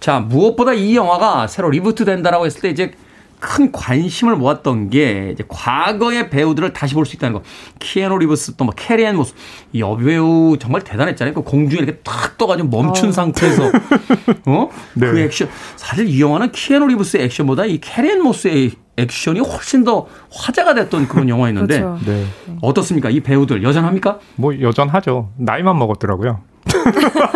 자, 0.00 0.20
무엇보다 0.20 0.74
이 0.74 0.94
영화가 0.96 1.46
새로 1.48 1.70
reboot 1.70 2.04
된다라고 2.04 2.46
했을 2.46 2.60
때 2.60 2.68
이제 2.70 2.92
큰 3.40 3.70
관심을 3.70 4.34
모았던 4.36 4.90
게 4.90 5.30
이제 5.32 5.44
과거의 5.48 6.28
배우들을 6.28 6.72
다시 6.72 6.94
볼 6.94 7.06
수 7.06 7.14
있다는 7.14 7.34
거. 7.34 7.42
키아누 7.78 8.18
리브스 8.18 8.56
또뭐 8.56 8.72
캐리앤 8.76 9.14
모스 9.16 9.32
이 9.72 9.80
여배우 9.80 10.56
정말 10.58 10.82
대단했잖아요. 10.82 11.34
그 11.34 11.42
공중에 11.42 11.82
이렇게 11.82 11.98
탁 12.00 12.36
떠가지고 12.36 12.68
멈춘 12.68 13.12
상태에서 13.12 13.70
어? 14.46 14.68
그 14.98 15.04
네. 15.04 15.22
액션 15.24 15.48
사실 15.76 16.08
이 16.08 16.20
영화는 16.20 16.50
키아누 16.50 16.88
리브스의 16.88 17.24
액션보다 17.26 17.64
이 17.66 17.78
캐리앤 17.80 18.22
모스의 18.22 18.72
액션이 18.98 19.40
훨씬 19.40 19.84
더 19.84 20.06
화제가 20.32 20.74
됐던 20.74 21.08
그런 21.08 21.28
영화였는데 21.30 21.80
그렇죠. 21.80 22.04
네. 22.04 22.24
어떻습니까? 22.60 23.10
이 23.10 23.20
배우들 23.20 23.62
여전합니까? 23.62 24.18
뭐 24.36 24.60
여전하죠. 24.60 25.30
나이만 25.36 25.78
먹었더라고요. 25.78 26.40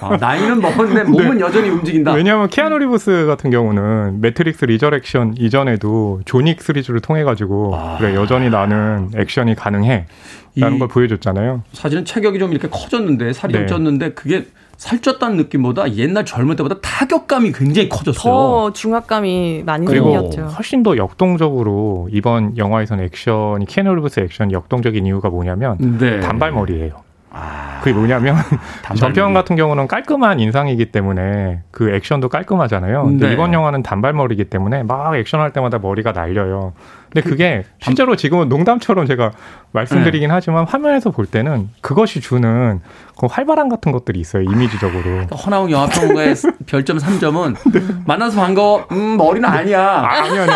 아, 0.00 0.16
나이는 0.20 0.60
먹었는데 0.60 1.04
몸은 1.04 1.40
여전히 1.40 1.68
움직인다. 1.70 2.12
왜냐하면 2.12 2.48
키아누 2.48 2.78
리브스 2.78 3.26
같은 3.26 3.50
경우는 3.50 4.20
매트릭스 4.20 4.64
리저렉션 4.66 5.34
이전에도 5.38 6.20
존윅 6.24 6.62
시리즈를 6.62 7.00
통해 7.00 7.24
가지고 7.24 7.74
아. 7.76 7.96
그래 7.98 8.14
여전히 8.14 8.50
나는 8.50 9.10
액션이 9.16 9.54
가능해라는 9.54 10.06
이- 10.54 10.78
걸 10.78 10.88
보여줬잖아요. 10.88 11.62
사실은 11.72 12.04
체격이 12.04 12.38
좀 12.38 12.52
이렇게 12.52 12.68
커졌는데 12.68 13.32
살이 13.32 13.54
좀 13.66 13.66
네. 13.66 13.66
쪘는데 14.08 14.14
그게 14.14 14.46
살쪘다는 14.82 15.36
느낌보다 15.36 15.94
옛날 15.94 16.24
젊을 16.24 16.56
때보다 16.56 16.76
타격감이 16.80 17.52
굉장히 17.52 17.88
커졌어요. 17.88 18.22
더 18.22 18.72
중압감이 18.72 19.62
많이 19.64 19.86
그리고 19.86 20.12
생겼죠. 20.12 20.42
훨씬 20.56 20.82
더 20.82 20.96
역동적으로 20.96 22.08
이번 22.10 22.56
영화에서는 22.56 23.04
액션이 23.04 23.66
키아누 23.66 23.94
리브스 23.94 24.20
액션이 24.20 24.52
역동적인 24.52 25.06
이유가 25.06 25.30
뭐냐면 25.30 25.76
네. 25.98 26.18
단발머리예요. 26.20 26.94
그게 27.82 27.92
뭐냐면. 27.94 28.36
전편 28.96 29.32
같은 29.32 29.56
경우는 29.56 29.86
깔끔한 29.86 30.40
인상이기 30.40 30.86
때문에 30.86 31.62
그 31.70 31.94
액션도 31.94 32.28
깔끔하잖아요. 32.28 33.04
근데 33.04 33.28
네. 33.28 33.32
이번 33.32 33.52
영화는 33.52 33.82
단발머리이기 33.82 34.44
때문에 34.44 34.82
막 34.82 35.16
액션할 35.16 35.52
때마다 35.52 35.78
머리가 35.78 36.12
날려요. 36.12 36.72
근데 37.12 37.28
그게 37.28 37.64
실제로 37.80 38.16
지금은 38.16 38.48
농담처럼 38.48 39.06
제가 39.06 39.32
말씀드리긴 39.72 40.28
네. 40.28 40.34
하지만 40.34 40.66
화면에서 40.66 41.10
볼 41.10 41.26
때는 41.26 41.68
그것이 41.80 42.20
주는 42.20 42.80
그 43.18 43.26
활발함 43.26 43.68
같은 43.68 43.92
것들이 43.92 44.18
있어요. 44.18 44.42
이미지적으로. 44.44 45.26
허나웅 45.26 45.70
영화평론가의 45.70 46.34
별점 46.66 46.98
3점은 46.98 47.56
만나서 48.06 48.40
반가워. 48.40 48.86
음, 48.92 49.16
머리는 49.16 49.46
아니야. 49.48 50.00
아니 50.06 50.38
아니 50.38 50.52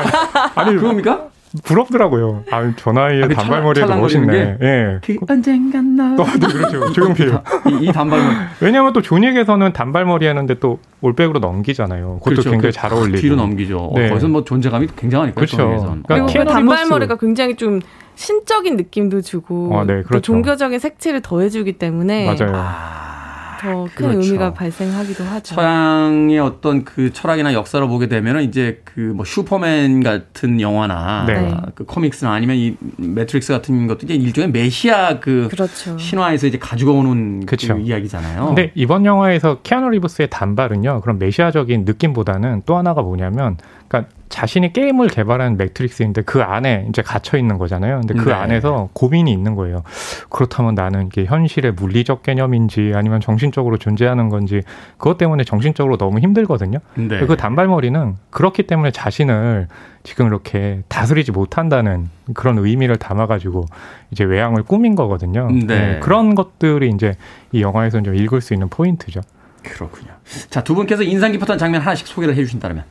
아니 0.54 0.76
그겁니까? 0.76 1.28
부럽더라고요. 1.64 2.44
아, 2.50 2.72
저 2.76 2.92
나이에 2.92 3.24
아, 3.24 3.28
그 3.28 3.34
단발머리에도 3.34 3.88
찰랑거리는 3.88 4.26
멋있네. 4.26 4.58
예. 4.62 4.98
그 5.02 5.16
언젠간 5.28 5.96
나. 5.96 6.16
또 6.16 6.24
네, 6.24 6.46
그렇죠. 6.46 6.92
조용필. 6.94 7.32
이, 7.70 7.84
이 7.86 7.92
단발머리. 7.92 8.34
왜냐하면 8.60 8.92
또 8.92 9.02
존윅에서는 9.02 9.72
단발머리 9.72 10.26
하는데 10.26 10.54
또 10.58 10.78
올백으로 11.00 11.38
넘기잖아요. 11.40 12.20
그것도 12.22 12.42
굉장히 12.42 12.60
그 12.62 12.72
잘 12.72 12.92
어울리고. 12.92 13.18
뒤로 13.18 13.36
넘기죠. 13.36 13.78
어, 13.78 13.98
네. 13.98 14.08
거기서 14.08 14.28
뭐 14.28 14.44
존재감이 14.44 14.86
굉장하니까. 14.96 15.34
그렇죠. 15.36 15.56
존윅에선. 15.56 16.02
그러니까 16.06 16.14
어. 16.14 16.26
그리고 16.32 16.44
그 16.46 16.52
단발머리가 16.52 17.16
굉장히 17.16 17.56
좀 17.56 17.80
신적인 18.16 18.76
느낌도 18.76 19.20
주고 19.20 19.74
어, 19.74 19.84
네, 19.84 20.02
또 20.02 20.08
그렇죠. 20.08 20.22
종교적인 20.22 20.78
색채를 20.78 21.20
더해주기 21.20 21.74
때문에 21.74 22.26
맞아요. 22.26 22.52
더큰 23.72 23.88
그렇죠. 23.94 24.20
의미가 24.20 24.52
발생하기도 24.54 25.24
하죠. 25.24 25.54
서양의 25.56 26.38
어떤 26.38 26.84
그 26.84 27.12
철학이나 27.12 27.52
역사를 27.54 27.86
보게 27.88 28.06
되면은 28.08 28.42
이제 28.44 28.82
그 28.84 29.16
뭐 29.16 29.24
슈퍼맨 29.24 30.02
같은 30.02 30.60
영화나 30.60 31.24
네. 31.26 31.34
아, 31.52 31.66
그 31.74 31.84
comics나 31.84 32.32
아니면 32.32 32.56
이 32.56 32.76
매트릭스 32.98 33.52
같은 33.52 33.86
것도 33.86 34.00
이제 34.04 34.14
일종의 34.14 34.50
메시아 34.50 35.20
그 35.20 35.48
그렇죠. 35.50 35.96
신화에서 35.98 36.46
이제 36.46 36.58
가지고 36.58 36.92
오는 36.92 37.46
그쵸. 37.46 37.74
그 37.74 37.80
이야기잖아요. 37.80 38.46
근데 38.46 38.72
이번 38.74 39.06
영화에서 39.06 39.60
키아누 39.62 39.90
리브스의 39.90 40.28
단발은요. 40.30 41.00
그런 41.00 41.18
메시아적인 41.18 41.84
느낌보다는 41.84 42.62
또 42.66 42.76
하나가 42.76 43.02
뭐냐면 43.02 43.56
그러니까 43.88 44.10
자신이 44.28 44.72
게임을 44.72 45.08
개발한 45.08 45.56
매트릭스인데 45.56 46.22
그 46.22 46.42
안에 46.42 46.86
이제 46.88 47.00
갇혀 47.00 47.38
있는 47.38 47.58
거잖아요. 47.58 48.00
근데 48.00 48.14
그 48.14 48.28
네. 48.28 48.34
안에서 48.34 48.88
고민이 48.92 49.32
있는 49.32 49.54
거예요. 49.54 49.82
그렇다면 50.28 50.74
나는 50.74 51.06
이게 51.06 51.24
현실의 51.24 51.72
물리적 51.72 52.22
개념인지 52.22 52.92
아니면 52.94 53.20
정신적으로 53.20 53.78
존재하는 53.78 54.28
건지 54.28 54.62
그것 54.98 55.16
때문에 55.16 55.44
정신적으로 55.44 55.96
너무 55.96 56.18
힘들거든요. 56.18 56.78
네. 56.94 57.20
그 57.26 57.36
단발머리는 57.36 58.16
그렇기 58.30 58.64
때문에 58.64 58.90
자신을 58.90 59.68
지금 60.02 60.26
이렇게 60.26 60.82
다스리지 60.88 61.32
못한다는 61.32 62.08
그런 62.34 62.58
의미를 62.58 62.96
담아가지고 62.96 63.66
이제 64.10 64.24
외양을 64.24 64.64
꾸민 64.64 64.94
거거든요. 64.94 65.48
네. 65.50 66.00
그런 66.00 66.34
것들이 66.34 66.90
이제 66.90 67.14
이 67.52 67.62
영화에서 67.62 68.02
좀 68.02 68.14
읽을 68.14 68.40
수 68.40 68.54
있는 68.54 68.68
포인트죠. 68.68 69.20
그렇군요. 69.62 70.12
자, 70.50 70.62
두 70.62 70.74
분께서 70.74 71.02
인상 71.02 71.32
깊었던 71.32 71.58
장면 71.58 71.80
하나씩 71.80 72.06
소개를 72.06 72.34
해 72.36 72.44
주신다면. 72.44 72.84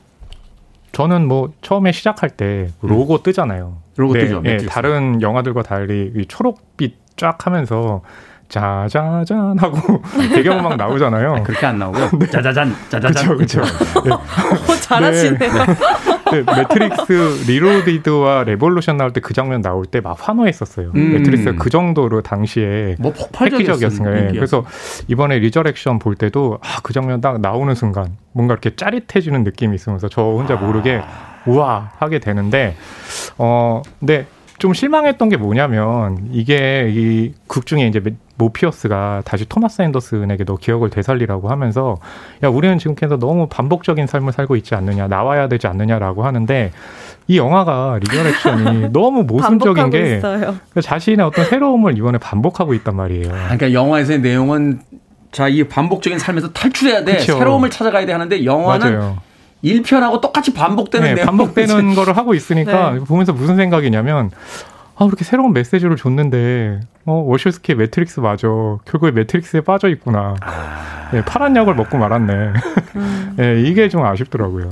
저는 0.96 1.28
뭐 1.28 1.52
처음에 1.62 1.92
시작할 1.92 2.30
때 2.30 2.70
로고 2.82 3.22
뜨잖아요. 3.22 3.76
로고 3.98 4.14
네, 4.14 4.22
뜨죠, 4.22 4.38
예, 4.46 4.52
매트릭스. 4.52 4.74
다른 4.74 5.22
영화들과 5.22 5.62
달리 5.62 6.14
이 6.16 6.26
초록빛 6.26 6.96
쫙 7.18 7.46
하면서 7.46 8.02
짜자잔 8.48 9.58
하고 9.60 10.02
배경음악 10.34 10.78
나오잖아요. 10.78 11.44
그렇게 11.44 11.66
안 11.66 11.80
나오고요. 11.80 12.12
짜자잔, 12.32 12.74
짜자잔. 12.88 13.38
그쵸, 13.38 13.62
그쵸. 13.62 13.62
어, 14.14 14.76
잘하시네요. 14.80 15.52
네, 16.44 16.58
매트릭스 16.58 17.46
리로디드와 17.48 18.44
레볼루션 18.44 18.98
나올 18.98 19.12
때 19.14 19.22
그 19.22 19.34
장면 19.34 19.62
나올 19.62 19.86
때 19.86 20.02
막 20.02 20.18
환호했었어요. 20.20 20.92
음. 20.96 21.14
매트릭스가 21.14 21.58
그 21.58 21.70
정도로 21.70 22.22
당시에 22.22 22.96
뭐 23.00 23.12
폭발적이었어요. 23.14 24.16
예, 24.16 24.32
그래서 24.34 24.66
이번에 25.08 25.40
리저렉션 25.40 26.00
볼 26.00 26.16
때도 26.16 26.60
아, 26.62 26.80
그 26.84 26.94
장면 26.94 27.22
딱 27.22 27.40
나오는 27.42 27.74
순간 27.76 28.18
뭔가 28.34 28.54
이렇게 28.54 28.76
짜릿해지는 28.76 29.44
느낌이 29.44 29.76
있으면서 29.76 30.10
저 30.10 30.22
혼자 30.22 30.56
모르게 30.56 31.02
우와 31.46 31.92
하게 31.98 32.20
되는데 32.20 32.76
어 33.38 33.82
근데 34.00 34.26
좀 34.58 34.74
실망했던 34.74 35.30
게 35.30 35.38
뭐냐면 35.38 36.30
이게 36.32 36.90
이 36.94 37.34
극 37.48 37.66
중에 37.66 37.88
이제 37.88 38.02
모피어스가 38.38 39.22
다시 39.26 39.46
토마스 39.46 39.82
앤더슨에게 39.82 40.44
너 40.44 40.56
기억을 40.58 40.90
되살리라고 40.90 41.50
하면서 41.50 41.98
야 42.44 42.50
우리는 42.50 42.78
지금껏 42.78 43.18
너무 43.18 43.48
반복적인 43.48 44.08
삶을 44.08 44.34
살고 44.34 44.56
있지 44.58 44.76
않느냐 44.76 45.08
나와야 45.08 45.48
되지 45.48 45.68
않느냐라고 45.68 46.26
하는데 46.26 46.72
이 47.28 47.38
영화가 47.38 48.00
리저렉션이 48.02 48.90
너무 48.94 49.24
모순적인 49.24 49.90
게 49.90 50.18
있어요. 50.18 50.56
자신의 50.82 51.26
어떤 51.26 51.46
새로움을 51.46 51.98
이번에 51.98 52.18
반복하고 52.18 52.74
있단 52.74 52.96
말이에요. 52.96 53.30
그러니까 53.30 53.74
영화에서의 53.74 54.20
내용은 54.20 54.82
자, 55.32 55.50
이 55.50 55.64
반복적인 55.66 56.18
삶에서 56.18 56.54
탈출해야 56.54 57.04
돼. 57.04 57.18
그쵸. 57.18 57.38
새로움을 57.38 57.70
찾아가야 57.70 58.06
돼 58.06 58.14
하는데 58.14 58.46
영화는 58.46 58.98
맞아요. 59.00 59.18
1편하고 59.64 60.22
똑같이 60.22 60.54
반복되는 60.54 61.08
네, 61.08 61.14
내용. 61.16 61.26
반복되는 61.26 61.96
거를 61.96 62.16
하고 62.16 62.34
있으니까 62.34 62.92
네. 62.92 63.00
보면서 63.00 63.34
무슨 63.34 63.58
생각이냐면 63.58 64.32
아 64.98 65.06
이렇게 65.06 65.24
새로운 65.26 65.54
메시지를 65.54 65.98
줬는데? 65.98 66.80
어 67.06 67.14
워쇼스키의 67.14 67.78
매트릭스 67.78 68.22
맞아. 68.22 68.48
결국에 68.86 69.12
매트릭스에 69.12 69.62
빠져 69.62 69.90
있구나. 69.90 70.36
네, 71.12 71.24
파란 71.24 71.56
약을 71.56 71.76
먹고 71.76 71.98
말았네. 71.98 72.54
네, 73.38 73.62
이게 73.68 73.90
좀 73.90 74.04
아쉽더라고요. 74.06 74.70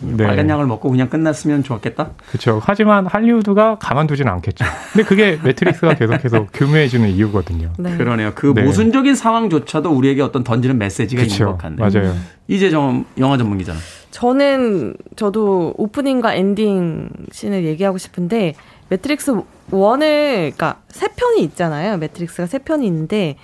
네, 0.00 0.26
빨간 0.26 0.48
약을 0.48 0.66
먹고 0.66 0.90
그냥 0.90 1.08
끝났으면 1.08 1.62
좋았겠다. 1.62 2.10
그렇죠 2.28 2.60
하지만 2.62 3.06
할리우드가 3.06 3.76
가만두지는 3.78 4.30
않겠죠. 4.32 4.64
근데 4.92 5.06
그게 5.06 5.38
매트릭스가 5.42 5.94
계속해서 5.94 6.46
교묘해지는 6.52 7.08
이유거든요. 7.10 7.72
네. 7.78 7.96
그러네요. 7.96 8.32
그 8.34 8.52
네. 8.54 8.62
모순적인 8.62 9.14
상황조차도 9.14 9.90
우리에게 9.90 10.22
어떤 10.22 10.44
던지는 10.44 10.78
메시지가 10.78 11.22
있는 11.22 11.34
그렇죠 11.36 11.52
것 11.52 11.58
같네요. 11.58 11.88
맞아요. 11.88 12.14
이제 12.48 12.70
좀 12.70 13.06
영화 13.18 13.36
전문 13.38 13.58
기자는. 13.58 13.80
저는 14.10 14.94
저도 15.14 15.74
오프닝과 15.76 16.34
엔딩 16.34 17.08
씬을 17.32 17.64
얘기하고 17.64 17.98
싶은데 17.98 18.54
매트릭스 18.88 19.32
1을 19.70 19.98
그러니까 20.00 20.80
세 20.88 21.08
편이 21.08 21.42
있잖아요. 21.44 21.96
매트릭스가 21.98 22.46
세 22.46 22.58
편이 22.58 22.86
있는데 22.86 23.36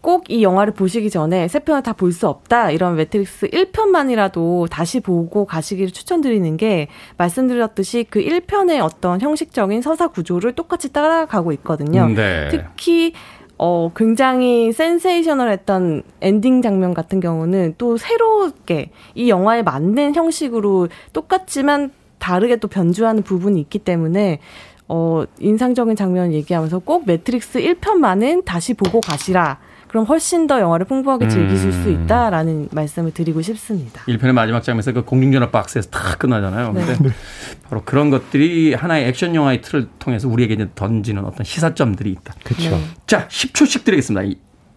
꼭 0.00 0.24
이 0.30 0.42
영화를 0.42 0.72
보시기 0.72 1.10
전에 1.10 1.46
세 1.48 1.58
편을 1.58 1.82
다 1.82 1.92
볼 1.92 2.10
수 2.12 2.26
없다. 2.28 2.70
이런 2.70 2.96
매트릭스 2.96 3.48
1편만이라도 3.48 4.68
다시 4.70 5.00
보고 5.00 5.44
가시기를 5.44 5.90
추천드리는 5.90 6.56
게 6.56 6.88
말씀드렸듯이 7.18 8.06
그 8.08 8.20
1편의 8.20 8.82
어떤 8.82 9.20
형식적인 9.20 9.82
서사 9.82 10.08
구조를 10.08 10.52
똑같이 10.54 10.92
따라가고 10.92 11.52
있거든요. 11.52 12.06
네. 12.08 12.48
특히 12.50 13.12
어 13.58 13.92
굉장히 13.94 14.72
센세이셔널했던 14.72 16.02
엔딩 16.22 16.60
장면 16.62 16.92
같은 16.94 17.20
경우는 17.20 17.74
또 17.78 17.96
새롭게 17.96 18.90
이 19.14 19.28
영화에 19.28 19.62
맞는 19.62 20.14
형식으로 20.14 20.88
똑같지만 21.12 21.92
다르게 22.18 22.56
또 22.56 22.68
변주하는 22.68 23.22
부분이 23.22 23.60
있기 23.60 23.78
때문에 23.80 24.40
어 24.88 25.24
인상적인 25.38 25.96
장면 25.96 26.32
얘기하면서 26.32 26.80
꼭 26.80 27.06
매트릭스 27.06 27.60
1편만은 27.60 28.44
다시 28.44 28.74
보고 28.74 29.00
가시라. 29.00 29.58
그럼 29.88 30.06
훨씬 30.06 30.48
더 30.48 30.58
영화를 30.60 30.86
풍부하게 30.86 31.28
즐기실 31.28 31.72
수 31.72 31.88
음. 31.88 32.02
있다라는 32.04 32.68
말씀을 32.72 33.12
드리고 33.12 33.42
싶습니다. 33.42 34.02
1편의 34.08 34.32
마지막 34.32 34.60
장면에서 34.62 34.92
그 34.92 35.04
공중전화 35.04 35.50
박스에서 35.50 35.88
탁 35.90 36.18
끝나잖아요. 36.18 36.72
네. 36.72 36.84
근데 36.84 37.10
바로 37.62 37.82
그런 37.84 38.10
것들이 38.10 38.74
하나의 38.74 39.06
액션 39.06 39.36
영화의 39.36 39.62
틀을 39.62 39.88
통해서 40.00 40.28
우리에게 40.28 40.54
이제 40.54 40.68
던지는 40.74 41.24
어떤 41.24 41.44
시사점들이 41.44 42.10
있다. 42.10 42.34
그렇죠 42.42 42.70
네. 42.70 42.80
자, 43.06 43.28
10초씩 43.28 43.84
드리겠습니다. 43.84 44.36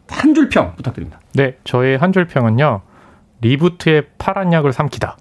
한 0.10 0.34
줄 0.36 0.50
평 0.50 0.76
부탁드립니다. 0.76 1.20
네 1.34 1.58
저의 1.64 1.98
한 1.98 2.14
줄 2.14 2.28
평은요 2.28 2.82
reboot의 3.42 4.04
파란 4.20 4.54
약을 4.54 4.72
삼키다 4.72 5.18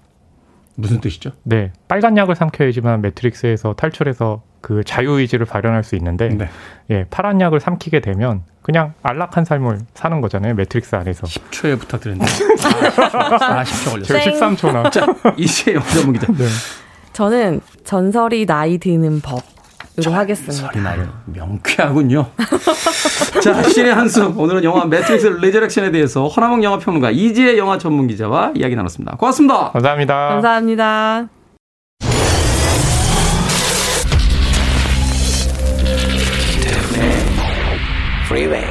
무슨 0.75 1.01
뜻이죠? 1.01 1.31
네, 1.43 1.73
빨간 1.87 2.15
약을 2.17 2.35
삼켜야지만 2.35 3.01
매트릭스에서 3.01 3.73
탈출해서 3.73 4.43
그 4.61 4.83
자유의지를 4.83 5.45
발현할 5.45 5.83
수 5.83 5.95
있는데, 5.95 6.29
네. 6.29 6.49
예, 6.89 7.05
파란 7.09 7.39
약을 7.41 7.59
삼키게 7.59 7.99
되면 8.01 8.41
그냥 8.61 8.93
안락한 9.03 9.45
삶을 9.45 9.79
사는 9.93 10.21
거잖아요, 10.21 10.55
매트릭스 10.55 10.95
안에서. 10.95 11.27
10초에 11.27 11.79
부탁드립니다. 11.79 12.25
40초 12.27 13.91
걸렸어요. 13.91 14.03
제가 14.03 14.19
13초나. 14.19 14.91
자, 14.91 15.05
이제 15.37 15.73
영화 15.73 15.85
전문 15.87 16.13
기자. 16.13 16.27
네. 16.33 16.45
저는 17.13 17.61
전설이 17.83 18.45
나이 18.45 18.77
드는 18.77 19.21
법 19.21 19.41
으로 19.99 20.11
하겠습니다. 20.11 20.53
소리 20.53 20.79
나요. 20.81 21.07
명쾌하군요. 21.25 22.27
자, 23.41 23.63
신의 23.63 23.93
한수. 23.93 24.31
오늘은 24.37 24.63
영화 24.63 24.85
매트릭스 24.85 25.25
레저렉션에 25.41 25.89
대해서 25.91 26.27
허남웅 26.27 26.63
영화평론가 26.63 27.09
이지혜 27.09 27.57
영화 27.57 27.79
전문 27.79 28.05
기자와 28.05 28.51
이야기 28.55 28.75
나눴습니다. 28.75 29.15
고맙습니다. 29.17 29.71
감사합니다. 29.71 30.29
감사합니다. 30.29 31.36
Freeway. 38.27 38.65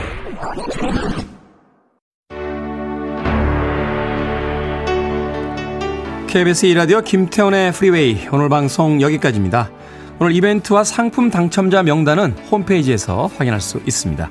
KBS 6.26 6.66
2라디오 6.66 7.02
김태훈의 7.02 7.72
프리웨이 7.72 8.28
오늘 8.32 8.50
방송 8.50 9.00
여기까지입니다. 9.00 9.70
오늘 10.18 10.34
이벤트와 10.34 10.84
상품 10.84 11.30
당첨자 11.30 11.82
명단은 11.82 12.32
홈페이지에서 12.50 13.30
확인할 13.38 13.62
수 13.62 13.80
있습니다. 13.86 14.28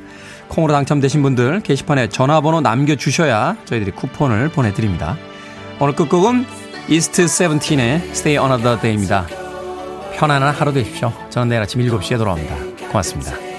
콩으로 0.49 0.73
당첨되신 0.73 1.23
분들 1.23 1.61
게시판에 1.61 2.09
전화번호 2.09 2.61
남겨주셔야 2.61 3.57
저희들이 3.65 3.91
쿠폰을 3.95 4.49
보내드립니다. 4.49 5.17
오늘 5.79 5.95
끝곡은 5.95 6.45
이스트 6.87 7.27
세븐틴의 7.27 8.09
Stay 8.11 8.37
Another 8.37 8.79
Day입니다. 8.79 9.25
편안한 10.13 10.53
하루 10.53 10.71
되십시오. 10.71 11.11
저는 11.31 11.47
내일 11.47 11.63
아침 11.63 11.81
7시에 11.81 12.19
돌아옵니다. 12.19 12.55
고맙습니다. 12.89 13.54